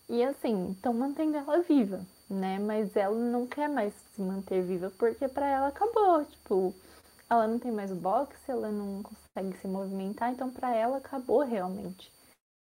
E 0.08 0.22
assim, 0.22 0.72
estão 0.72 0.92
mantendo 0.92 1.36
ela 1.36 1.62
viva, 1.62 2.00
né? 2.28 2.58
Mas 2.58 2.94
ela 2.94 3.16
não 3.16 3.46
quer 3.46 3.68
mais 3.68 3.92
se 4.14 4.20
manter 4.20 4.62
viva 4.62 4.92
porque 4.98 5.26
para 5.28 5.46
ela 5.46 5.68
acabou, 5.68 6.24
tipo, 6.26 6.74
ela 7.28 7.46
não 7.46 7.58
tem 7.58 7.72
mais 7.72 7.90
boxe, 7.90 8.38
ela 8.48 8.70
não 8.70 9.02
consegue 9.02 9.56
se 9.58 9.66
movimentar, 9.66 10.30
então 10.30 10.50
para 10.50 10.74
ela 10.74 10.98
acabou 10.98 11.40
realmente. 11.40 12.12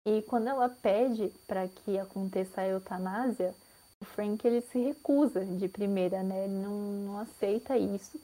E 0.05 0.21
quando 0.23 0.47
ela 0.47 0.67
pede 0.67 1.31
para 1.47 1.67
que 1.67 1.97
aconteça 1.97 2.61
a 2.61 2.67
eutanásia, 2.67 3.53
o 4.01 4.05
Frank 4.05 4.45
ele 4.45 4.61
se 4.61 4.79
recusa 4.79 5.45
de 5.45 5.67
primeira, 5.67 6.23
né? 6.23 6.45
Ele 6.45 6.55
não, 6.55 6.71
não 6.71 7.19
aceita 7.19 7.77
isso, 7.77 8.19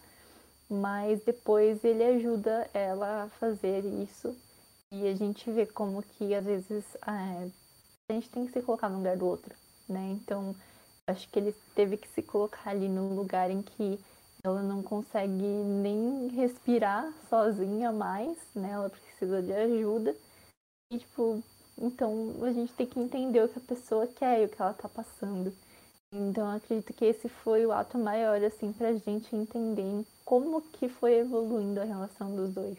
mas 0.70 1.22
depois 1.24 1.84
ele 1.84 2.03
ajuda 2.03 2.70
ela 2.74 3.24
a 3.24 3.30
fazer 3.30 3.84
isso. 4.03 4.36
E 4.91 5.07
a 5.07 5.16
gente 5.16 5.49
vê 5.51 5.66
como 5.66 6.01
que 6.01 6.34
às 6.34 6.45
vezes 6.45 6.84
é, 6.95 7.49
a 8.09 8.13
gente 8.13 8.30
tem 8.30 8.45
que 8.45 8.53
se 8.53 8.61
colocar 8.61 8.89
no 8.89 8.97
lugar 8.97 9.18
do 9.18 9.26
outro, 9.26 9.53
né? 9.89 10.11
Então 10.11 10.55
acho 11.07 11.28
que 11.30 11.39
ele 11.39 11.55
teve 11.76 11.97
que 11.97 12.07
se 12.09 12.22
colocar 12.22 12.70
ali 12.70 12.88
no 12.88 13.13
lugar 13.13 13.51
em 13.51 13.61
que 13.61 13.99
ela 14.43 14.61
não 14.61 14.84
consegue 14.84 15.43
nem 15.43 16.28
respirar 16.28 17.11
sozinha 17.30 17.91
mais, 17.91 18.38
né? 18.53 18.72
Ela 18.72 18.89
precisa 18.89 19.41
de 19.41 19.51
ajuda. 19.51 20.16
E, 20.91 20.99
tipo, 20.99 21.43
então 21.78 22.36
a 22.43 22.51
gente 22.51 22.72
tem 22.74 22.86
que 22.86 22.99
entender 22.99 23.43
o 23.43 23.49
que 23.49 23.57
a 23.57 23.61
pessoa 23.61 24.07
quer 24.07 24.41
e 24.41 24.45
o 24.45 24.49
que 24.49 24.61
ela 24.61 24.74
tá 24.74 24.88
passando. 24.88 25.51
Então 26.14 26.49
acredito 26.49 26.93
que 26.93 27.06
esse 27.06 27.28
foi 27.28 27.66
o 27.66 27.72
ato 27.72 27.97
maior, 27.97 28.41
assim, 28.43 28.72
pra 28.72 28.93
gente 28.93 29.36
entender 29.36 30.06
como 30.24 30.62
que 30.62 30.88
foi 30.88 31.16
evoluindo 31.16 31.82
a 31.82 31.84
relação 31.84 32.36
dos 32.36 32.53
dois. 32.53 32.78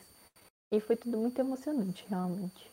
E 0.72 0.80
foi 0.80 0.96
tudo 0.96 1.18
muito 1.18 1.38
emocionante, 1.38 2.04
realmente. 2.08 2.70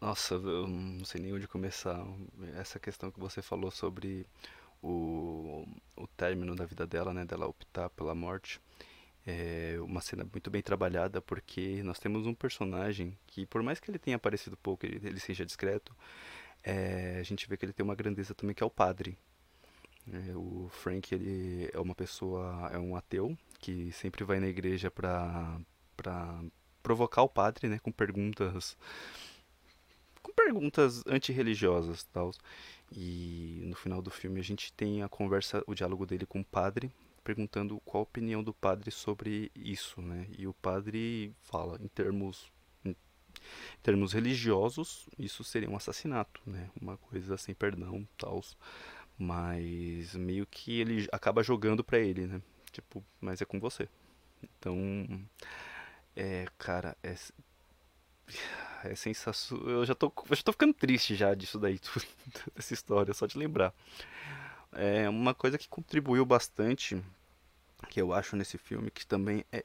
Nossa, 0.00 0.34
eu 0.34 0.66
não 0.68 1.04
sei 1.04 1.20
nem 1.20 1.32
onde 1.32 1.48
começar. 1.48 2.04
Essa 2.56 2.78
questão 2.78 3.10
que 3.10 3.18
você 3.18 3.42
falou 3.42 3.70
sobre 3.70 4.26
o, 4.82 5.66
o 5.96 6.06
término 6.06 6.54
da 6.54 6.64
vida 6.64 6.86
dela, 6.86 7.12
né, 7.12 7.24
dela 7.24 7.46
optar 7.46 7.90
pela 7.90 8.14
morte. 8.14 8.60
É 9.26 9.76
uma 9.80 10.00
cena 10.00 10.24
muito 10.24 10.50
bem 10.50 10.62
trabalhada 10.62 11.20
porque 11.20 11.82
nós 11.82 11.98
temos 11.98 12.26
um 12.26 12.34
personagem 12.34 13.18
que, 13.26 13.44
por 13.44 13.62
mais 13.62 13.78
que 13.80 13.90
ele 13.90 13.98
tenha 13.98 14.16
aparecido 14.16 14.56
pouco, 14.56 14.86
ele 14.86 15.20
seja 15.20 15.44
discreto, 15.44 15.94
é, 16.68 17.16
a 17.18 17.22
gente 17.22 17.48
vê 17.48 17.56
que 17.56 17.64
ele 17.64 17.72
tem 17.72 17.82
uma 17.82 17.94
grandeza 17.94 18.34
também 18.34 18.54
que 18.54 18.62
é 18.62 18.66
o 18.66 18.70
padre. 18.70 19.16
É, 20.12 20.36
o 20.36 20.68
Frank 20.70 21.14
ele 21.14 21.70
é 21.72 21.80
uma 21.80 21.94
pessoa, 21.94 22.70
é 22.70 22.78
um 22.78 22.94
ateu 22.94 23.36
que 23.58 23.90
sempre 23.92 24.22
vai 24.22 24.38
na 24.38 24.46
igreja 24.46 24.90
para 24.90 25.58
para 25.96 26.40
provocar 26.82 27.22
o 27.22 27.28
padre, 27.28 27.68
né, 27.68 27.78
com 27.80 27.90
perguntas 27.90 28.76
com 30.22 30.32
perguntas 30.32 31.02
antirreligiosas, 31.06 32.04
tal. 32.04 32.32
E 32.92 33.62
no 33.64 33.74
final 33.74 34.02
do 34.02 34.10
filme 34.10 34.38
a 34.38 34.44
gente 34.44 34.72
tem 34.74 35.02
a 35.02 35.08
conversa, 35.08 35.64
o 35.66 35.74
diálogo 35.74 36.04
dele 36.06 36.26
com 36.26 36.40
o 36.40 36.44
padre, 36.44 36.92
perguntando 37.24 37.80
qual 37.84 38.02
a 38.02 38.04
opinião 38.04 38.42
do 38.42 38.52
padre 38.52 38.90
sobre 38.90 39.50
isso, 39.54 40.02
né? 40.02 40.26
E 40.38 40.46
o 40.46 40.54
padre 40.54 41.34
fala 41.40 41.78
em 41.82 41.88
termos 41.88 42.50
em 43.78 43.82
termos 43.82 44.12
religiosos, 44.12 45.08
isso 45.18 45.44
seria 45.44 45.70
um 45.70 45.76
assassinato, 45.76 46.40
né? 46.46 46.70
Uma 46.80 46.96
coisa 46.96 47.36
sem 47.36 47.54
perdão, 47.54 48.06
tal. 48.16 48.42
Mas 49.18 50.14
meio 50.14 50.46
que 50.46 50.80
ele 50.80 51.08
acaba 51.12 51.42
jogando 51.42 51.82
para 51.82 51.98
ele, 51.98 52.26
né? 52.26 52.40
Tipo, 52.72 53.04
mas 53.20 53.40
é 53.40 53.44
com 53.44 53.58
você. 53.58 53.88
Então, 54.42 54.78
é, 56.14 56.46
cara, 56.58 56.96
é 57.02 57.14
é 58.84 58.94
sensacional. 58.94 59.68
Eu 59.68 59.86
já 59.86 59.94
tô, 59.94 60.12
eu 60.30 60.36
já 60.36 60.42
tô 60.42 60.52
ficando 60.52 60.74
triste 60.74 61.14
já 61.14 61.34
disso 61.34 61.58
daí, 61.58 61.80
dessa 62.54 62.74
história, 62.74 63.14
só 63.14 63.26
de 63.26 63.38
lembrar. 63.38 63.72
É 64.72 65.08
uma 65.08 65.34
coisa 65.34 65.58
que 65.58 65.68
contribuiu 65.68 66.24
bastante, 66.24 67.02
que 67.88 68.00
eu 68.00 68.12
acho 68.12 68.36
nesse 68.36 68.58
filme, 68.58 68.90
que 68.90 69.06
também 69.06 69.44
é 69.50 69.64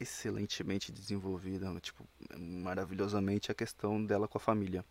excelentemente 0.00 0.90
desenvolvida, 0.90 1.72
tipo, 1.80 2.04
maravilhosamente 2.36 3.52
a 3.52 3.54
questão 3.54 4.04
dela 4.04 4.26
com 4.26 4.38
a 4.38 4.40
família. 4.40 4.84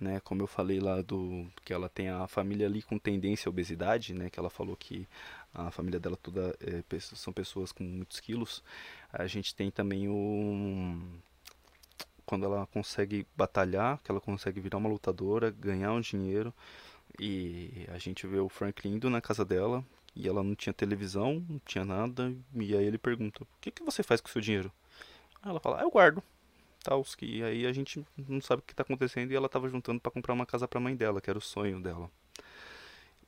Né, 0.00 0.18
como 0.18 0.42
eu 0.42 0.48
falei 0.48 0.80
lá 0.80 1.00
do 1.00 1.46
que 1.64 1.72
ela 1.72 1.88
tem 1.88 2.08
a 2.08 2.26
família 2.26 2.66
ali 2.66 2.82
com 2.82 2.98
tendência 2.98 3.48
à 3.48 3.50
obesidade, 3.50 4.12
né, 4.12 4.28
que 4.28 4.40
ela 4.40 4.50
falou 4.50 4.74
que 4.74 5.06
a 5.54 5.70
família 5.70 6.00
dela 6.00 6.16
toda 6.16 6.56
é, 6.60 6.82
são 6.98 7.32
pessoas 7.32 7.70
com 7.70 7.84
muitos 7.84 8.18
quilos. 8.18 8.64
A 9.12 9.28
gente 9.28 9.54
tem 9.54 9.70
também 9.70 10.08
o 10.08 11.00
quando 12.26 12.46
ela 12.46 12.66
consegue 12.66 13.26
batalhar, 13.36 14.00
que 14.02 14.10
ela 14.10 14.20
consegue 14.20 14.60
virar 14.60 14.78
uma 14.78 14.88
lutadora, 14.88 15.50
ganhar 15.50 15.92
um 15.92 16.00
dinheiro. 16.00 16.52
E 17.20 17.86
a 17.88 17.98
gente 17.98 18.26
vê 18.26 18.38
o 18.38 18.48
Franklin 18.48 18.94
indo 18.94 19.10
na 19.10 19.20
casa 19.20 19.44
dela 19.44 19.84
e 20.14 20.28
ela 20.28 20.42
não 20.42 20.54
tinha 20.54 20.72
televisão, 20.72 21.44
não 21.48 21.58
tinha 21.60 21.84
nada. 21.84 22.34
E 22.54 22.76
aí 22.76 22.84
ele 22.84 22.98
pergunta: 22.98 23.42
O 23.42 23.46
que, 23.60 23.70
que 23.70 23.82
você 23.82 24.02
faz 24.02 24.20
com 24.20 24.28
o 24.28 24.30
seu 24.30 24.40
dinheiro? 24.40 24.72
Ela 25.44 25.60
fala: 25.60 25.80
ah, 25.80 25.82
Eu 25.82 25.90
guardo. 25.90 26.22
Tal, 26.82 27.04
que 27.16 27.42
aí 27.44 27.66
a 27.66 27.72
gente 27.72 28.04
não 28.16 28.40
sabe 28.40 28.60
o 28.60 28.64
que 28.64 28.72
está 28.72 28.82
acontecendo 28.82 29.30
e 29.30 29.36
ela 29.36 29.46
estava 29.46 29.68
juntando 29.68 30.00
para 30.00 30.10
comprar 30.10 30.34
uma 30.34 30.44
casa 30.44 30.66
para 30.66 30.78
a 30.78 30.82
mãe 30.82 30.96
dela, 30.96 31.20
que 31.20 31.30
era 31.30 31.38
o 31.38 31.42
sonho 31.42 31.80
dela. 31.80 32.10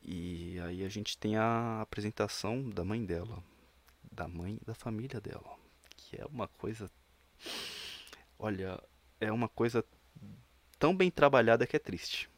E 0.03 0.59
aí 0.61 0.85
a 0.85 0.89
gente 0.89 1.16
tem 1.16 1.37
a 1.37 1.80
apresentação 1.80 2.68
da 2.68 2.85
mãe 2.85 3.05
dela, 3.05 3.43
da 4.11 4.26
mãe 4.26 4.59
da 4.66 4.74
família 4.74 5.20
dela, 5.20 5.57
que 5.97 6.20
é 6.20 6.26
uma 6.26 6.49
coisa 6.49 6.91
Olha, 8.39 8.82
é 9.20 9.32
uma 9.32 9.49
coisa 9.49 9.85
tão 10.78 10.95
bem 10.97 11.11
trabalhada 11.11 11.66
que 11.66 11.76
é 11.76 11.78
triste. 11.78 12.28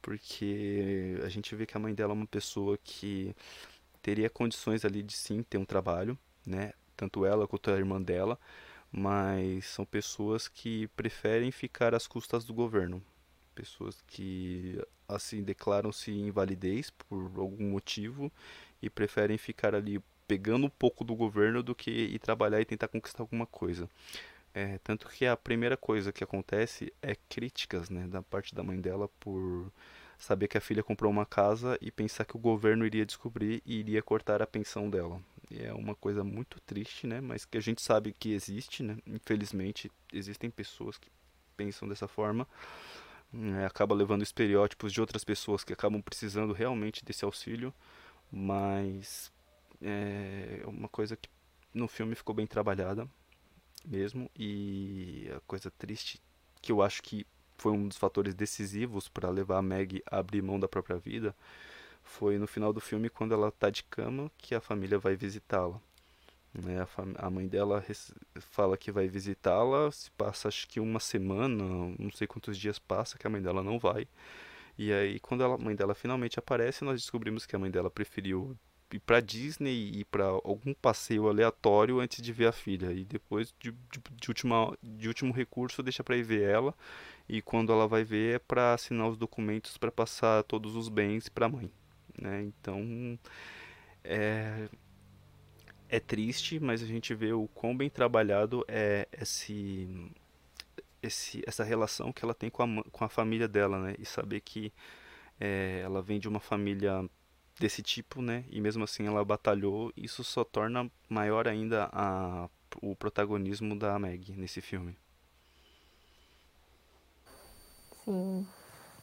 Porque 0.00 1.18
a 1.24 1.28
gente 1.28 1.54
vê 1.54 1.66
que 1.66 1.76
a 1.76 1.80
mãe 1.80 1.94
dela 1.94 2.12
é 2.12 2.16
uma 2.16 2.26
pessoa 2.26 2.78
que 2.78 3.34
teria 4.04 4.28
condições 4.28 4.84
ali 4.84 5.02
de 5.02 5.14
sim 5.14 5.42
ter 5.42 5.56
um 5.56 5.64
trabalho, 5.64 6.18
né? 6.46 6.74
Tanto 6.94 7.24
ela 7.24 7.48
quanto 7.48 7.70
a 7.70 7.74
irmã 7.74 8.00
dela, 8.00 8.38
mas 8.92 9.64
são 9.64 9.86
pessoas 9.86 10.46
que 10.46 10.88
preferem 10.88 11.50
ficar 11.50 11.94
às 11.94 12.06
custas 12.06 12.44
do 12.44 12.52
governo. 12.52 13.02
Pessoas 13.54 14.02
que 14.06 14.78
assim 15.08 15.42
declaram-se 15.42 16.10
invalidez 16.12 16.90
por 16.90 17.32
algum 17.38 17.70
motivo 17.70 18.30
e 18.82 18.90
preferem 18.90 19.38
ficar 19.38 19.74
ali 19.74 19.98
pegando 20.28 20.66
um 20.66 20.70
pouco 20.70 21.02
do 21.02 21.14
governo 21.14 21.62
do 21.62 21.74
que 21.74 21.90
ir 21.90 22.18
trabalhar 22.18 22.60
e 22.60 22.64
tentar 22.66 22.88
conquistar 22.88 23.22
alguma 23.22 23.46
coisa. 23.46 23.88
É, 24.52 24.78
tanto 24.84 25.08
que 25.08 25.24
a 25.24 25.36
primeira 25.36 25.78
coisa 25.78 26.12
que 26.12 26.22
acontece 26.22 26.92
é 27.00 27.16
críticas, 27.28 27.88
né, 27.88 28.06
da 28.06 28.22
parte 28.22 28.54
da 28.54 28.62
mãe 28.62 28.78
dela 28.78 29.08
por 29.18 29.72
saber 30.24 30.48
que 30.48 30.56
a 30.56 30.60
filha 30.60 30.82
comprou 30.82 31.10
uma 31.10 31.26
casa 31.26 31.78
e 31.80 31.90
pensar 31.90 32.24
que 32.24 32.36
o 32.36 32.40
governo 32.40 32.86
iria 32.86 33.04
descobrir 33.04 33.62
e 33.66 33.78
iria 33.78 34.02
cortar 34.02 34.40
a 34.40 34.46
pensão 34.46 34.88
dela. 34.88 35.20
E 35.50 35.62
é 35.62 35.72
uma 35.72 35.94
coisa 35.94 36.24
muito 36.24 36.58
triste, 36.60 37.06
né, 37.06 37.20
mas 37.20 37.44
que 37.44 37.58
a 37.58 37.60
gente 37.60 37.82
sabe 37.82 38.12
que 38.12 38.32
existe, 38.32 38.82
né? 38.82 38.96
Infelizmente, 39.06 39.90
existem 40.12 40.50
pessoas 40.50 40.96
que 40.96 41.10
pensam 41.56 41.86
dessa 41.86 42.08
forma. 42.08 42.48
É, 43.32 43.66
acaba 43.66 43.94
levando 43.94 44.22
estereótipos 44.22 44.92
de 44.92 45.00
outras 45.00 45.24
pessoas 45.24 45.62
que 45.62 45.72
acabam 45.72 46.00
precisando 46.00 46.52
realmente 46.52 47.04
desse 47.04 47.24
auxílio, 47.24 47.74
mas 48.30 49.30
é 49.82 50.62
uma 50.66 50.88
coisa 50.88 51.16
que 51.16 51.28
no 51.74 51.88
filme 51.88 52.14
ficou 52.14 52.34
bem 52.34 52.46
trabalhada 52.46 53.08
mesmo. 53.84 54.30
E 54.34 55.28
a 55.36 55.40
coisa 55.40 55.70
triste, 55.70 56.20
que 56.62 56.72
eu 56.72 56.80
acho 56.80 57.02
que 57.02 57.26
foi 57.56 57.72
um 57.72 57.88
dos 57.88 57.96
fatores 57.96 58.34
decisivos 58.34 59.08
para 59.08 59.30
levar 59.30 59.58
a 59.58 59.62
Meg 59.62 60.02
a 60.10 60.18
abrir 60.18 60.42
mão 60.42 60.58
da 60.58 60.68
própria 60.68 60.96
vida, 60.96 61.34
foi 62.02 62.38
no 62.38 62.46
final 62.46 62.72
do 62.72 62.80
filme, 62.80 63.08
quando 63.08 63.34
ela 63.34 63.48
está 63.48 63.70
de 63.70 63.82
cama, 63.84 64.30
que 64.38 64.54
a 64.54 64.60
família 64.60 64.98
vai 64.98 65.16
visitá-la. 65.16 65.80
Né? 66.52 66.80
A, 66.82 67.26
a, 67.26 67.30
mãe 67.30 67.48
dela 67.48 67.84
fala 68.38 68.76
que 68.76 68.92
vai 68.92 69.08
visitá-la, 69.08 69.90
se 69.90 70.10
passa 70.12 70.48
acho 70.48 70.68
que 70.68 70.78
uma 70.78 71.00
semana, 71.00 71.64
não 71.98 72.10
sei 72.12 72.26
quantos 72.26 72.56
dias 72.56 72.78
passa, 72.78 73.18
que 73.18 73.26
a 73.26 73.30
mãe 73.30 73.42
dela 73.42 73.62
não 73.62 73.78
vai. 73.78 74.06
E 74.78 74.92
aí, 74.92 75.18
quando 75.20 75.44
a 75.44 75.58
mãe 75.58 75.74
dela 75.74 75.94
finalmente 75.94 76.38
aparece, 76.38 76.84
nós 76.84 77.00
descobrimos 77.00 77.46
que 77.46 77.56
a 77.56 77.58
mãe 77.58 77.70
dela 77.70 77.90
preferiu 77.90 78.56
ir 78.92 79.00
pra 79.00 79.20
Disney 79.20 79.72
e 79.72 80.00
ir 80.00 80.04
pra 80.04 80.26
algum 80.26 80.74
passeio 80.74 81.28
aleatório 81.28 82.00
antes 82.00 82.22
de 82.22 82.32
ver 82.32 82.46
a 82.46 82.52
filha. 82.52 82.92
E 82.92 83.04
depois, 83.04 83.54
de, 83.58 83.72
de, 83.72 84.00
de, 84.12 84.28
última, 84.28 84.76
de 84.82 85.08
último 85.08 85.32
recurso, 85.32 85.82
deixa 85.82 86.04
pra 86.04 86.16
ir 86.16 86.22
ver 86.22 86.42
ela. 86.48 86.74
E 87.28 87.40
quando 87.40 87.72
ela 87.72 87.88
vai 87.88 88.04
ver, 88.04 88.36
é 88.36 88.38
pra 88.38 88.74
assinar 88.74 89.08
os 89.08 89.16
documentos 89.16 89.78
para 89.78 89.90
passar 89.90 90.42
todos 90.44 90.76
os 90.76 90.88
bens 90.88 91.28
pra 91.28 91.48
mãe. 91.48 91.70
Né? 92.20 92.42
Então, 92.42 93.18
é, 94.02 94.68
é 95.88 96.00
triste, 96.00 96.60
mas 96.60 96.82
a 96.82 96.86
gente 96.86 97.14
vê 97.14 97.32
o 97.32 97.48
quão 97.48 97.76
bem 97.76 97.88
trabalhado 97.88 98.64
é 98.68 99.08
esse, 99.12 99.88
esse, 101.02 101.42
essa 101.46 101.64
relação 101.64 102.12
que 102.12 102.24
ela 102.24 102.34
tem 102.34 102.50
com 102.50 102.62
a, 102.62 102.84
com 102.84 103.04
a 103.04 103.08
família 103.08 103.48
dela, 103.48 103.78
né? 103.80 103.94
E 103.98 104.04
saber 104.04 104.40
que 104.40 104.72
é, 105.40 105.80
ela 105.84 106.02
vem 106.02 106.18
de 106.20 106.28
uma 106.28 106.40
família 106.40 107.08
desse 107.58 107.82
tipo, 107.82 108.20
né? 108.20 108.44
E 108.50 108.60
mesmo 108.60 108.84
assim 108.84 109.06
ela 109.06 109.24
batalhou, 109.24 109.92
isso 109.96 110.24
só 110.24 110.44
torna 110.44 110.90
maior 111.08 111.48
ainda 111.48 111.88
a, 111.92 112.48
o 112.82 112.94
protagonismo 112.96 113.76
da 113.78 113.98
Meg 113.98 114.32
nesse 114.32 114.60
filme. 114.60 114.96
Sim. 118.04 118.46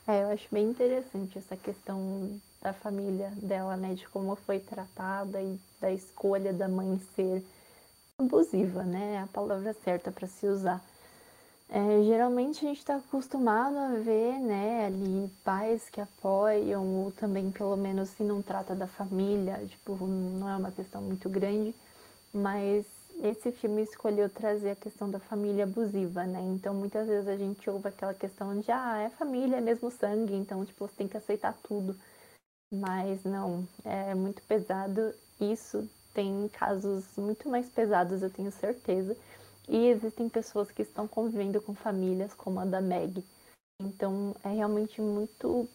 É, 0.08 0.24
eu 0.24 0.30
acho 0.30 0.48
bem 0.52 0.70
interessante 0.70 1.38
essa 1.38 1.56
questão 1.58 2.40
da 2.62 2.74
família 2.74 3.32
dela, 3.38 3.78
né? 3.78 3.94
De 3.96 4.08
como 4.10 4.36
foi 4.36 4.60
tratada 4.60 5.42
e 5.42 5.60
da 5.80 5.92
escolha 5.92 6.54
da 6.54 6.68
mãe 6.68 7.00
ser 7.16 7.44
abusiva, 8.20 8.84
né? 8.84 9.16
É 9.16 9.20
a 9.20 9.28
palavra 9.28 9.74
certa 9.84 10.12
para 10.12 10.28
se 10.28 10.48
usar. 10.48 10.82
É, 11.70 12.04
geralmente 12.04 12.66
a 12.66 12.70
gente 12.70 12.80
está 12.80 12.98
acostumado 12.98 13.78
a 13.78 13.90
ver, 14.00 14.40
né, 14.40 14.88
ali 14.88 15.32
pais 15.44 15.90
que 15.90 16.02
apoiam, 16.02 16.86
ou 17.06 17.12
também 17.14 17.50
pelo 17.52 17.78
menos 17.78 18.10
se 18.10 18.24
não 18.24 18.42
trata 18.42 18.76
da 18.76 18.88
família, 18.88 19.58
tipo, 19.68 19.96
não 20.06 20.50
é 20.50 20.58
uma 20.58 20.72
questão 20.72 21.02
muito 21.02 21.30
grande, 21.30 21.74
mas 22.34 22.86
esse 23.22 23.52
filme 23.52 23.84
escolheu 23.84 24.30
trazer 24.30 24.72
a 24.72 24.76
questão 24.76 25.10
da 25.10 25.20
família 25.20 25.66
abusiva, 25.66 26.26
né? 26.26 26.42
Então 26.42 26.74
muitas 26.74 27.08
vezes 27.08 27.28
a 27.28 27.38
gente 27.38 27.70
ouve 27.70 27.88
aquela 27.88 28.14
questão 28.14 28.60
de 28.60 28.72
ah, 28.72 28.98
é 28.98 29.10
família, 29.12 29.58
é 29.58 29.62
mesmo 29.62 29.92
sangue, 29.92 30.34
então 30.34 30.66
tipo, 30.66 30.88
você 30.88 30.96
tem 30.96 31.08
que 31.08 31.18
aceitar 31.18 31.56
tudo. 31.64 31.96
Mas 32.74 33.24
não, 33.24 33.68
é 33.86 34.16
muito 34.16 34.42
pesado. 34.44 35.14
Isso 35.40 35.88
tem 36.14 36.48
casos 36.50 37.06
muito 37.18 37.48
mais 37.48 37.70
pesados, 37.70 38.22
eu 38.22 38.30
tenho 38.30 38.52
certeza. 38.52 39.16
E 39.70 39.88
existem 39.88 40.28
pessoas 40.28 40.72
que 40.72 40.82
estão 40.82 41.08
convivendo 41.08 41.62
com 41.62 41.76
famílias 41.76 42.34
como 42.34 42.60
a 42.60 42.66
da 42.66 42.82
Meg. 42.82 43.24
Então 43.82 44.36
é 44.44 44.50
realmente 44.50 45.02
muito 45.02 45.70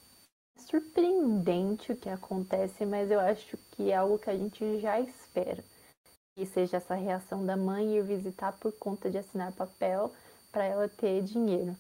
surpreendente 0.57 1.93
o 1.93 1.97
que 1.97 2.09
acontece, 2.09 2.85
mas 2.87 3.11
eu 3.11 3.21
acho 3.21 3.57
que 3.73 3.91
é 3.91 3.97
algo 3.97 4.19
que 4.19 4.31
a 4.31 4.37
gente 4.37 4.81
já 4.81 5.01
espera. 5.01 5.63
Que 6.37 6.45
seja 6.45 6.77
essa 6.77 6.95
reação 6.95 7.47
da 7.47 7.57
mãe 7.57 7.97
ir 7.97 8.03
visitar 8.03 8.53
por 8.53 8.71
conta 8.73 9.11
de 9.11 9.17
assinar 9.17 9.53
papel 9.53 10.13
para 10.53 10.65
ela 10.65 10.87
ter 10.87 11.23
dinheiro. 11.23 11.75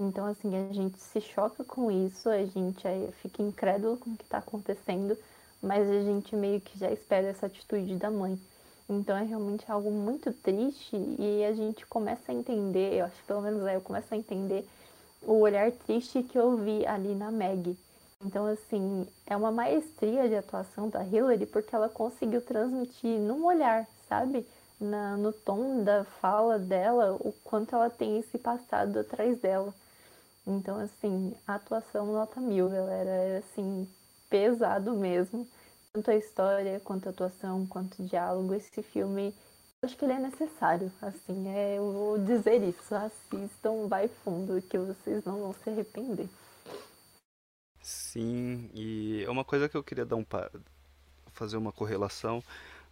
Então, 0.00 0.24
assim, 0.24 0.56
a 0.56 0.72
gente 0.72 0.98
se 0.98 1.20
choca 1.20 1.62
com 1.62 1.90
isso, 1.90 2.28
a 2.30 2.44
gente 2.44 2.82
fica 3.20 3.42
incrédulo 3.42 3.98
com 3.98 4.10
o 4.10 4.16
que 4.16 4.24
está 4.24 4.38
acontecendo, 4.38 5.14
mas 5.62 5.88
a 5.90 6.00
gente 6.02 6.34
meio 6.34 6.58
que 6.58 6.78
já 6.78 6.90
espera 6.90 7.26
essa 7.26 7.46
atitude 7.46 7.96
da 7.96 8.10
mãe. 8.10 8.40
Então 8.88 9.14
é 9.14 9.22
realmente 9.22 9.70
algo 9.70 9.90
muito 9.90 10.32
triste 10.32 10.96
e 10.96 11.44
a 11.44 11.52
gente 11.52 11.84
começa 11.86 12.32
a 12.32 12.34
entender, 12.34 12.94
eu 12.94 13.04
acho 13.04 13.16
que 13.16 13.26
pelo 13.26 13.42
menos 13.42 13.62
aí 13.66 13.74
eu 13.74 13.82
começo 13.82 14.14
a 14.14 14.16
entender 14.16 14.66
o 15.20 15.40
olhar 15.40 15.70
triste 15.70 16.22
que 16.22 16.38
eu 16.38 16.56
vi 16.56 16.86
ali 16.86 17.14
na 17.14 17.30
Meg. 17.30 17.76
Então, 18.24 18.46
assim, 18.46 19.06
é 19.26 19.36
uma 19.36 19.52
maestria 19.52 20.26
de 20.28 20.34
atuação 20.36 20.88
da 20.88 21.04
Hillary 21.04 21.44
porque 21.44 21.74
ela 21.74 21.88
conseguiu 21.90 22.40
transmitir 22.40 23.20
num 23.20 23.44
olhar, 23.44 23.86
sabe? 24.08 24.46
Na, 24.80 25.16
no 25.16 25.32
tom 25.32 25.82
da 25.82 26.04
fala 26.04 26.58
dela, 26.58 27.16
o 27.20 27.32
quanto 27.44 27.74
ela 27.74 27.90
tem 27.90 28.18
esse 28.18 28.38
passado 28.38 28.98
atrás 28.98 29.38
dela. 29.38 29.74
Então, 30.46 30.78
assim, 30.78 31.34
a 31.46 31.56
atuação 31.56 32.06
nota 32.06 32.40
mil, 32.40 32.70
galera. 32.70 33.10
É, 33.10 33.38
assim, 33.38 33.88
pesado 34.30 34.94
mesmo. 34.94 35.46
Tanto 35.92 36.10
a 36.10 36.16
história, 36.16 36.80
quanto 36.80 37.06
a 37.06 37.10
atuação, 37.10 37.66
quanto 37.66 38.02
o 38.02 38.06
diálogo. 38.06 38.54
Esse 38.54 38.82
filme, 38.82 39.34
acho 39.82 39.96
que 39.96 40.04
ele 40.04 40.14
é 40.14 40.18
necessário. 40.18 40.90
Assim, 41.02 41.48
é, 41.48 41.78
eu 41.78 41.92
vou 41.92 42.18
dizer 42.18 42.62
isso. 42.62 42.94
Assistam, 42.94 43.88
vai 43.88 44.08
fundo, 44.08 44.62
que 44.62 44.78
vocês 44.78 45.24
não 45.24 45.38
vão 45.38 45.52
se 45.52 45.68
arrepender. 45.68 46.28
Sim, 47.82 48.70
e 48.74 49.24
é 49.24 49.30
uma 49.30 49.44
coisa 49.44 49.68
que 49.68 49.76
eu 49.76 49.82
queria 49.82 50.04
dar 50.04 50.16
um 50.16 50.24
fazer 51.32 51.56
uma 51.56 51.72
correlação 51.72 52.42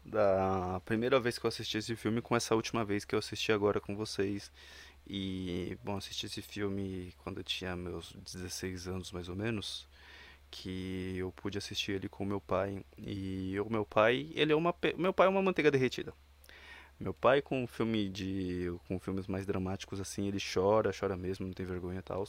da 0.06 0.80
primeira 0.84 1.18
vez 1.18 1.38
que 1.38 1.44
eu 1.44 1.48
assisti 1.48 1.78
esse 1.78 1.96
filme 1.96 2.22
com 2.22 2.36
essa 2.36 2.54
última 2.54 2.84
vez 2.84 3.04
que 3.04 3.14
eu 3.14 3.18
assisti 3.18 3.52
agora 3.52 3.80
com 3.80 3.96
vocês. 3.96 4.52
E, 5.08 5.76
bom, 5.84 5.96
assisti 5.96 6.26
esse 6.26 6.42
filme 6.42 7.12
quando 7.18 7.38
eu 7.38 7.44
tinha 7.44 7.76
meus 7.76 8.12
16 8.24 8.88
anos, 8.88 9.12
mais 9.12 9.28
ou 9.28 9.36
menos, 9.36 9.88
que 10.50 11.16
eu 11.18 11.32
pude 11.32 11.58
assistir 11.58 11.92
ele 11.92 12.08
com 12.08 12.24
meu 12.24 12.40
pai. 12.40 12.84
E 12.98 13.58
o 13.60 13.70
meu 13.70 13.84
pai, 13.84 14.30
ele 14.34 14.52
é 14.52 14.56
uma, 14.56 14.74
meu 14.96 15.12
pai 15.12 15.26
é 15.26 15.30
uma 15.30 15.42
manteiga 15.42 15.70
derretida. 15.70 16.12
Meu 16.98 17.12
pai 17.12 17.42
com 17.42 17.66
filme 17.66 18.08
de 18.08 18.72
com 18.88 18.98
filmes 18.98 19.26
mais 19.26 19.44
dramáticos 19.44 20.00
assim, 20.00 20.28
ele 20.28 20.38
chora, 20.40 20.92
chora 20.98 21.14
mesmo, 21.14 21.46
não 21.46 21.52
tem 21.52 21.66
vergonha 21.66 21.98
e 21.98 22.02
tal. 22.02 22.26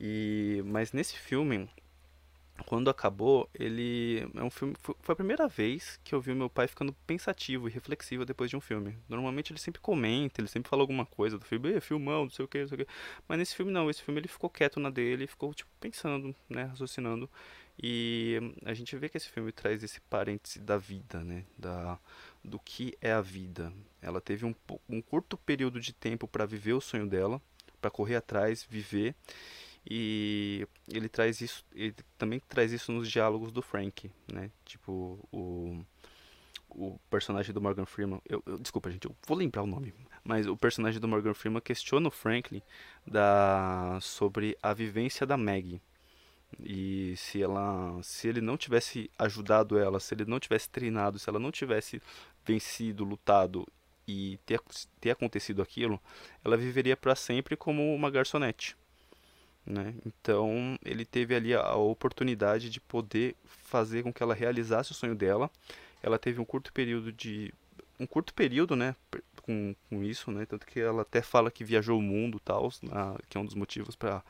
E 0.00 0.62
mas 0.64 0.92
nesse 0.92 1.18
filme 1.18 1.68
quando 2.66 2.90
acabou, 2.90 3.48
ele 3.54 4.28
é 4.34 4.42
um 4.42 4.50
filme. 4.50 4.74
Foi 4.80 5.12
a 5.12 5.16
primeira 5.16 5.48
vez 5.48 6.00
que 6.04 6.14
eu 6.14 6.20
vi 6.20 6.34
meu 6.34 6.48
pai 6.50 6.66
ficando 6.68 6.92
pensativo 7.06 7.68
e 7.68 7.72
reflexivo 7.72 8.24
depois 8.24 8.50
de 8.50 8.56
um 8.56 8.60
filme. 8.60 8.98
Normalmente 9.08 9.52
ele 9.52 9.58
sempre 9.58 9.80
comenta, 9.80 10.40
ele 10.40 10.48
sempre 10.48 10.68
fala 10.68 10.82
alguma 10.82 11.06
coisa 11.06 11.38
do 11.38 11.44
filme, 11.44 11.80
filmão, 11.80 12.24
não 12.24 12.30
sei 12.30 12.44
o 12.44 12.48
que, 12.48 12.60
não 12.60 12.68
sei 12.68 12.76
o 12.76 12.84
que. 12.84 12.92
Mas 13.28 13.38
nesse 13.38 13.54
filme 13.54 13.72
não, 13.72 13.90
esse 13.90 14.02
filme 14.02 14.20
ele 14.20 14.28
ficou 14.28 14.50
quieto 14.50 14.80
na 14.80 14.90
dele, 14.90 15.26
ficou 15.26 15.52
tipo 15.54 15.70
pensando, 15.80 16.34
né, 16.48 16.64
raciocinando. 16.64 17.28
E 17.82 18.38
a 18.64 18.74
gente 18.74 18.94
vê 18.96 19.08
que 19.08 19.16
esse 19.16 19.28
filme 19.28 19.52
traz 19.52 19.82
esse 19.82 20.00
parêntese 20.02 20.60
da 20.60 20.76
vida, 20.76 21.24
né, 21.24 21.44
da 21.58 21.98
do 22.42 22.58
que 22.58 22.96
é 23.00 23.12
a 23.12 23.20
vida. 23.20 23.72
Ela 24.00 24.20
teve 24.20 24.46
um, 24.46 24.54
um 24.88 25.00
curto 25.02 25.36
período 25.36 25.80
de 25.80 25.92
tempo 25.92 26.26
para 26.26 26.46
viver 26.46 26.72
o 26.72 26.80
sonho 26.80 27.06
dela, 27.06 27.40
para 27.80 27.90
correr 27.90 28.16
atrás, 28.16 28.66
viver. 28.68 29.14
E 29.88 30.66
ele 30.88 31.08
traz 31.08 31.40
isso, 31.40 31.64
ele 31.74 31.94
também 32.18 32.40
traz 32.40 32.72
isso 32.72 32.92
nos 32.92 33.10
diálogos 33.10 33.50
do 33.50 33.62
Frank, 33.62 34.10
né? 34.30 34.50
Tipo, 34.64 35.18
o, 35.32 35.84
o 36.68 36.98
personagem 37.08 37.52
do 37.52 37.60
Morgan 37.60 37.86
Freeman, 37.86 38.20
eu, 38.28 38.42
eu, 38.46 38.58
desculpa 38.58 38.90
gente, 38.90 39.06
eu 39.06 39.16
vou 39.26 39.36
lembrar 39.36 39.62
o 39.62 39.66
nome, 39.66 39.94
mas 40.22 40.46
o 40.46 40.56
personagem 40.56 41.00
do 41.00 41.08
Morgan 41.08 41.34
Freeman 41.34 41.60
questiona 41.60 42.08
o 42.08 42.10
Franklin 42.10 42.62
da, 43.06 43.98
sobre 44.00 44.56
a 44.62 44.72
vivência 44.74 45.26
da 45.26 45.36
Maggie. 45.36 45.80
E 46.58 47.14
se 47.16 47.40
ela, 47.40 48.02
se 48.02 48.28
ele 48.28 48.40
não 48.40 48.56
tivesse 48.56 49.10
ajudado 49.18 49.78
ela, 49.78 50.00
se 50.00 50.14
ele 50.14 50.24
não 50.24 50.40
tivesse 50.40 50.68
treinado, 50.68 51.18
se 51.18 51.28
ela 51.28 51.38
não 51.38 51.50
tivesse 51.50 52.02
vencido, 52.44 53.04
lutado 53.04 53.66
e 54.06 54.38
ter, 54.44 54.60
ter 55.00 55.10
acontecido 55.10 55.62
aquilo, 55.62 56.00
ela 56.44 56.56
viveria 56.56 56.96
para 56.96 57.14
sempre 57.14 57.56
como 57.56 57.94
uma 57.94 58.10
garçonete. 58.10 58.76
Né? 59.70 59.94
Então 60.04 60.76
ele 60.84 61.04
teve 61.04 61.34
ali 61.34 61.54
a, 61.54 61.74
oportunidade 61.76 62.68
de 62.68 62.80
poder 62.80 63.36
fazer 63.44 64.02
com 64.02 64.12
que 64.12 64.22
ela 64.22 64.34
realizasse 64.34 64.90
o 64.90 64.94
sonho 64.94 65.14
dela. 65.14 65.48
Ela 66.02 66.18
teve 66.18 66.40
um 66.40 66.44
curto 66.44 66.72
período 66.72 67.12
de 67.12 67.54
um 67.98 68.06
curto 68.06 68.32
período, 68.34 68.74
né, 68.74 68.96
com, 69.42 69.74
com 69.88 70.02
isso, 70.02 70.30
né, 70.32 70.46
tanto 70.46 70.66
que 70.66 70.80
ela 70.80 71.02
até 71.02 71.20
fala 71.20 71.50
que 71.50 71.62
viajou 71.62 71.98
o 71.98 72.02
mundo, 72.02 72.40
tal, 72.40 72.70
que 73.28 73.36
é 73.36 73.40
um 73.40 73.44
dos 73.44 73.54
motivos 73.54 73.94
para 73.94 74.22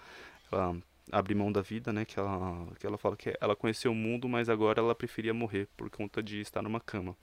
ela 0.51 0.77
abrir 1.13 1.37
mão 1.37 1.53
da 1.53 1.63
vida, 1.63 1.93
né, 1.93 2.05
que 2.05 2.19
ela 2.19 2.67
que 2.79 2.87
ela 2.87 2.99
fala 2.99 3.17
que 3.17 3.33
ela 3.41 3.55
conheceu 3.55 3.93
o 3.93 3.95
mundo, 3.95 4.29
mas 4.29 4.49
agora 4.49 4.81
ela 4.81 4.95
preferia 4.95 5.33
morrer 5.33 5.69
por 5.77 5.89
conta 5.89 6.23
de 6.23 6.41
estar 6.41 6.63
numa 6.63 6.81
cama. 6.81 7.17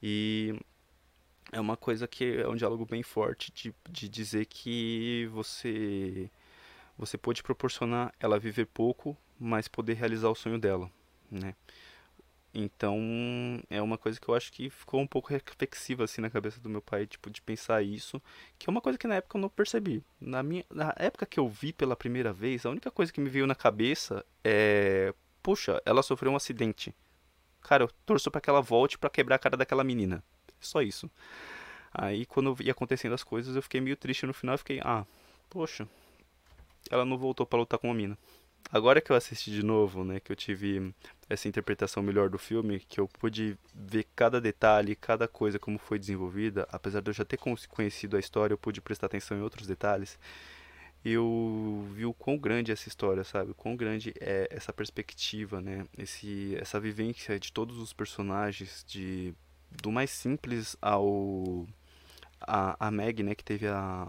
E 0.00 0.54
é 1.52 1.60
uma 1.60 1.76
coisa 1.76 2.06
que 2.08 2.36
é 2.38 2.48
um 2.48 2.56
diálogo 2.56 2.86
bem 2.86 3.02
forte 3.02 3.52
de, 3.52 3.74
de 3.90 4.08
dizer 4.08 4.46
que 4.46 5.28
você 5.32 6.30
você 7.06 7.18
pode 7.18 7.42
proporcionar 7.42 8.14
ela 8.20 8.38
viver 8.38 8.66
pouco, 8.66 9.16
mas 9.38 9.66
poder 9.66 9.94
realizar 9.94 10.28
o 10.28 10.36
sonho 10.36 10.56
dela, 10.56 10.88
né? 11.28 11.56
Então, 12.54 13.00
é 13.68 13.82
uma 13.82 13.98
coisa 13.98 14.20
que 14.20 14.28
eu 14.28 14.34
acho 14.34 14.52
que 14.52 14.70
ficou 14.70 15.00
um 15.00 15.06
pouco 15.06 15.30
reflexiva 15.30 16.04
assim 16.04 16.20
na 16.20 16.30
cabeça 16.30 16.60
do 16.60 16.68
meu 16.68 16.80
pai, 16.80 17.06
tipo 17.06 17.28
de 17.28 17.42
pensar 17.42 17.82
isso, 17.82 18.22
que 18.56 18.68
é 18.68 18.70
uma 18.70 18.80
coisa 18.80 18.96
que 18.96 19.06
na 19.08 19.16
época 19.16 19.36
eu 19.36 19.40
não 19.40 19.48
percebi. 19.48 20.00
Na 20.20 20.44
minha 20.44 20.64
na 20.70 20.94
época 20.96 21.26
que 21.26 21.40
eu 21.40 21.48
vi 21.48 21.72
pela 21.72 21.96
primeira 21.96 22.32
vez, 22.32 22.64
a 22.64 22.70
única 22.70 22.90
coisa 22.90 23.12
que 23.12 23.20
me 23.20 23.28
veio 23.28 23.48
na 23.48 23.54
cabeça 23.54 24.24
é, 24.44 25.12
puxa, 25.42 25.82
ela 25.84 26.02
sofreu 26.02 26.30
um 26.30 26.36
acidente. 26.36 26.94
Cara, 27.62 27.84
eu 27.84 27.90
torço 28.06 28.30
para 28.30 28.40
que 28.40 28.50
ela 28.50 28.60
volte 28.60 28.96
para 28.96 29.10
quebrar 29.10 29.36
a 29.36 29.38
cara 29.40 29.56
daquela 29.56 29.82
menina. 29.82 30.22
Só 30.60 30.82
isso. 30.82 31.10
Aí 31.92 32.26
quando 32.26 32.54
ia 32.60 32.72
acontecendo 32.72 33.14
as 33.14 33.24
coisas, 33.24 33.56
eu 33.56 33.62
fiquei 33.62 33.80
meio 33.80 33.96
triste 33.96 34.24
no 34.26 34.34
final, 34.34 34.54
eu 34.54 34.58
fiquei, 34.58 34.80
ah, 34.84 35.04
poxa, 35.50 35.88
ela 36.90 37.04
não 37.04 37.18
voltou 37.18 37.46
para 37.46 37.58
lutar 37.58 37.78
com 37.78 37.90
a 37.90 37.94
mina. 37.94 38.18
agora 38.70 39.00
que 39.00 39.10
eu 39.12 39.16
assisti 39.16 39.50
de 39.50 39.62
novo, 39.62 40.04
né, 40.04 40.20
que 40.20 40.32
eu 40.32 40.36
tive 40.36 40.94
essa 41.28 41.48
interpretação 41.48 42.02
melhor 42.02 42.28
do 42.30 42.38
filme, 42.38 42.80
que 42.80 43.00
eu 43.00 43.08
pude 43.08 43.58
ver 43.74 44.06
cada 44.16 44.40
detalhe, 44.40 44.94
cada 44.96 45.26
coisa 45.28 45.58
como 45.58 45.78
foi 45.78 45.98
desenvolvida, 45.98 46.66
apesar 46.70 47.00
de 47.00 47.10
eu 47.10 47.14
já 47.14 47.24
ter 47.24 47.38
conhecido 47.68 48.16
a 48.16 48.20
história, 48.20 48.54
eu 48.54 48.58
pude 48.58 48.80
prestar 48.80 49.06
atenção 49.06 49.36
em 49.38 49.42
outros 49.42 49.66
detalhes. 49.66 50.18
Eu 51.04 51.84
vi 51.94 52.06
o 52.06 52.14
quão 52.14 52.38
grande 52.38 52.70
é 52.70 52.74
essa 52.74 52.88
história, 52.88 53.24
sabe? 53.24 53.50
O 53.50 53.54
quão 53.54 53.74
grande 53.76 54.14
é 54.20 54.46
essa 54.50 54.72
perspectiva, 54.72 55.60
né? 55.60 55.84
Esse, 55.98 56.54
essa 56.60 56.78
vivência 56.78 57.40
de 57.40 57.52
todos 57.52 57.78
os 57.78 57.92
personagens, 57.92 58.84
de 58.86 59.34
do 59.82 59.90
mais 59.90 60.10
simples 60.10 60.76
ao 60.80 61.66
a, 62.40 62.76
a 62.86 62.90
Meg, 62.90 63.22
né, 63.22 63.34
que 63.34 63.44
teve 63.44 63.66
a, 63.66 64.08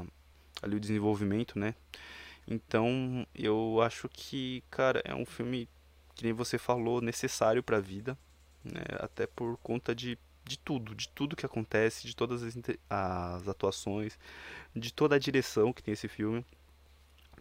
ali 0.61 0.75
o 0.75 0.79
desenvolvimento, 0.79 1.57
né? 1.57 1.73
Então, 2.47 3.25
eu 3.33 3.81
acho 3.81 4.09
que, 4.09 4.63
cara, 4.69 5.01
é 5.05 5.15
um 5.15 5.25
filme 5.25 5.69
que 6.15 6.23
nem 6.23 6.33
você 6.33 6.57
falou, 6.57 7.01
necessário 7.01 7.63
para 7.63 7.77
a 7.77 7.81
vida, 7.81 8.17
né? 8.63 8.81
Até 8.99 9.25
por 9.25 9.57
conta 9.57 9.95
de, 9.95 10.17
de 10.43 10.57
tudo, 10.59 10.93
de 10.93 11.09
tudo 11.09 11.35
que 11.35 11.45
acontece, 11.45 12.05
de 12.05 12.15
todas 12.15 12.43
as, 12.43 12.55
as 12.89 13.47
atuações, 13.47 14.17
de 14.75 14.93
toda 14.93 15.15
a 15.15 15.19
direção 15.19 15.73
que 15.73 15.81
tem 15.81 15.93
esse 15.93 16.07
filme, 16.07 16.45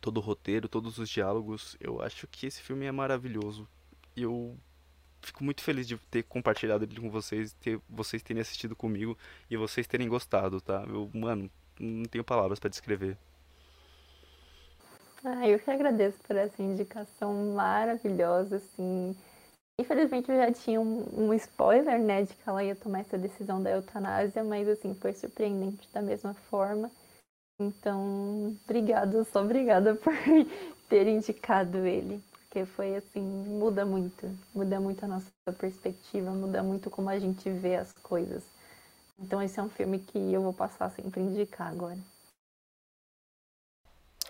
todo 0.00 0.18
o 0.18 0.20
roteiro, 0.20 0.68
todos 0.68 0.98
os 0.98 1.08
diálogos. 1.08 1.76
Eu 1.80 2.00
acho 2.02 2.26
que 2.26 2.46
esse 2.46 2.62
filme 2.62 2.86
é 2.86 2.92
maravilhoso. 2.92 3.68
Eu 4.16 4.56
fico 5.22 5.44
muito 5.44 5.62
feliz 5.62 5.86
de 5.86 5.96
ter 6.10 6.24
compartilhado 6.24 6.84
ele 6.84 7.00
com 7.00 7.10
vocês, 7.10 7.52
ter 7.54 7.80
vocês 7.88 8.22
terem 8.22 8.40
assistido 8.40 8.74
comigo 8.74 9.16
e 9.50 9.56
vocês 9.56 9.86
terem 9.86 10.08
gostado, 10.08 10.60
tá? 10.60 10.84
Eu, 10.88 11.10
mano, 11.14 11.50
não 11.78 12.04
tenho 12.04 12.24
palavras 12.24 12.58
para 12.58 12.70
descrever. 12.70 13.16
Ah, 15.24 15.48
eu 15.48 15.58
que 15.58 15.70
agradeço 15.70 16.18
por 16.26 16.36
essa 16.36 16.62
indicação 16.62 17.32
maravilhosa, 17.54 18.56
assim. 18.56 19.16
Infelizmente 19.80 20.30
eu 20.30 20.36
já 20.36 20.52
tinha 20.52 20.80
um, 20.80 21.04
um, 21.28 21.34
spoiler, 21.34 22.00
né, 22.00 22.24
de 22.24 22.34
que 22.34 22.48
ela 22.48 22.64
ia 22.64 22.76
tomar 22.76 23.00
essa 23.00 23.18
decisão 23.18 23.62
da 23.62 23.70
eutanásia, 23.70 24.44
mas 24.44 24.68
assim, 24.68 24.94
foi 24.94 25.12
surpreendente 25.14 25.88
da 25.92 26.02
mesma 26.02 26.34
forma. 26.34 26.90
Então, 27.60 28.56
obrigada, 28.64 29.24
só 29.24 29.42
obrigada 29.42 29.94
por 29.96 30.14
ter 30.88 31.06
indicado 31.08 31.78
ele, 31.86 32.22
porque 32.42 32.66
foi 32.66 32.96
assim, 32.96 33.20
muda 33.22 33.86
muito, 33.86 34.28
muda 34.54 34.80
muito 34.80 35.04
a 35.04 35.08
nossa 35.08 35.30
perspectiva, 35.58 36.30
muda 36.32 36.62
muito 36.62 36.90
como 36.90 37.10
a 37.10 37.18
gente 37.18 37.50
vê 37.50 37.76
as 37.76 37.92
coisas. 37.92 38.44
Então 39.18 39.42
esse 39.42 39.60
é 39.60 39.62
um 39.62 39.70
filme 39.70 39.98
que 40.00 40.18
eu 40.18 40.42
vou 40.42 40.52
passar 40.54 40.90
sempre 40.92 41.20
a 41.20 41.24
indicar 41.24 41.68
agora. 41.68 41.98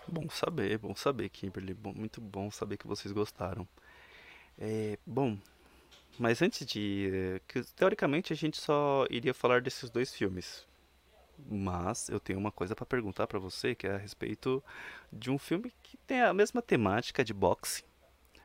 Bom 0.07 0.29
saber, 0.29 0.77
bom 0.77 0.95
saber, 0.95 1.29
Kimberly. 1.29 1.73
Bom, 1.73 1.93
muito 1.93 2.19
bom 2.19 2.51
saber 2.51 2.77
que 2.77 2.87
vocês 2.87 3.11
gostaram. 3.11 3.67
É, 4.57 4.97
bom, 5.05 5.37
mas 6.19 6.41
antes 6.41 6.65
de. 6.65 7.41
Teoricamente 7.75 8.33
a 8.33 8.35
gente 8.35 8.57
só 8.57 9.05
iria 9.09 9.33
falar 9.33 9.61
desses 9.61 9.89
dois 9.89 10.13
filmes. 10.13 10.65
Mas 11.49 12.09
eu 12.09 12.19
tenho 12.19 12.37
uma 12.37 12.51
coisa 12.51 12.75
para 12.75 12.85
perguntar 12.85 13.27
para 13.27 13.39
você, 13.39 13.73
que 13.73 13.87
é 13.87 13.95
a 13.95 13.97
respeito 13.97 14.63
de 15.11 15.31
um 15.31 15.37
filme 15.39 15.73
que 15.81 15.97
tem 15.97 16.21
a 16.21 16.33
mesma 16.33 16.61
temática 16.61 17.23
de 17.23 17.33
boxe, 17.33 17.83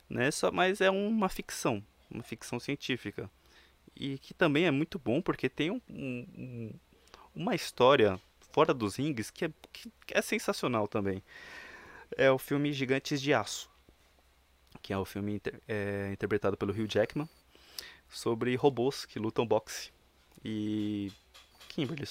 né? 0.08 0.30
Só, 0.30 0.50
mas 0.50 0.80
é 0.80 0.90
uma 0.90 1.28
ficção, 1.28 1.84
uma 2.10 2.22
ficção 2.22 2.58
científica. 2.58 3.30
E 3.94 4.18
que 4.18 4.32
também 4.32 4.64
é 4.66 4.70
muito 4.70 4.98
bom 4.98 5.20
porque 5.20 5.48
tem 5.48 5.70
um, 5.70 5.80
um, 5.90 6.72
uma 7.34 7.54
história 7.54 8.18
fora 8.58 8.74
dos 8.74 8.96
rings 8.96 9.30
que 9.30 9.44
é, 9.44 9.50
que 9.72 9.88
é 10.10 10.20
sensacional 10.20 10.88
também. 10.88 11.22
É 12.16 12.28
o 12.28 12.38
filme 12.38 12.72
Gigantes 12.72 13.22
de 13.22 13.32
Aço, 13.32 13.70
que 14.82 14.92
é 14.92 14.98
o 14.98 15.04
filme 15.04 15.34
inter, 15.36 15.60
é, 15.68 16.10
interpretado 16.12 16.56
pelo 16.56 16.72
Hugh 16.72 16.88
Jackman 16.88 17.28
sobre 18.10 18.56
robôs 18.56 19.06
que 19.06 19.20
lutam 19.20 19.46
boxe. 19.46 19.92
E 20.44 21.12
Kimberly, 21.68 22.04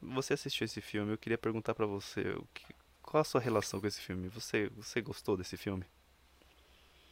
você 0.00 0.34
assistiu 0.34 0.64
esse 0.64 0.80
filme, 0.80 1.12
eu 1.12 1.18
queria 1.18 1.36
perguntar 1.36 1.74
para 1.74 1.86
você, 1.86 2.22
que, 2.54 2.64
qual 3.02 3.22
a 3.22 3.24
sua 3.24 3.40
relação 3.40 3.80
com 3.80 3.86
esse 3.88 4.00
filme? 4.00 4.28
Você, 4.28 4.70
você 4.76 5.00
gostou 5.00 5.36
desse 5.36 5.56
filme? 5.56 5.84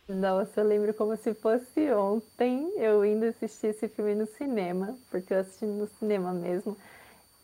Nossa, 0.08 0.60
eu 0.60 0.68
lembro 0.68 0.94
como 0.94 1.16
se 1.16 1.34
fosse 1.34 1.92
ontem 1.92 2.72
eu 2.76 3.04
indo 3.04 3.24
assistir 3.24 3.68
esse 3.68 3.88
filme 3.88 4.14
no 4.14 4.26
cinema, 4.26 4.96
porque 5.10 5.34
eu 5.34 5.40
assisti 5.40 5.66
no 5.66 5.88
cinema 5.98 6.32
mesmo. 6.32 6.76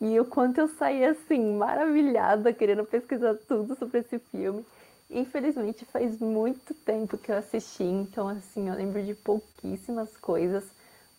E 0.06 0.20
o 0.20 0.24
quanto 0.26 0.58
eu 0.58 0.68
saí 0.68 1.02
assim, 1.02 1.56
maravilhada, 1.56 2.52
querendo 2.52 2.84
pesquisar 2.84 3.36
tudo 3.48 3.74
sobre 3.74 4.00
esse 4.00 4.18
filme. 4.18 4.62
Infelizmente 5.10 5.86
faz 5.86 6.18
muito 6.18 6.74
tempo 6.74 7.16
que 7.16 7.32
eu 7.32 7.38
assisti, 7.38 7.84
então 7.84 8.28
assim, 8.28 8.68
eu 8.68 8.74
lembro 8.74 9.02
de 9.02 9.14
pouquíssimas 9.14 10.14
coisas, 10.18 10.62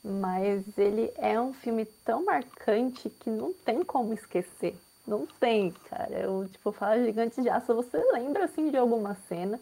mas 0.03 0.63
ele 0.77 1.11
é 1.17 1.41
um 1.41 1.51
filme 1.51 1.83
tão 2.05 2.25
marcante 2.25 3.09
que 3.09 3.27
não 3.27 3.51
tem 3.53 3.83
como 3.83 4.13
esquecer. 4.13 4.75
Não 5.07 5.25
tem, 5.39 5.71
cara. 5.89 6.19
Eu, 6.19 6.47
tipo, 6.47 6.71
falo 6.71 7.03
Gigante 7.03 7.41
de 7.41 7.49
Aço, 7.49 7.73
você 7.73 7.97
lembra, 8.13 8.45
assim, 8.45 8.69
de 8.69 8.77
alguma 8.77 9.15
cena. 9.27 9.59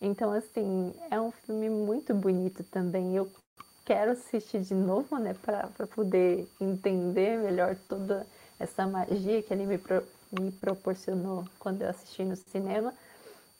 Então, 0.00 0.32
assim, 0.32 0.94
é 1.10 1.20
um 1.20 1.32
filme 1.32 1.68
muito 1.68 2.14
bonito 2.14 2.62
também. 2.64 3.16
Eu 3.16 3.28
quero 3.84 4.12
assistir 4.12 4.60
de 4.60 4.74
novo, 4.74 5.18
né, 5.18 5.34
para 5.42 5.86
poder 5.88 6.48
entender 6.60 7.36
melhor 7.38 7.76
toda 7.88 8.24
essa 8.58 8.86
magia 8.86 9.42
que 9.42 9.52
ele 9.52 9.66
me, 9.66 9.78
pro, 9.78 10.02
me 10.40 10.50
proporcionou 10.52 11.44
quando 11.58 11.82
eu 11.82 11.90
assisti 11.90 12.24
no 12.24 12.36
cinema. 12.36 12.94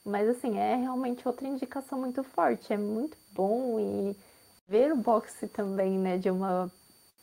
Mas, 0.05 0.29
assim, 0.29 0.59
é 0.59 0.77
realmente 0.77 1.27
outra 1.27 1.47
indicação 1.49 1.99
muito 2.01 2.23
forte. 2.23 2.73
É 2.73 2.77
muito 2.77 3.17
bom 3.33 3.81
e 3.81 4.17
ver 4.69 4.93
o 4.93 4.97
boxe 4.97 5.49
também, 5.49 5.99
né, 5.99 6.19
de 6.19 6.31
uma 6.31 6.71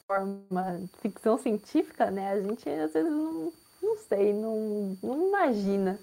forma 0.08 0.82
ficção 1.02 1.38
científica, 1.38 2.12
né, 2.12 2.32
a 2.32 2.42
gente 2.42 2.70
às 2.70 2.94
vezes 2.94 3.12
não, 3.12 3.54
não 3.82 3.98
sei, 3.98 4.34
não, 4.34 4.98
não 5.04 5.28
imagina. 5.30 6.00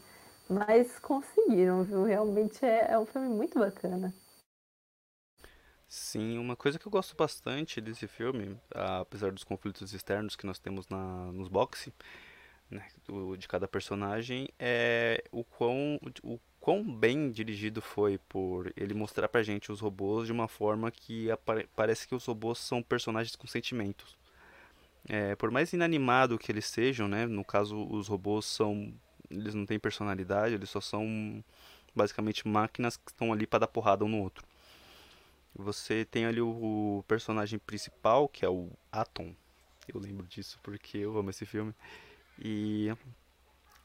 Mas 0.49 0.99
conseguiram, 1.01 1.85
viu? 1.85 2.05
Realmente 2.05 2.65
é, 2.65 2.93
é 2.93 2.99
um 2.99 3.07
filme 3.07 3.29
muito 3.29 3.59
bacana. 3.59 4.15
Sim, 5.89 6.37
uma 6.39 6.55
coisa 6.55 6.79
que 6.79 6.87
eu 6.87 6.93
gosto 6.93 7.17
bastante 7.17 7.81
desse 7.81 8.07
filme, 8.07 8.59
apesar 8.75 9.33
dos 9.33 9.43
conflitos 9.43 9.95
externos 9.95 10.37
que 10.37 10.45
nós 10.45 10.59
temos 10.59 10.87
na, 10.89 11.33
nos 11.33 11.49
boxe, 11.49 11.95
né, 12.71 12.87
do, 13.07 13.37
de 13.37 13.49
cada 13.49 13.67
personagem, 13.69 14.49
é 14.59 15.25
o 15.33 15.45
quão, 15.45 15.99
o 16.23 16.39
quão 16.61 16.85
bem 16.85 17.31
dirigido 17.31 17.81
foi 17.83 18.19
por 18.19 18.73
ele 18.77 18.95
mostrar 18.95 19.29
pra 19.29 19.43
gente 19.43 19.73
os 19.73 19.81
robôs 19.81 20.27
de 20.27 20.33
uma 20.33 20.49
forma 20.49 20.91
que 20.91 21.29
parece 21.75 22.07
que 22.09 22.15
os 22.15 22.25
robôs 22.27 22.59
são 22.59 22.83
personagens 22.83 23.37
com 23.37 23.47
sentimentos. 23.47 24.19
É, 25.09 25.37
por 25.37 25.51
mais 25.51 25.73
inanimado 25.73 26.39
que 26.39 26.53
eles 26.53 26.67
sejam, 26.67 27.09
né, 27.09 27.27
no 27.27 27.45
caso 27.45 27.87
os 27.91 28.09
robôs 28.09 28.47
são, 28.47 28.93
eles 29.31 29.55
não 29.55 29.67
têm 29.67 29.79
personalidade, 29.79 30.55
eles 30.55 30.71
só 30.71 30.81
são 30.81 31.45
basicamente 31.95 32.49
máquinas 32.49 32.97
que 32.97 33.11
estão 33.13 33.33
ali 33.33 33.47
para 33.47 33.61
dar 33.61 33.69
porrada 33.69 34.05
um 34.05 34.09
no 34.09 34.19
outro. 34.23 34.48
Você 35.59 36.05
tem 36.05 36.25
ali 36.25 36.41
o, 36.41 36.49
o 36.99 37.05
personagem 37.09 37.59
principal, 37.59 38.29
que 38.29 38.45
é 38.45 38.49
o 38.49 38.71
Atom. 38.93 39.35
Eu 39.93 39.99
lembro 39.99 40.25
disso 40.27 40.59
porque 40.63 40.99
eu 40.99 41.19
amo 41.19 41.31
esse 41.31 41.45
filme. 41.45 41.75
E 42.39 42.95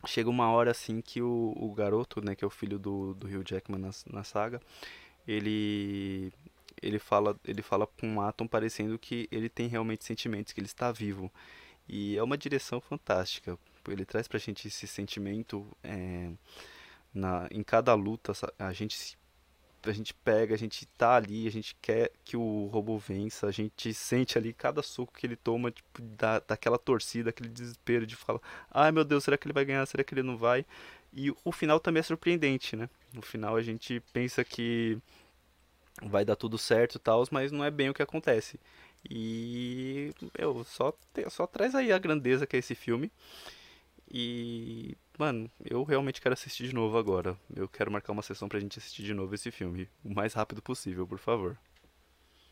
chega 0.05 0.29
uma 0.29 0.51
hora 0.51 0.69
assim 0.69 1.01
que 1.01 1.19
o, 1.19 1.53
o 1.57 1.73
garoto, 1.73 2.23
né, 2.23 2.35
que 2.35 2.43
é 2.43 2.47
o 2.47 2.51
filho 2.51 2.77
do, 2.77 3.15
do 3.15 3.25
Hugh 3.27 3.43
Jackman 3.43 3.81
na, 3.81 3.89
na 4.11 4.23
saga, 4.23 4.61
ele 5.27 6.31
ele 6.81 6.99
fala 6.99 7.39
ele 7.45 7.61
fala 7.61 7.87
com 7.87 8.17
o 8.17 8.21
Atom 8.21 8.47
parecendo 8.47 8.99
que 8.99 9.27
ele 9.31 9.49
tem 9.49 9.67
realmente 9.67 10.05
sentimentos, 10.05 10.53
que 10.53 10.59
ele 10.59 10.67
está 10.67 10.91
vivo. 10.91 11.31
E 11.87 12.15
é 12.17 12.23
uma 12.23 12.37
direção 12.37 12.79
fantástica. 12.79 13.57
Ele 13.87 14.05
traz 14.05 14.27
pra 14.27 14.39
gente 14.39 14.67
esse 14.67 14.87
sentimento 14.87 15.67
é, 15.83 16.31
na, 17.13 17.47
em 17.51 17.63
cada 17.63 17.93
luta, 17.95 18.33
a 18.59 18.71
gente 18.73 18.95
se 18.95 19.17
a 19.89 19.93
gente 19.93 20.13
pega, 20.13 20.55
a 20.55 20.57
gente 20.57 20.85
tá 20.85 21.15
ali, 21.15 21.47
a 21.47 21.51
gente 21.51 21.75
quer 21.81 22.11
que 22.23 22.37
o 22.37 22.67
robô 22.67 22.97
vença, 22.97 23.47
a 23.47 23.51
gente 23.51 23.93
sente 23.93 24.37
ali 24.37 24.53
cada 24.53 24.81
soco 24.81 25.13
que 25.13 25.25
ele 25.25 25.35
toma, 25.35 25.71
tipo, 25.71 26.01
da, 26.01 26.39
daquela 26.39 26.77
torcida, 26.77 27.29
aquele 27.29 27.49
desespero 27.49 28.05
de 28.05 28.15
falar, 28.15 28.39
ai 28.71 28.91
meu 28.91 29.03
Deus, 29.03 29.23
será 29.23 29.37
que 29.37 29.47
ele 29.47 29.53
vai 29.53 29.65
ganhar, 29.65 29.85
será 29.85 30.03
que 30.03 30.13
ele 30.13 30.23
não 30.23 30.37
vai? 30.37 30.65
E 31.13 31.31
o 31.43 31.51
final 31.51 31.79
também 31.79 31.99
é 31.99 32.03
surpreendente, 32.03 32.75
né? 32.75 32.89
No 33.13 33.21
final 33.21 33.55
a 33.55 33.61
gente 33.61 34.01
pensa 34.11 34.43
que 34.43 34.97
vai 36.01 36.25
dar 36.25 36.35
tudo 36.35 36.57
certo 36.57 36.95
e 36.95 36.99
tal, 36.99 37.23
mas 37.31 37.51
não 37.51 37.63
é 37.63 37.69
bem 37.69 37.89
o 37.89 37.93
que 37.93 38.01
acontece. 38.01 38.59
E, 39.09 40.13
meu, 40.37 40.63
só, 40.63 40.93
só 41.29 41.45
traz 41.45 41.75
aí 41.75 41.91
a 41.91 41.99
grandeza 41.99 42.47
que 42.47 42.55
é 42.55 42.59
esse 42.59 42.73
filme. 42.73 43.11
E, 44.09 44.95
mano, 45.17 45.49
eu 45.63 45.83
realmente 45.83 46.21
quero 46.21 46.33
assistir 46.33 46.67
de 46.67 46.75
novo 46.75 46.97
agora. 46.97 47.37
Eu 47.55 47.67
quero 47.67 47.91
marcar 47.91 48.13
uma 48.13 48.21
sessão 48.21 48.47
pra 48.47 48.59
gente 48.59 48.79
assistir 48.79 49.03
de 49.03 49.13
novo 49.13 49.33
esse 49.35 49.51
filme. 49.51 49.89
O 50.03 50.13
mais 50.13 50.33
rápido 50.33 50.61
possível, 50.61 51.07
por 51.07 51.19
favor. 51.19 51.57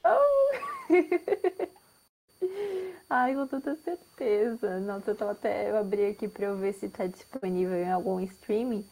Oh. 0.05 0.51
Ai, 3.09 3.35
com 3.35 3.45
toda 3.45 3.75
certeza. 3.75 4.79
Nossa, 4.79 5.11
eu 5.11 5.15
tava 5.15 5.31
até. 5.31 5.69
Eu 5.69 5.77
abri 5.77 6.05
aqui 6.05 6.27
pra 6.27 6.45
eu 6.45 6.57
ver 6.57 6.73
se 6.73 6.87
tá 6.89 7.05
disponível 7.07 7.75
em 7.75 7.91
algum 7.91 8.19
streaming. 8.21 8.87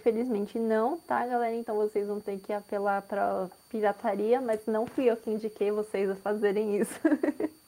Infelizmente 0.00 0.58
não, 0.58 0.98
tá, 0.98 1.24
galera? 1.24 1.54
Então 1.54 1.76
vocês 1.76 2.08
vão 2.08 2.20
ter 2.20 2.40
que 2.40 2.52
apelar 2.52 3.02
pra 3.02 3.48
pirataria, 3.70 4.40
mas 4.40 4.66
não 4.66 4.84
fui 4.84 5.04
eu 5.04 5.16
que 5.16 5.30
indiquei 5.30 5.70
vocês 5.70 6.10
a 6.10 6.16
fazerem 6.16 6.76
isso. 6.80 7.00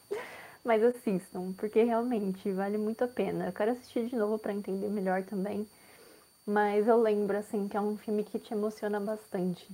mas 0.65 0.83
assistam, 0.83 1.53
porque 1.59 1.83
realmente 1.83 2.51
vale 2.53 2.79
muito 2.79 3.05
a 3.05 3.09
pena. 3.09 3.47
Eu 3.47 3.53
quero 3.53 3.73
assistir 3.73 4.07
de 4.07 4.17
novo 4.17 4.39
para 4.39 4.55
entender 4.55 4.89
melhor 4.89 5.23
também. 5.23 5.69
Mas 6.47 6.89
eu 6.89 7.01
lembro, 7.01 7.37
assim, 7.37 7.69
que 7.69 7.77
é 7.77 7.81
um 7.81 7.97
filme 7.97 8.25
que 8.25 8.39
te 8.39 8.55
emociona 8.55 8.99
bastante. 8.99 9.69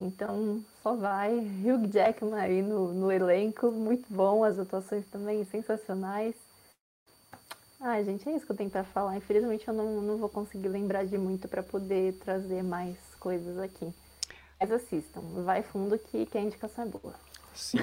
Então, 0.00 0.62
só 0.82 0.94
vai. 0.94 1.38
Hugh 1.64 1.88
Jackman 1.90 2.38
aí 2.38 2.62
no, 2.62 2.92
no 2.92 3.10
elenco, 3.10 3.70
muito 3.70 4.06
bom. 4.12 4.44
As 4.44 4.58
atuações 4.58 5.06
também 5.06 5.44
sensacionais. 5.46 6.34
Ai, 7.80 8.04
gente, 8.04 8.28
é 8.28 8.34
isso 8.34 8.46
que 8.46 8.52
eu 8.52 8.56
tenho 8.56 8.70
para 8.70 8.84
falar. 8.84 9.16
Infelizmente, 9.16 9.66
eu 9.68 9.74
não, 9.74 10.00
não 10.02 10.16
vou 10.16 10.28
conseguir 10.28 10.68
lembrar 10.68 11.04
de 11.04 11.16
muito 11.16 11.48
para 11.48 11.62
poder 11.62 12.14
trazer 12.18 12.62
mais 12.62 12.96
coisas 13.20 13.58
aqui. 13.58 13.92
Mas 14.58 14.72
assistam, 14.72 15.20
vai 15.44 15.62
fundo 15.62 15.98
que, 15.98 16.24
que 16.24 16.38
a 16.38 16.40
indicação 16.40 16.84
é 16.84 16.88
boa. 16.88 17.14
Sim, 17.56 17.78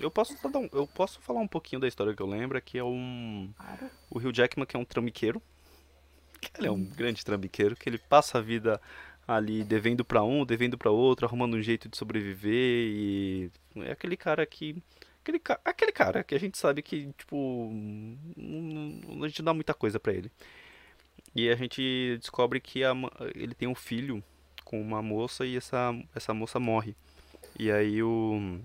eu 0.00 0.10
posso, 0.10 0.34
um, 0.34 0.68
eu 0.72 0.86
posso 0.86 1.20
falar 1.20 1.40
um 1.40 1.48
pouquinho 1.48 1.80
da 1.80 1.88
história 1.88 2.14
que 2.14 2.22
eu 2.22 2.26
lembro, 2.26 2.60
que 2.60 2.78
é 2.78 2.84
um. 2.84 3.50
Claro. 3.56 3.90
O 4.10 4.18
Hugh 4.18 4.32
Jackman, 4.32 4.66
que 4.66 4.76
é 4.76 4.78
um 4.78 4.84
trambiqueiro. 4.84 5.42
Ele 6.58 6.66
é 6.66 6.70
um 6.70 6.84
grande 6.84 7.24
trambiqueiro, 7.24 7.74
que 7.74 7.88
ele 7.88 7.98
passa 7.98 8.38
a 8.38 8.40
vida 8.40 8.80
ali 9.26 9.64
devendo 9.64 10.04
para 10.04 10.22
um, 10.22 10.44
devendo 10.44 10.76
para 10.76 10.90
outro, 10.90 11.26
arrumando 11.26 11.54
um 11.54 11.62
jeito 11.62 11.88
de 11.88 11.96
sobreviver 11.96 12.52
e 12.52 13.50
é 13.76 13.92
aquele 13.92 14.16
cara 14.16 14.44
que 14.44 14.82
aquele, 15.22 15.40
aquele 15.64 15.92
cara 15.92 16.22
que 16.22 16.34
a 16.34 16.38
gente 16.38 16.58
sabe 16.58 16.82
que 16.82 17.10
tipo 17.16 17.70
a 19.22 19.26
gente 19.26 19.40
não 19.40 19.46
dá 19.46 19.54
muita 19.54 19.72
coisa 19.74 19.98
para 19.98 20.12
ele. 20.12 20.30
E 21.34 21.48
a 21.48 21.56
gente 21.56 22.16
descobre 22.20 22.60
que 22.60 22.84
a, 22.84 22.92
ele 23.34 23.54
tem 23.54 23.66
um 23.66 23.74
filho 23.74 24.22
com 24.64 24.80
uma 24.80 25.02
moça 25.02 25.46
e 25.46 25.56
essa 25.56 25.94
essa 26.14 26.34
moça 26.34 26.60
morre. 26.60 26.94
E 27.58 27.70
aí 27.70 28.02
o 28.02 28.60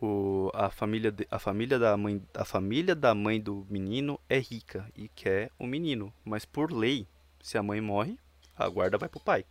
o, 0.00 0.50
a 0.54 0.70
família 0.70 1.10
de, 1.10 1.26
a 1.30 1.38
família 1.38 1.78
da 1.78 1.96
mãe 1.96 2.22
a 2.34 2.44
família 2.44 2.94
da 2.94 3.14
mãe 3.14 3.40
do 3.40 3.66
menino 3.70 4.20
é 4.28 4.38
rica 4.38 4.90
e 4.94 5.08
quer 5.08 5.50
o 5.58 5.66
menino, 5.66 6.12
mas 6.24 6.44
por 6.44 6.72
lei, 6.72 7.06
se 7.40 7.56
a 7.56 7.62
mãe 7.62 7.80
morre, 7.80 8.18
a 8.56 8.68
guarda 8.68 8.98
vai 8.98 9.08
pro 9.08 9.20
pai. 9.20 9.44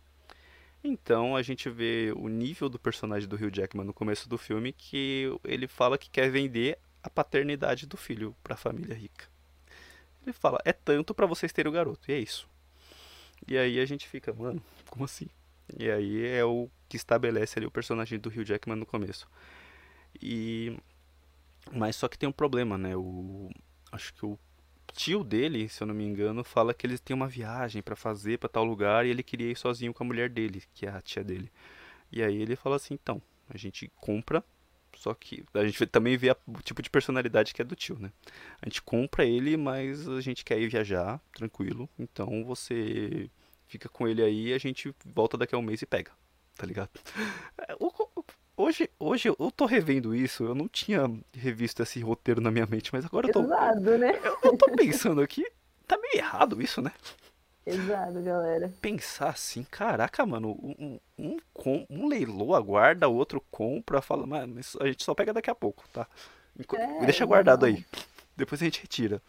Então 0.82 1.34
a 1.34 1.42
gente 1.42 1.68
vê 1.68 2.12
o 2.16 2.28
nível 2.28 2.68
do 2.68 2.78
personagem 2.78 3.28
do 3.28 3.36
Hugh 3.36 3.50
Jackman 3.52 3.84
no 3.84 3.92
começo 3.92 4.28
do 4.28 4.38
filme 4.38 4.72
que 4.72 5.28
ele 5.44 5.66
fala 5.66 5.98
que 5.98 6.08
quer 6.08 6.30
vender 6.30 6.78
a 7.02 7.10
paternidade 7.10 7.86
do 7.86 7.96
filho 7.96 8.34
para 8.42 8.54
a 8.54 8.58
família 8.58 8.94
rica. 8.94 9.26
Ele 10.22 10.32
fala: 10.32 10.60
"É 10.64 10.72
tanto 10.72 11.14
para 11.14 11.26
vocês 11.26 11.52
terem 11.52 11.70
o 11.70 11.74
garoto". 11.74 12.10
E 12.10 12.14
é 12.14 12.18
isso. 12.18 12.48
E 13.46 13.56
aí 13.58 13.80
a 13.80 13.84
gente 13.84 14.08
fica, 14.08 14.32
mano, 14.32 14.62
como 14.88 15.04
assim? 15.04 15.28
E 15.78 15.90
aí 15.90 16.26
é 16.26 16.44
o 16.44 16.70
que 16.88 16.96
estabelece 16.96 17.58
ali 17.58 17.66
o 17.66 17.70
personagem 17.70 18.18
do 18.18 18.28
Hugh 18.28 18.44
Jackman 18.44 18.76
no 18.76 18.86
começo. 18.86 19.28
E 20.22 20.76
mas 21.72 21.96
só 21.96 22.08
que 22.08 22.18
tem 22.18 22.28
um 22.28 22.32
problema, 22.32 22.78
né? 22.78 22.96
O 22.96 23.50
acho 23.92 24.12
que 24.14 24.24
o 24.24 24.38
tio 24.92 25.22
dele, 25.24 25.68
se 25.68 25.82
eu 25.82 25.86
não 25.86 25.94
me 25.94 26.04
engano, 26.04 26.42
fala 26.44 26.74
que 26.74 26.86
eles 26.86 27.00
têm 27.00 27.14
uma 27.14 27.28
viagem 27.28 27.82
para 27.82 27.96
fazer 27.96 28.38
para 28.38 28.48
tal 28.48 28.64
lugar 28.64 29.04
e 29.06 29.10
ele 29.10 29.22
queria 29.22 29.50
ir 29.50 29.56
sozinho 29.56 29.92
com 29.92 30.04
a 30.04 30.06
mulher 30.06 30.30
dele, 30.30 30.62
que 30.74 30.86
é 30.86 30.90
a 30.90 31.02
tia 31.02 31.22
dele. 31.24 31.50
E 32.10 32.22
aí 32.22 32.40
ele 32.40 32.56
fala 32.56 32.76
assim, 32.76 32.94
então, 32.94 33.20
a 33.48 33.56
gente 33.56 33.90
compra, 33.96 34.44
só 34.96 35.12
que 35.14 35.44
a 35.54 35.64
gente 35.64 35.84
também 35.86 36.16
vê 36.16 36.30
o 36.30 36.62
tipo 36.62 36.80
de 36.80 36.88
personalidade 36.88 37.52
que 37.52 37.60
é 37.60 37.64
do 37.64 37.76
tio, 37.76 37.98
né? 37.98 38.10
A 38.62 38.66
gente 38.66 38.80
compra 38.82 39.24
ele, 39.24 39.56
mas 39.56 40.08
a 40.08 40.20
gente 40.20 40.44
quer 40.44 40.58
ir 40.58 40.68
viajar, 40.68 41.20
tranquilo. 41.34 41.88
Então 41.98 42.44
você 42.44 43.30
fica 43.66 43.88
com 43.88 44.08
ele 44.08 44.22
aí 44.22 44.48
e 44.48 44.54
a 44.54 44.58
gente 44.58 44.94
volta 45.04 45.36
daqui 45.36 45.54
a 45.54 45.58
um 45.58 45.62
mês 45.62 45.82
e 45.82 45.86
pega, 45.86 46.12
tá 46.56 46.66
ligado? 46.66 46.90
O, 47.78 48.15
Hoje, 48.56 48.88
hoje 48.98 49.28
eu 49.28 49.50
tô 49.54 49.66
revendo 49.66 50.14
isso, 50.14 50.44
eu 50.44 50.54
não 50.54 50.66
tinha 50.66 51.10
revisto 51.34 51.82
esse 51.82 52.00
roteiro 52.00 52.40
na 52.40 52.50
minha 52.50 52.64
mente, 52.64 52.90
mas 52.90 53.04
agora 53.04 53.28
eu 53.28 53.32
tô. 53.32 53.42
Exato, 53.42 53.98
né? 53.98 54.18
Eu, 54.24 54.38
eu 54.44 54.56
tô 54.56 54.70
pensando 54.72 55.20
aqui, 55.20 55.46
tá 55.86 55.98
meio 55.98 56.16
errado 56.16 56.62
isso, 56.62 56.80
né? 56.80 56.90
Exato, 57.66 58.22
galera. 58.22 58.72
Pensar 58.80 59.28
assim, 59.28 59.62
caraca, 59.64 60.24
mano, 60.24 60.52
um, 60.62 60.98
um, 61.18 61.36
um, 61.66 61.86
um 61.90 62.08
leilou 62.08 62.54
aguarda, 62.54 63.08
o 63.08 63.14
outro 63.14 63.44
compra, 63.50 64.00
fala, 64.00 64.26
mas 64.26 64.74
a 64.80 64.86
gente 64.86 65.04
só 65.04 65.14
pega 65.14 65.34
daqui 65.34 65.50
a 65.50 65.54
pouco, 65.54 65.84
tá? 65.92 66.06
É, 66.74 67.04
Deixa 67.04 67.26
guardado 67.26 67.66
não. 67.66 67.74
aí. 67.74 67.84
Depois 68.34 68.62
a 68.62 68.64
gente 68.64 68.80
retira. 68.80 69.20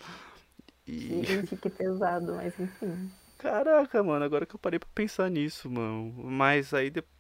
E... 0.86 1.26
Gente, 1.26 1.58
que 1.58 1.70
pesado, 1.70 2.36
mas 2.36 2.58
enfim. 2.58 3.12
Caraca, 3.38 4.02
mano, 4.02 4.24
agora 4.24 4.46
que 4.46 4.56
eu 4.56 4.60
parei 4.60 4.80
pra 4.80 4.88
pensar 4.96 5.30
nisso, 5.30 5.70
mano. 5.70 6.14
Mas 6.24 6.74
aí 6.74 6.90
depois 6.90 7.17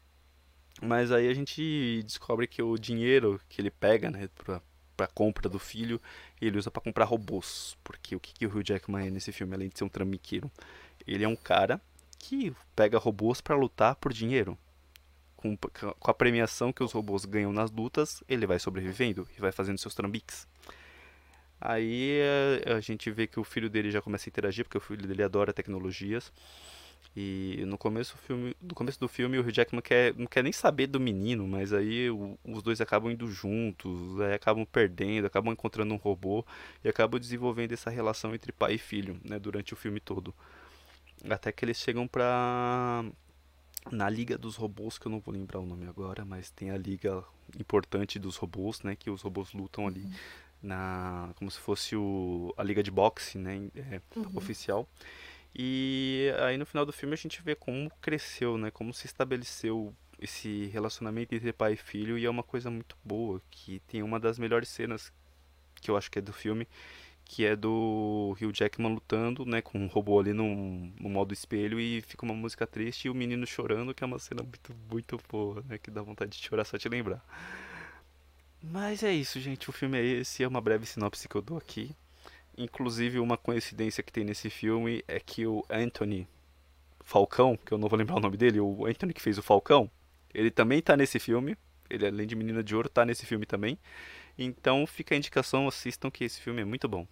mas 0.82 1.12
aí 1.12 1.28
a 1.28 1.34
gente 1.34 2.04
descobre 2.04 2.48
que 2.48 2.62
o 2.62 2.78
dinheiro 2.78 3.40
que 3.50 3.62
ele 3.62 3.72
pega, 3.72 4.10
né, 4.10 4.30
pra, 4.36 4.62
pra 4.96 5.08
compra 5.08 5.50
do 5.50 5.60
filho, 5.60 6.02
ele 6.42 6.58
usa 6.58 6.72
para 6.72 6.82
comprar 6.82 7.06
robôs. 7.06 7.78
Porque 7.84 8.16
o 8.16 8.20
que, 8.20 8.34
que 8.34 8.46
o 8.46 8.50
Hugh 8.50 8.64
Jackman 8.64 9.08
é 9.08 9.10
nesse 9.10 9.32
filme, 9.32 9.54
além 9.54 9.70
de 9.70 9.78
ser 9.78 9.84
um 9.84 9.90
trambiqueiro? 9.90 10.52
Ele 11.06 11.24
é 11.24 11.28
um 11.28 11.36
cara 11.36 11.82
que 12.20 12.54
pega 12.76 12.98
robôs 12.98 13.42
para 13.42 13.56
lutar 13.56 13.96
por 13.96 14.12
dinheiro. 14.12 14.58
Com, 15.36 15.56
com 15.56 16.12
a 16.12 16.14
premiação 16.14 16.74
que 16.74 16.84
os 16.84 16.92
robôs 16.92 17.24
ganham 17.24 17.54
nas 17.54 17.70
lutas, 17.70 18.24
ele 18.28 18.48
vai 18.48 18.58
sobrevivendo 18.58 19.28
e 19.38 19.40
vai 19.40 19.52
fazendo 19.52 19.78
seus 19.78 19.94
trambiques. 19.94 20.48
Aí 21.62 22.20
a, 22.66 22.76
a 22.76 22.80
gente 22.80 23.10
vê 23.12 23.28
que 23.28 23.40
o 23.40 23.44
filho 23.44 23.70
dele 23.70 23.92
já 23.92 24.02
começa 24.02 24.28
a 24.28 24.32
interagir, 24.32 24.66
porque 24.66 24.78
o 24.78 24.82
filho 24.82 25.08
dele 25.08 25.24
adora 25.24 25.54
tecnologias. 25.54 26.32
E 27.20 27.66
no 27.66 27.80
começo 27.80 28.16
do 28.16 28.20
filme, 28.20 28.56
no 28.62 28.76
começo 28.76 29.00
do 29.00 29.08
filme 29.08 29.40
o 29.40 29.42
Hugh 29.42 29.52
Jackman 29.52 29.82
quer, 29.82 30.14
não 30.16 30.28
quer 30.28 30.44
nem 30.44 30.54
saber 30.54 30.86
do 30.86 31.00
menino, 31.00 31.48
mas 31.48 31.74
aí 31.74 32.12
o, 32.12 32.38
os 32.46 32.62
dois 32.62 32.80
acabam 32.80 33.12
indo 33.12 33.28
juntos, 33.28 34.22
aí 34.22 34.36
acabam 34.36 34.64
perdendo, 34.64 35.26
acabam 35.26 35.52
encontrando 35.52 35.92
um 35.92 35.98
robô 35.98 36.46
e 36.84 36.88
acabam 36.88 37.20
desenvolvendo 37.20 37.72
essa 37.72 37.90
relação 37.90 38.36
entre 38.36 38.52
pai 38.52 38.76
e 38.76 38.78
filho, 38.78 39.20
né, 39.26 39.40
durante 39.40 39.74
o 39.74 39.76
filme 39.76 40.00
todo. 40.00 40.32
Até 41.28 41.52
que 41.52 41.66
eles 41.66 41.78
chegam 41.78 42.08
pra 42.08 43.04
na 43.92 44.08
Liga 44.12 44.38
dos 44.38 44.56
Robôs, 44.56 45.00
que 45.00 45.08
eu 45.08 45.12
não 45.12 45.20
vou 45.20 45.34
lembrar 45.34 45.60
o 45.60 45.66
nome 45.66 45.88
agora, 45.88 46.24
mas 46.24 46.52
tem 46.52 46.70
a 46.70 46.78
liga 46.78 47.24
importante 47.60 48.20
dos 48.20 48.36
robôs, 48.36 48.84
né, 48.84 48.96
que 48.96 49.10
os 49.10 49.24
robôs 49.24 49.54
lutam 49.54 49.88
ali 49.88 50.02
uhum. 50.02 50.14
na 50.62 51.32
como 51.38 51.50
se 51.50 51.58
fosse 51.58 51.96
o, 51.96 52.54
a 52.56 52.62
liga 52.62 52.84
de 52.84 52.92
boxe, 52.92 53.40
né, 53.40 53.72
é, 53.76 54.02
uhum. 54.16 54.30
oficial. 54.36 54.88
E 55.60 56.32
aí 56.40 56.56
no 56.56 56.68
final 56.68 56.86
do 56.86 56.94
filme 56.94 57.16
a 57.16 57.18
gente 57.18 57.42
vê 57.42 57.56
como 57.56 57.90
cresceu, 58.00 58.60
né? 58.60 58.70
Como 58.70 58.94
se 58.94 59.08
estabeleceu 59.08 59.92
esse 60.20 60.68
relacionamento 60.68 61.34
entre 61.34 61.52
pai 61.52 61.74
e 61.74 61.78
filho 61.78 62.18
e 62.18 62.26
é 62.26 62.30
uma 62.30 62.44
coisa 62.44 62.70
muito 62.70 62.96
boa, 63.04 63.42
que 63.50 63.80
tem 63.88 64.04
uma 64.04 64.20
das 64.20 64.38
melhores 64.38 64.70
cenas 64.70 65.12
que 65.82 65.90
eu 65.90 65.98
acho 65.98 66.12
que 66.12 66.20
é 66.20 66.22
do 66.22 66.32
filme, 66.34 66.68
que 67.26 67.44
é 67.44 67.56
do 67.56 68.36
Hugh 68.40 68.54
Jackman 68.54 68.94
lutando, 68.94 69.46
né, 69.46 69.62
com 69.62 69.80
um 69.80 69.88
robô 69.88 70.20
ali 70.20 70.32
no, 70.32 70.46
no 71.00 71.10
modo 71.10 71.34
espelho 71.34 71.80
e 71.80 72.02
fica 72.02 72.26
uma 72.26 72.34
música 72.36 72.66
triste 72.68 73.06
e 73.06 73.10
o 73.10 73.16
menino 73.16 73.46
chorando, 73.46 73.94
que 73.94 74.04
é 74.04 74.08
uma 74.08 74.20
cena 74.20 74.44
muito, 74.44 74.76
muito 74.92 75.20
boa, 75.30 75.64
né, 75.68 75.78
que 75.78 75.90
dá 75.92 76.02
vontade 76.02 76.38
de 76.38 76.44
chorar 76.44 76.66
só 76.66 76.78
te 76.78 76.88
lembrar. 76.88 77.24
Mas 78.62 79.04
é 79.04 79.12
isso, 79.12 79.40
gente, 79.40 79.70
o 79.70 79.74
filme 79.74 79.98
é 79.98 80.04
esse, 80.04 80.44
é 80.44 80.48
uma 80.48 80.62
breve 80.62 80.86
sinopse 80.86 81.28
que 81.28 81.36
eu 81.36 81.42
dou 81.42 81.58
aqui. 81.58 81.96
Inclusive, 82.58 83.20
uma 83.20 83.38
coincidência 83.38 84.02
que 84.02 84.12
tem 84.12 84.26
nesse 84.26 84.50
filme 84.50 85.04
é 85.08 85.20
que 85.20 85.46
o 85.46 85.64
Anthony 85.70 86.28
Falcão, 87.02 87.56
que 87.56 87.72
eu 87.72 87.78
não 87.78 87.88
vou 87.88 87.98
lembrar 87.98 88.16
o 88.16 88.20
nome 88.20 88.36
dele, 88.36 88.60
o 88.60 88.86
Anthony 88.86 89.14
que 89.14 89.22
fez 89.22 89.38
o 89.38 89.44
Falcão, 89.44 89.90
ele 90.34 90.50
também 90.50 90.82
tá 90.82 90.98
nesse 90.98 91.20
filme. 91.20 91.56
Ele, 91.90 92.08
além 92.08 92.28
de 92.28 92.36
Menina 92.36 92.64
de 92.64 92.76
Ouro, 92.76 92.90
tá 92.90 93.06
nesse 93.06 93.26
filme 93.26 93.46
também. 93.46 93.78
Então 94.38 94.86
fica 94.88 95.16
a 95.16 95.18
indicação, 95.18 95.68
assistam 95.68 96.12
que 96.12 96.24
esse 96.24 96.42
filme 96.42 96.62
é 96.62 96.66
muito 96.66 96.88
bom. 96.88 97.08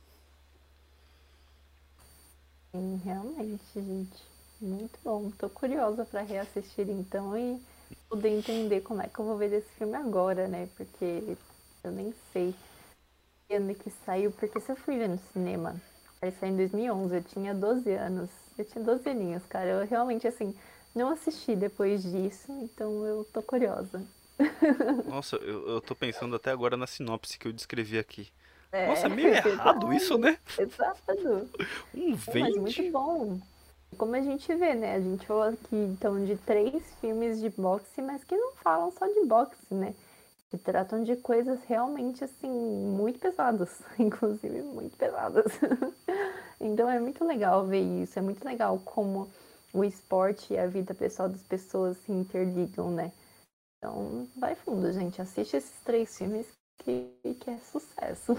Sim, 2.71 3.01
realmente, 3.05 3.63
gente. 3.73 4.23
Muito 4.59 4.99
bom. 5.03 5.31
Tô 5.31 5.49
curiosa 5.49 6.05
para 6.05 6.21
reassistir 6.21 6.89
então 6.89 7.37
e 7.37 7.61
poder 8.09 8.29
entender 8.29 8.81
como 8.81 9.01
é 9.01 9.07
que 9.07 9.19
eu 9.19 9.25
vou 9.25 9.37
ver 9.37 9.51
esse 9.53 9.69
filme 9.77 9.95
agora, 9.95 10.47
né? 10.47 10.67
Porque 10.75 11.37
eu 11.83 11.91
nem 11.91 12.13
sei 12.33 12.53
ano 13.53 13.75
que 13.75 13.91
saiu, 14.05 14.31
porque 14.31 14.59
se 14.59 14.71
eu 14.71 14.75
fui 14.75 14.97
ver 14.97 15.09
no 15.09 15.19
cinema, 15.31 15.75
ele 16.21 16.31
saiu 16.39 16.53
em 16.53 16.57
2011, 16.57 17.15
eu 17.15 17.23
tinha 17.23 17.53
12 17.53 17.91
anos. 17.91 18.29
Eu 18.57 18.65
tinha 18.65 18.83
12 18.83 19.09
aninhos, 19.09 19.45
cara. 19.45 19.69
Eu 19.69 19.85
realmente, 19.85 20.27
assim, 20.27 20.55
não 20.95 21.09
assisti 21.09 21.55
depois 21.55 22.01
disso, 22.03 22.51
então 22.51 23.05
eu 23.05 23.25
tô 23.25 23.41
curiosa. 23.41 24.01
Nossa, 25.07 25.35
eu, 25.37 25.67
eu 25.67 25.81
tô 25.81 25.93
pensando 25.95 26.35
até 26.35 26.51
agora 26.51 26.75
na 26.75 26.87
sinopse 26.87 27.37
que 27.37 27.47
eu 27.47 27.53
descrevi 27.53 27.97
aqui. 27.99 28.29
É, 28.71 28.87
Nossa, 28.87 29.07
é 29.07 29.09
meio 29.09 29.29
errado 29.35 29.93
isso, 29.93 30.17
né? 30.17 30.37
Exato. 30.57 31.49
Um 31.93 32.15
vento. 32.15 32.39
Mas 32.39 32.55
muito 32.55 32.91
bom. 32.91 33.39
Como 33.97 34.15
a 34.15 34.21
gente 34.21 34.53
vê, 34.55 34.73
né? 34.73 34.95
A 34.95 34.99
gente 34.99 35.25
falou 35.25 35.43
aqui, 35.43 35.75
então, 35.75 36.25
de 36.25 36.35
três 36.37 36.83
filmes 36.99 37.39
de 37.39 37.49
boxe, 37.49 38.01
mas 38.01 38.23
que 38.23 38.35
não 38.35 38.53
falam 38.55 38.91
só 38.91 39.07
de 39.07 39.25
boxe, 39.25 39.55
né? 39.71 39.93
Que 40.49 40.57
tratam 40.57 41.03
de 41.03 41.15
coisas 41.15 41.59
realmente 41.65 42.23
assim 42.23 42.49
muito 42.49 43.19
pesadas, 43.19 43.81
inclusive 43.99 44.61
muito 44.61 44.95
pesadas. 44.97 45.45
então 46.59 46.89
é 46.89 46.99
muito 46.99 47.23
legal 47.25 47.65
ver 47.65 47.81
isso, 47.81 48.17
é 48.17 48.21
muito 48.21 48.43
legal 48.45 48.79
como 48.85 49.29
o 49.73 49.83
esporte 49.83 50.53
e 50.53 50.57
a 50.57 50.67
vida 50.67 50.93
pessoal 50.93 51.27
das 51.27 51.43
pessoas 51.43 51.97
se 51.97 52.11
interligam, 52.11 52.89
né? 52.89 53.11
Então, 53.77 54.27
vai 54.37 54.55
fundo, 54.55 54.91
gente. 54.91 55.21
Assiste 55.21 55.57
esses 55.57 55.79
três 55.83 56.17
filmes 56.17 56.47
que, 56.79 57.11
que 57.39 57.49
é 57.49 57.57
sucesso. 57.57 58.35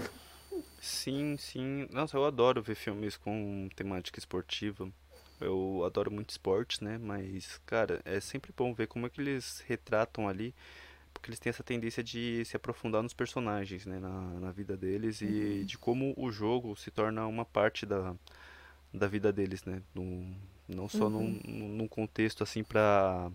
Sim, 0.81 1.37
sim. 1.37 1.87
Nossa, 1.91 2.17
eu 2.17 2.25
adoro 2.25 2.61
ver 2.61 2.75
filmes 2.75 3.15
com 3.15 3.69
temática 3.75 4.19
esportiva. 4.19 4.91
Eu 5.39 5.83
adoro 5.85 6.11
muito 6.11 6.31
esportes, 6.31 6.79
né? 6.79 6.97
Mas, 6.97 7.59
cara, 7.65 8.01
é 8.03 8.19
sempre 8.19 8.51
bom 8.55 8.73
ver 8.73 8.87
como 8.87 9.05
é 9.05 9.09
que 9.09 9.21
eles 9.21 9.63
retratam 9.67 10.27
ali, 10.27 10.53
porque 11.27 11.31
eles 11.31 11.39
têm 11.39 11.49
essa 11.49 11.63
tendência 11.63 12.01
de 12.01 12.43
se 12.45 12.55
aprofundar 12.55 13.03
nos 13.03 13.13
personagens, 13.13 13.85
né? 13.85 13.99
Na, 13.99 14.39
na 14.39 14.51
vida 14.51 14.77
deles 14.77 15.21
e 15.21 15.25
Uhum. 15.25 15.65
de 15.65 15.77
como 15.77 16.13
o 16.15 16.31
jogo 16.31 16.75
se 16.77 16.89
torna 16.89 17.27
uma 17.27 17.43
parte 17.43 17.85
da, 17.85 18.15
da 18.93 19.07
vida 19.07 19.31
deles, 19.31 19.63
né? 19.65 19.81
Num- 19.93 20.35
não 20.67 20.87
só 20.87 21.09
num, 21.09 21.19
Uhum. 21.19 21.41
num 21.45 21.67
num 21.69 21.87
contexto 21.87 22.43
assim 22.43 22.63
pra. 22.63 23.29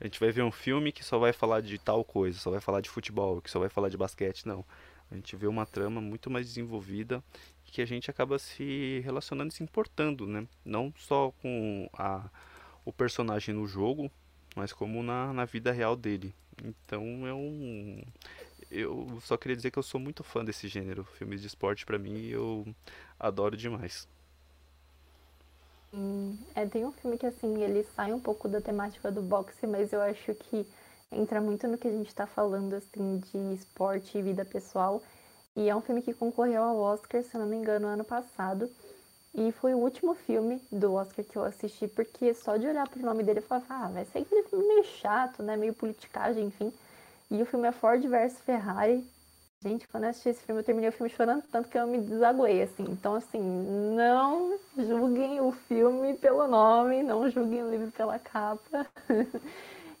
A 0.00 0.04
gente 0.04 0.20
vai 0.20 0.30
ver 0.30 0.42
um 0.42 0.50
filme 0.52 0.92
que 0.92 1.04
só 1.04 1.18
vai 1.18 1.32
falar 1.32 1.60
de 1.60 1.78
tal 1.78 2.04
coisa, 2.04 2.38
só 2.38 2.50
vai 2.50 2.60
falar 2.60 2.80
de 2.80 2.90
futebol, 2.90 3.40
que 3.40 3.50
só 3.50 3.58
vai 3.60 3.68
falar 3.68 3.88
de 3.88 3.96
basquete, 3.96 4.46
não. 4.46 4.64
A 5.10 5.14
gente 5.14 5.36
vê 5.36 5.46
uma 5.46 5.66
trama 5.66 6.00
muito 6.00 6.30
mais 6.30 6.46
desenvolvida 6.46 7.22
e 7.66 7.70
que 7.70 7.80
a 7.82 7.86
gente 7.86 8.10
acaba 8.10 8.38
se 8.38 9.00
relacionando 9.04 9.52
e 9.52 9.54
se 9.56 9.62
importando, 9.62 10.26
né? 10.26 10.46
Não 10.64 10.92
só 10.96 11.32
com 11.42 11.88
a, 11.94 12.28
o 12.84 12.92
personagem 12.92 13.54
no 13.54 13.66
jogo, 13.66 14.10
mas 14.56 14.72
como 14.72 15.02
na, 15.02 15.32
na 15.32 15.44
vida 15.44 15.72
real 15.72 15.96
dele. 15.96 16.34
Então 16.62 17.26
é 17.26 17.34
um. 17.34 18.02
Eu 18.70 19.18
só 19.22 19.36
queria 19.36 19.56
dizer 19.56 19.70
que 19.70 19.78
eu 19.78 19.82
sou 19.82 20.00
muito 20.00 20.24
fã 20.24 20.44
desse 20.44 20.68
gênero. 20.68 21.04
Filmes 21.04 21.40
de 21.40 21.46
esporte, 21.46 21.86
pra 21.86 21.98
mim, 21.98 22.26
eu 22.26 22.66
adoro 23.18 23.56
demais. 23.56 24.08
É, 26.54 26.66
tem 26.66 26.84
um 26.84 26.92
filme 26.92 27.16
que, 27.16 27.26
assim, 27.26 27.62
ele 27.62 27.84
sai 27.94 28.12
um 28.12 28.18
pouco 28.18 28.48
da 28.48 28.60
temática 28.60 29.12
do 29.12 29.22
boxe, 29.22 29.66
mas 29.66 29.92
eu 29.92 30.00
acho 30.00 30.34
que 30.34 30.66
entra 31.12 31.40
muito 31.40 31.68
no 31.68 31.78
que 31.78 31.86
a 31.86 31.92
gente 31.92 32.12
tá 32.12 32.26
falando, 32.26 32.74
assim, 32.74 33.18
de 33.18 33.54
esporte 33.54 34.18
e 34.18 34.22
vida 34.22 34.44
pessoal. 34.44 35.02
E 35.54 35.68
é 35.68 35.76
um 35.76 35.80
filme 35.80 36.02
que 36.02 36.12
concorreu 36.12 36.62
ao 36.62 36.78
Oscar, 36.78 37.22
se 37.22 37.38
não 37.38 37.46
me 37.46 37.56
engano, 37.56 37.86
ano 37.86 38.04
passado. 38.04 38.68
E 39.34 39.50
foi 39.50 39.74
o 39.74 39.78
último 39.78 40.14
filme 40.14 40.62
do 40.70 40.94
Oscar 40.94 41.24
que 41.24 41.36
eu 41.36 41.44
assisti, 41.44 41.88
porque 41.88 42.32
só 42.34 42.56
de 42.56 42.68
olhar 42.68 42.88
pro 42.88 43.02
nome 43.02 43.24
dele 43.24 43.40
eu 43.40 43.42
falava, 43.42 43.66
ah, 43.68 43.88
vai 43.88 44.04
ser 44.04 44.18
aquele 44.18 44.44
filme 44.44 44.66
meio 44.66 44.84
chato, 44.84 45.42
né? 45.42 45.56
Meio 45.56 45.74
politicagem, 45.74 46.46
enfim. 46.46 46.72
E 47.30 47.42
o 47.42 47.46
filme 47.46 47.66
é 47.66 47.72
Ford 47.72 48.00
versus 48.06 48.38
Ferrari. 48.40 49.04
Gente, 49.60 49.88
quando 49.88 50.04
eu 50.04 50.10
assisti 50.10 50.28
esse 50.28 50.42
filme, 50.42 50.60
eu 50.60 50.64
terminei 50.64 50.90
o 50.90 50.92
filme 50.92 51.10
chorando 51.10 51.42
tanto 51.50 51.68
que 51.68 51.78
eu 51.78 51.86
me 51.86 51.98
desaguei, 52.00 52.62
assim. 52.62 52.84
Então, 52.88 53.14
assim, 53.14 53.40
não 53.96 54.58
julguem 54.76 55.40
o 55.40 55.50
filme 55.50 56.14
pelo 56.14 56.46
nome, 56.46 57.02
não 57.02 57.28
julguem 57.28 57.64
o 57.64 57.70
livro 57.70 57.90
pela 57.90 58.18
capa. 58.18 58.86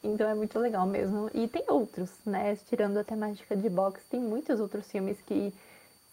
Então 0.04 0.28
é 0.28 0.34
muito 0.34 0.58
legal 0.58 0.86
mesmo. 0.86 1.30
E 1.32 1.48
tem 1.48 1.64
outros, 1.66 2.10
né? 2.26 2.54
Tirando 2.68 2.98
a 2.98 3.04
temática 3.04 3.56
de 3.56 3.70
boxe, 3.70 4.04
tem 4.10 4.20
muitos 4.20 4.60
outros 4.60 4.86
filmes 4.90 5.16
que 5.22 5.50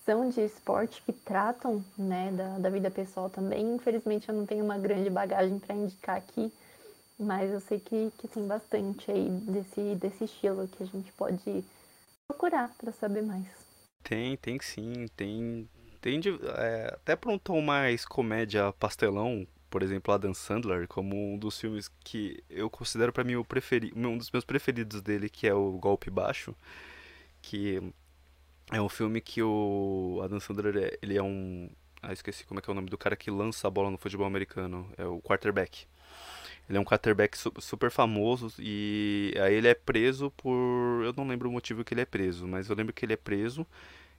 são 0.06 0.30
de 0.30 0.41
esporte 0.41 1.02
que 1.04 1.14
tratam, 1.14 1.84
né, 1.97 2.32
da, 2.32 2.60
da 2.60 2.70
vida 2.70 2.89
pessoal 2.89 3.30
também. 3.30 3.76
Infelizmente 3.76 4.30
eu 4.30 4.36
não 4.36 4.45
tenho 4.45 4.64
uma 4.64 4.78
grande 4.78 5.10
bagagem 5.10 5.60
para 5.60 5.76
indicar 5.76 6.18
aqui, 6.18 6.52
mas 7.20 7.52
eu 7.52 7.60
sei 7.60 7.80
que, 7.80 8.12
que 8.18 8.28
tem 8.28 8.45
bastante 8.47 9.12
aí 9.12 9.30
desse, 9.30 9.95
desse 9.95 10.24
estilo 10.26 10.68
que 10.68 10.84
a 10.84 10.86
gente 10.86 11.12
pode 11.14 11.64
procurar 12.28 12.70
para 12.78 12.91
saber 12.91 13.22
mais. 13.22 13.45
Tem, 14.04 14.36
tem 14.38 14.60
sim, 14.60 15.08
tem. 15.16 15.70
Tem 16.02 16.20
é, 16.58 16.93
até 16.95 17.16
pra 17.16 17.32
um 17.32 17.38
tom 17.38 17.62
mais 17.62 18.04
comédia 18.06 18.74
pastelão, 18.74 19.47
por 19.70 19.84
exemplo, 19.84 20.12
Adam 20.12 20.34
Sandler, 20.34 20.88
como 20.88 21.16
um 21.16 21.38
dos 21.38 21.60
filmes 21.60 21.88
que 22.04 22.43
eu 22.49 22.72
considero 22.72 23.14
pra 23.14 23.24
mim 23.24 23.36
o 23.36 23.45
preferi, 23.45 23.93
um 23.95 24.18
dos 24.18 24.32
meus 24.32 24.43
preferidos 24.43 24.99
dele, 25.02 25.30
que 25.30 25.47
é 25.47 25.54
o 25.54 25.74
Golpe 25.74 26.10
Baixo, 26.10 26.56
que 27.39 27.93
é 28.72 28.82
um 28.82 28.90
filme 28.90 29.22
que 29.22 29.42
o 29.44 30.22
Adam 30.24 30.40
Sandler 30.40 30.78
é- 30.78 30.98
ele 31.02 31.18
é 31.18 31.24
um, 31.24 31.70
ah, 32.02 32.14
esqueci 32.14 32.46
como 32.46 32.60
é 32.60 32.64
que 32.64 32.70
é 32.70 32.74
o 32.74 32.76
nome 32.76 32.90
do 32.90 32.98
cara 32.98 33.16
que 33.16 33.30
lança 33.32 33.68
a 33.68 33.72
bola 33.72 33.92
no 33.92 33.98
futebol 33.98 34.26
americano, 34.26 34.90
é 34.98 35.06
o 35.06 35.22
quarterback. 35.22 35.86
Ele 36.70 36.78
é 36.78 36.82
um 36.82 36.86
quarterback 36.86 37.38
su- 37.38 37.54
super 37.60 37.92
famoso 37.92 38.54
e 38.60 39.34
aí 39.40 39.56
ele 39.56 39.68
é 39.68 39.74
preso 39.76 40.32
por, 40.32 41.04
eu 41.06 41.14
não 41.18 41.28
lembro 41.28 41.50
o 41.50 41.52
motivo 41.52 41.84
que 41.84 41.94
ele 41.94 42.02
é 42.02 42.06
preso, 42.06 42.48
mas 42.48 42.70
eu 42.70 42.76
lembro 42.76 42.94
que 42.94 43.06
ele 43.06 43.14
é 43.14 43.18
preso 43.18 43.66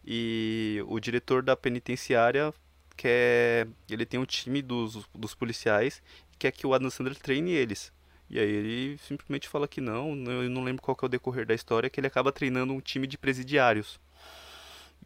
e 0.06 0.82
o 0.88 1.00
diretor 1.00 1.42
da 1.42 1.56
penitenciária 1.56 2.52
quer. 2.96 3.68
Ele 3.90 4.06
tem 4.06 4.20
um 4.20 4.26
time 4.26 4.62
dos, 4.62 5.06
dos 5.14 5.34
policiais 5.34 6.02
e 6.34 6.36
quer 6.38 6.52
que 6.52 6.66
o 6.66 6.74
Adam 6.74 6.90
Sandler 6.90 7.16
treine 7.18 7.52
eles. 7.52 7.92
E 8.30 8.38
aí 8.38 8.48
ele 8.50 8.98
simplesmente 8.98 9.48
fala 9.48 9.68
que 9.68 9.80
não- 9.80 10.14
eu 10.26 10.50
não 10.50 10.64
lembro 10.64 10.82
qual 10.82 10.96
que 10.96 11.04
é 11.04 11.06
o 11.06 11.10
decorrer 11.10 11.46
da 11.46 11.54
história, 11.54 11.90
que 11.90 12.00
ele 12.00 12.06
acaba 12.06 12.32
treinando 12.32 12.72
um 12.72 12.80
time 12.80 13.06
de 13.06 13.18
presidiários. 13.18 14.00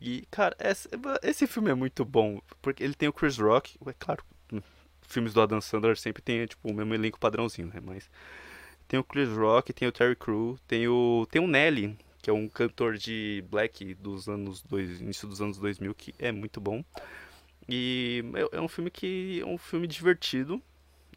E, 0.01 0.27
cara, 0.31 0.57
esse, 0.61 0.89
esse 1.23 1.47
filme 1.47 1.71
é 1.71 1.75
muito 1.75 2.05
bom, 2.05 2.41
porque 2.61 2.83
ele 2.85 2.95
tem 2.95 3.09
o 3.09 3.13
Chris 3.13 3.39
Rock, 3.39 3.79
é 3.87 3.95
claro, 3.99 4.23
filmes 5.03 5.33
do 5.33 5.41
Adam 5.41 5.61
Sandler 5.61 5.97
sempre 5.97 6.23
tem, 6.23 6.47
tipo, 6.47 6.69
o 6.71 6.75
mesmo 6.75 6.95
elenco 6.95 7.19
padrãozinho, 7.19 7.69
né? 7.69 7.81
Mas 7.83 8.11
tem 8.89 8.99
o 8.99 9.05
Chris 9.05 9.29
Rock, 9.31 9.73
tem 9.73 9.89
o 9.89 9.93
Terry 9.93 10.17
Crew, 10.17 10.59
tem 10.67 10.89
o 10.89 11.27
tem 11.31 11.43
o 11.43 11.47
Nelly, 11.47 11.97
que 12.23 12.31
é 12.31 12.33
um 12.33 12.49
cantor 12.49 12.97
de 12.97 13.45
black 13.51 13.95
dos 13.95 14.29
anos 14.29 14.63
dois, 14.63 15.01
início 15.01 15.29
dos 15.29 15.41
anos 15.41 15.59
2000 15.59 15.95
que 15.95 16.15
é 16.19 16.31
muito 16.33 16.61
bom. 16.61 16.85
E 17.69 18.23
é 18.53 18.59
é 18.59 18.61
um 18.61 18.69
filme 18.69 18.91
que 18.91 19.41
é 19.41 19.47
um 19.47 19.59
filme 19.59 19.87
divertido 19.87 20.63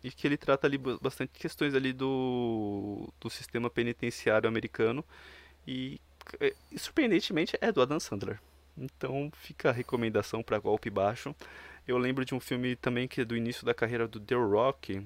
e 0.03 0.11
que 0.11 0.27
ele 0.27 0.37
trata 0.37 0.67
ali 0.67 0.77
ba- 0.77 0.97
bastante 1.01 1.31
questões 1.39 1.75
ali 1.75 1.93
do 1.93 3.11
do 3.19 3.29
sistema 3.29 3.69
penitenciário 3.69 4.47
americano 4.47 5.03
e, 5.67 5.99
é, 6.39 6.53
e, 6.71 6.79
surpreendentemente 6.79 7.57
é 7.61 7.71
do 7.71 7.81
Adam 7.81 7.99
Sandler. 7.99 8.39
Então 8.79 9.31
fica 9.35 9.69
a 9.69 9.73
recomendação 9.73 10.41
para 10.43 10.59
Golpe 10.59 10.89
Baixo. 10.89 11.35
Eu 11.87 11.97
lembro 11.97 12.23
de 12.25 12.33
um 12.35 12.39
filme 12.39 12.75
também 12.75 13.07
que 13.07 13.21
é 13.21 13.25
do 13.25 13.35
início 13.35 13.65
da 13.65 13.73
carreira 13.73 14.07
do 14.07 14.19
The 14.19 14.35
Rock, 14.35 15.01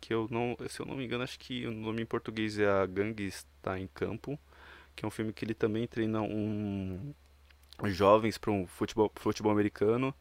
que 0.00 0.12
eu 0.14 0.28
não, 0.30 0.56
se 0.68 0.80
eu 0.80 0.86
não 0.86 0.96
me 0.96 1.04
engano, 1.04 1.24
acho 1.24 1.38
que 1.38 1.66
o 1.66 1.72
nome 1.72 2.02
em 2.02 2.06
português 2.06 2.58
é 2.58 2.68
A 2.68 2.86
Gangue 2.86 3.24
Está 3.26 3.78
em 3.78 3.86
Campo, 3.88 4.38
que 4.94 5.04
é 5.04 5.08
um 5.08 5.10
filme 5.10 5.32
que 5.32 5.44
ele 5.44 5.54
também 5.54 5.86
treina 5.86 6.20
um 6.22 7.14
jovens 7.84 8.38
para 8.38 8.50
um 8.50 8.66
futebol, 8.66 9.10
futebol 9.16 9.52
americano. 9.52 10.14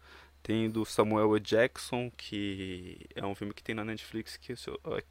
Tem 0.43 0.69
do 0.69 0.85
Samuel. 0.85 1.39
Jackson, 1.39 2.11
que 2.15 2.99
é 3.15 3.25
um 3.25 3.35
filme 3.35 3.53
que 3.53 3.63
tem 3.63 3.75
na 3.75 3.83
Netflix, 3.83 4.37
que 4.37 4.53
eu- 4.53 4.97
é 4.97 5.03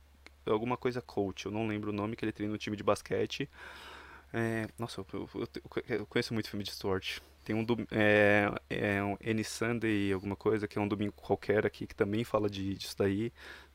alguma 0.51 0.77
coisa 0.77 1.01
coach, 1.03 1.47
eu 1.47 1.53
não 1.53 1.67
lembro 1.67 1.91
o 1.91 1.93
nome, 1.93 2.17
que 2.17 2.25
ele 2.25 2.33
treina 2.33 2.55
um 2.55 2.59
time 2.59 2.77
de 2.77 2.83
basquete. 2.83 3.49
É, 4.33 4.69
nossa, 4.79 5.05
eu- 5.13 5.29
eu- 5.35 5.49
eu 5.89 6.07
conheço 6.07 6.35
muito 6.35 6.49
filme 6.51 6.65
de 6.65 6.71
esporte. 6.71 7.23
Tem 7.45 7.55
um 7.55 7.65
é, 7.91 8.51
é 8.71 9.03
um 9.03 9.17
Any 9.25 9.45
Sunday, 9.45 10.13
alguma 10.13 10.35
coisa, 10.35 10.67
que 10.67 10.79
é 10.79 10.81
um 10.81 10.89
domingo 10.89 11.13
qualquer 11.13 11.67
aqui, 11.67 11.87
que 11.87 11.95
também 11.95 12.25
fala 12.25 12.49
de, 12.49 12.75
disso 12.75 12.97
daí. 12.97 13.33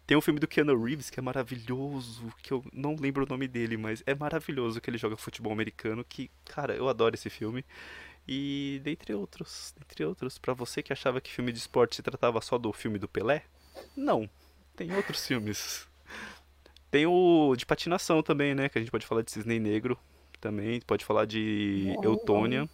Tem 0.08 0.18
um 0.18 0.22
filme 0.22 0.40
do 0.40 0.48
Keanu 0.48 0.84
Reeves 0.84 1.12
que 1.12 1.20
é 1.20 1.24
maravilhoso, 1.24 2.34
que 2.42 2.52
eu 2.52 2.66
não 2.74 2.96
lembro 2.96 3.24
o 3.24 3.30
nome 3.30 3.48
dele, 3.48 3.78
mas 3.78 4.02
é 4.08 4.16
maravilhoso 4.16 4.82
que 4.82 4.90
ele 4.90 4.98
joga 4.98 5.16
futebol 5.16 5.54
americano, 5.54 6.04
que, 6.04 6.32
cara, 6.46 6.74
eu 6.76 6.90
adoro 6.90 7.14
esse 7.14 7.30
filme. 7.30 7.64
E 8.28 8.82
dentre 8.84 9.14
outros, 9.14 9.74
dentre 9.78 10.04
outros, 10.04 10.40
pra 10.40 10.54
você 10.54 10.82
que 10.82 10.92
achava 10.92 11.22
que 11.22 11.32
filme 11.32 11.52
de 11.52 11.60
esporte 11.60 11.96
se 11.96 12.02
tratava 12.02 12.42
só 12.42 12.58
do 12.58 12.74
filme 12.74 12.98
do 12.98 13.08
Pelé, 13.08 13.44
não, 13.96 14.28
tem 14.76 14.92
outros 14.96 15.26
filmes. 15.26 15.88
Tem 16.90 17.06
o 17.06 17.56
de 17.56 17.66
patinação 17.66 18.24
também, 18.24 18.56
né, 18.56 18.68
que 18.68 18.80
a 18.80 18.82
gente 18.82 18.90
pode 18.90 19.06
falar 19.06 19.22
de 19.22 19.32
Cisne 19.32 19.60
Negro 19.60 19.96
também, 20.42 20.82
pode 20.82 21.06
falar 21.06 21.26
de. 21.26 21.96
Eutônia. 22.04 22.68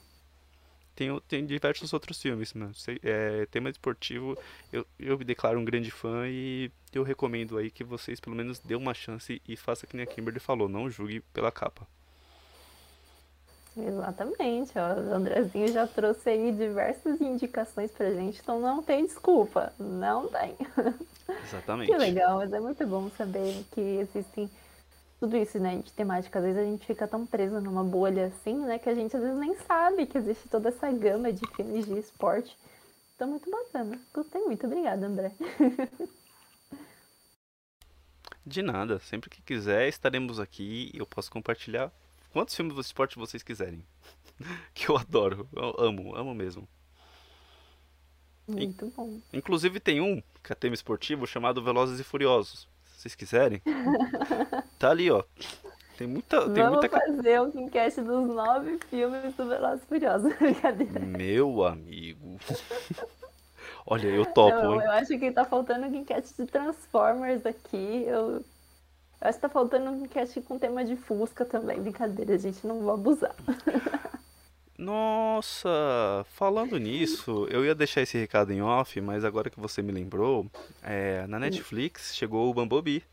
Tem, 0.96 1.20
tem 1.28 1.46
diversos 1.46 1.92
outros 1.92 2.22
filmes, 2.22 2.54
mano. 2.54 2.72
É, 3.04 3.46
tema 3.48 3.70
esportivo, 3.70 4.38
eu, 4.72 4.86
eu 4.98 5.18
me 5.18 5.26
declaro 5.26 5.60
um 5.60 5.66
grande 5.66 5.92
fã 5.92 6.26
e 6.28 6.72
eu 6.94 7.04
recomendo 7.04 7.58
aí 7.58 7.70
que 7.70 7.84
vocês 7.84 8.20
pelo 8.20 8.36
menos 8.36 8.60
dê 8.60 8.76
uma 8.76 8.94
chance 8.94 9.42
e 9.48 9.58
faça 9.58 9.86
que 9.86 9.96
nem 9.96 10.06
a 10.06 10.08
Kimberly 10.08 10.40
falou, 10.40 10.70
não 10.70 10.90
julgue 10.90 11.20
pela 11.34 11.52
capa. 11.52 11.86
Exatamente, 13.78 14.72
ó. 14.78 14.94
O 14.94 15.14
Andrezinho 15.14 15.68
já 15.68 15.86
trouxe 15.86 16.30
aí 16.30 16.52
diversas 16.54 17.20
indicações 17.20 17.92
pra 17.92 18.10
gente, 18.12 18.40
então 18.42 18.60
não 18.60 18.82
tem 18.82 19.06
desculpa. 19.06 19.74
Não 19.78 20.28
tem. 20.28 20.56
Que 21.26 21.34
Exatamente. 21.44 21.98
legal, 21.98 22.38
mas 22.38 22.54
é 22.54 22.60
muito 22.60 22.86
bom 22.86 23.10
saber 23.18 23.66
que 23.72 23.82
existem 23.82 24.48
tudo 25.20 25.38
isso, 25.38 25.60
né, 25.60 25.78
de 25.78 25.92
temática. 25.94 26.40
Às 26.40 26.46
vezes 26.46 26.60
a 26.60 26.66
gente 26.66 26.86
fica 26.86 27.08
tão 27.08 27.26
preso 27.26 27.60
numa 27.62 27.84
bolha 27.84 28.28
assim, 28.28 28.58
né, 28.66 28.80
que 28.80 28.90
a 28.90 28.96
gente 28.96 29.16
às 29.16 29.22
vezes 29.22 29.40
nem 29.40 29.56
sabe 29.60 30.06
que 30.06 30.18
existe 30.18 30.48
toda 30.50 30.70
essa 30.70 30.92
gama 30.92 31.32
de 31.32 31.46
filmes 31.56 31.86
de 31.86 31.98
esporte. 31.98 32.58
Então, 33.16 33.30
muito 33.30 33.50
bacana. 33.50 34.00
Gostei 34.14 34.42
muito. 34.42 34.66
Obrigada, 34.66 35.08
André. 35.08 35.32
De 38.46 38.62
nada, 38.62 39.00
sempre 39.00 39.28
que 39.28 39.42
quiser 39.42 39.88
estaremos 39.88 40.40
aqui 40.40 40.92
e 40.94 41.00
eu 41.00 41.06
posso 41.08 41.32
compartilhar 41.32 41.92
quantos 42.32 42.54
filmes 42.54 42.76
de 42.76 42.82
esporte 42.82 43.18
vocês 43.18 43.42
quiserem. 43.42 43.84
Que 44.74 44.90
eu 44.90 44.98
adoro, 44.98 45.48
eu 45.54 45.74
amo, 45.80 46.14
amo 46.14 46.36
mesmo. 46.36 46.68
Muito 48.46 48.88
bom. 48.88 49.20
Inclusive 49.34 49.80
tem 49.80 50.02
um 50.02 50.22
que 50.44 50.52
é 50.52 50.56
tema 50.56 50.76
esportivo 50.76 51.26
chamado 51.26 51.64
Velozes 51.64 52.00
e 52.00 52.04
Furiosos. 52.04 52.68
Vocês 53.02 53.16
quiserem. 53.16 53.62
Tá 54.80 54.92
ali, 54.92 55.10
ó. 55.10 55.24
Tem 55.98 56.08
muita. 56.08 56.42
Tem 56.50 56.64
Vamos 56.64 56.80
muita... 56.80 56.90
fazer 56.90 57.42
o 57.42 57.48
enquete 57.58 58.02
dos 58.02 58.28
nove 58.28 58.78
filmes 58.90 59.34
do 59.36 59.46
Velozes 59.48 59.86
Furiosos. 59.86 60.34
Brincadeira. 60.38 61.00
Meu 61.00 61.66
amigo. 61.66 62.38
Olha, 63.88 64.08
eu 64.08 64.26
topo, 64.26 64.56
Não, 64.56 64.82
eu 64.82 64.92
acho 64.92 65.18
que 65.18 65.32
tá 65.32 65.46
faltando 65.46 65.86
um 65.86 65.96
enquete 65.96 66.34
de 66.38 66.46
Transformers 66.48 67.46
aqui. 67.46 68.04
Eu, 68.08 68.32
eu 68.32 68.44
acho 69.22 69.38
que 69.38 69.42
tá 69.42 69.50
faltando 69.50 69.92
um 69.92 70.04
enquete 70.04 70.42
com 70.42 70.58
tema 70.58 70.84
de 70.84 70.96
Fusca 70.96 71.46
também. 71.46 71.80
Brincadeira, 71.80 72.34
a 72.34 72.38
gente 72.38 72.66
não 72.66 72.84
vai 72.84 72.96
abusar. 72.96 73.36
Nossa, 74.78 75.70
falando 76.34 76.78
nisso, 76.78 77.48
eu 77.50 77.64
ia 77.64 77.74
deixar 77.74 78.02
esse 78.02 78.18
recado 78.18 78.52
em 78.52 78.62
off, 78.62 79.00
mas 79.00 79.24
agora 79.24 79.50
que 79.50 79.60
você 79.60 79.82
me 79.82 79.92
lembrou, 79.92 80.46
é, 80.84 81.26
na 81.28 81.40
Netflix 81.40 82.14
chegou 82.14 82.50
o 82.50 82.54
Bumblebee. 82.54 83.04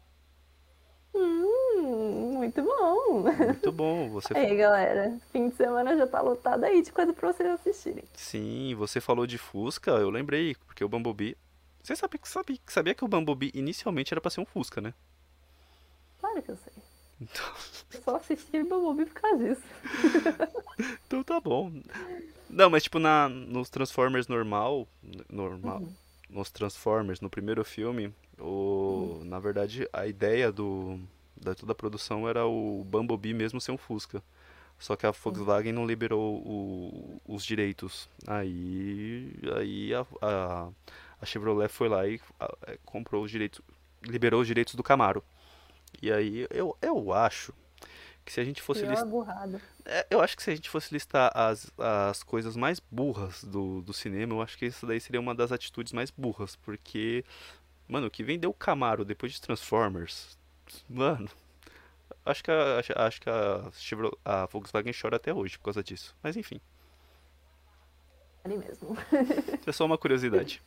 Hum, 1.14 2.32
muito 2.38 2.62
bom. 2.62 3.22
Muito 3.22 3.72
bom, 3.72 4.10
você 4.10 4.34
Aí, 4.36 4.56
galera, 4.56 5.16
fim 5.30 5.50
de 5.50 5.54
semana 5.54 5.96
já 5.96 6.06
tá 6.06 6.20
lotado 6.20 6.64
aí 6.64 6.82
de 6.82 6.90
coisa 6.90 7.12
pra 7.12 7.32
vocês 7.32 7.48
assistirem. 7.48 8.04
Sim, 8.14 8.74
você 8.74 9.00
falou 9.00 9.26
de 9.26 9.38
Fusca, 9.38 9.92
eu 9.92 10.10
lembrei, 10.10 10.56
porque 10.66 10.82
o 10.82 10.88
Bumblebee. 10.88 11.36
Você 11.80 11.94
sabe, 11.94 12.18
sabe, 12.24 12.60
sabia 12.66 12.94
que 12.94 13.04
o 13.04 13.08
Bumblebee 13.08 13.52
inicialmente 13.54 14.12
era 14.12 14.20
pra 14.20 14.30
ser 14.30 14.40
um 14.40 14.46
Fusca, 14.46 14.80
né? 14.80 14.92
Claro 16.18 16.42
que 16.42 16.50
eu 16.50 16.56
sei. 16.56 16.81
Então, 17.22 17.44
Eu 17.94 18.02
só 18.02 18.16
assisti 18.16 18.62
Bumblebee 18.62 19.10
por 19.10 19.20
causa 19.20 19.38
disso. 19.48 19.62
então 21.06 21.22
tá 21.22 21.40
bom. 21.40 21.72
Não, 22.48 22.68
mas 22.70 22.82
tipo 22.82 22.98
na 22.98 23.28
nos 23.28 23.70
Transformers 23.70 24.28
normal, 24.28 24.86
normal, 25.30 25.82
nos 26.28 26.50
Transformers 26.50 27.20
no 27.20 27.30
primeiro 27.30 27.64
filme, 27.64 28.12
o 28.38 29.20
na 29.24 29.38
verdade 29.38 29.88
a 29.92 30.06
ideia 30.06 30.50
do 30.52 30.98
da 31.36 31.54
toda 31.54 31.72
a 31.72 31.74
produção 31.74 32.28
era 32.28 32.46
o 32.46 32.84
Bumblebee 32.84 33.34
mesmo 33.34 33.60
ser 33.60 33.72
um 33.72 33.78
Fusca. 33.78 34.22
Só 34.78 34.96
que 34.96 35.06
a 35.06 35.12
Volkswagen 35.12 35.72
não 35.72 35.86
liberou 35.86 36.38
o- 36.44 37.20
os 37.28 37.44
direitos. 37.44 38.08
Aí, 38.26 39.32
aí 39.56 39.94
a, 39.94 40.04
a, 40.20 40.68
a 41.20 41.26
Chevrolet 41.26 41.68
foi 41.68 41.88
lá 41.88 42.06
e 42.08 42.20
a- 42.40 42.52
é, 42.66 42.78
comprou 42.84 43.22
os 43.22 43.30
direitos, 43.30 43.60
liberou 44.02 44.40
os 44.40 44.46
direitos 44.46 44.74
do 44.74 44.82
Camaro. 44.82 45.22
E 46.02 46.12
aí 46.12 46.46
eu, 46.50 46.76
eu 46.82 47.12
acho 47.12 47.54
que 48.24 48.32
se 48.32 48.40
a 48.40 48.44
gente 48.44 48.60
fosse 48.60 48.84
listar 48.84 49.08
é, 49.84 50.06
eu 50.10 50.20
acho 50.20 50.36
que 50.36 50.42
se 50.42 50.50
a 50.50 50.54
gente 50.54 50.68
fosse 50.68 50.92
listar 50.92 51.30
as, 51.34 51.70
as 51.78 52.22
coisas 52.22 52.56
mais 52.56 52.78
burras 52.80 53.42
do, 53.42 53.80
do 53.82 53.92
cinema, 53.92 54.34
eu 54.34 54.42
acho 54.42 54.56
que 54.58 54.66
isso 54.66 54.86
daí 54.86 55.00
seria 55.00 55.20
uma 55.20 55.34
das 55.34 55.50
atitudes 55.50 55.92
mais 55.92 56.10
burras, 56.10 56.54
porque, 56.56 57.24
mano, 57.88 58.06
o 58.06 58.10
que 58.10 58.22
vendeu 58.22 58.50
o 58.50 58.54
Camaro 58.54 59.04
depois 59.04 59.32
de 59.32 59.40
Transformers, 59.40 60.38
mano, 60.88 61.28
acho 62.24 62.44
que 62.44 62.50
a, 62.50 62.78
acho, 62.78 62.92
acho 62.96 63.20
que 63.20 63.30
a, 63.30 63.70
Chevrolet- 63.72 64.16
a 64.24 64.46
Volkswagen 64.46 64.92
chora 64.92 65.16
até 65.16 65.34
hoje 65.34 65.58
por 65.58 65.64
causa 65.64 65.82
disso. 65.82 66.14
Mas 66.22 66.36
enfim, 66.36 66.60
Ali 68.44 68.56
mesmo. 68.56 68.96
é 69.66 69.72
só 69.72 69.84
uma 69.84 69.98
curiosidade. 69.98 70.60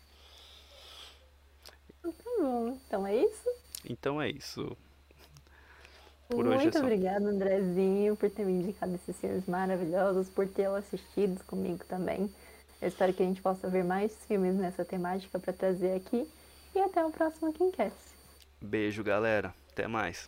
Tá 2.02 2.10
bom, 2.40 2.80
então 2.88 3.08
é 3.08 3.16
isso. 3.16 3.50
Então 3.84 4.22
é 4.22 4.30
isso. 4.30 4.78
Por 6.30 6.48
hoje 6.48 6.58
é 6.58 6.62
Muito 6.64 6.78
só. 6.78 6.84
obrigada, 6.84 7.26
Andrezinho, 7.30 8.16
por 8.16 8.30
ter 8.30 8.46
me 8.46 8.54
indicado 8.54 8.96
esses 8.96 9.16
filmes 9.18 9.46
maravilhosos, 9.48 10.28
por 10.30 10.48
tê-lo 10.48 10.76
assistido 10.76 11.44
comigo 11.46 11.84
também. 11.88 12.30
Eu 12.82 12.88
espero 12.88 13.14
que 13.14 13.24
a 13.24 13.26
gente 13.26 13.42
possa 13.42 13.70
ver 13.70 13.84
mais 13.84 14.14
filmes 14.28 14.56
nessa 14.56 14.84
temática 14.84 15.40
para 15.40 15.54
trazer 15.54 15.96
aqui. 15.96 16.28
E 16.74 16.80
até 16.80 17.06
o 17.06 17.10
próximo 17.10 17.54
Kimcast. 17.54 17.98
Beijo, 18.62 19.04
galera. 19.04 19.54
Até 19.72 19.88
mais. 19.88 20.28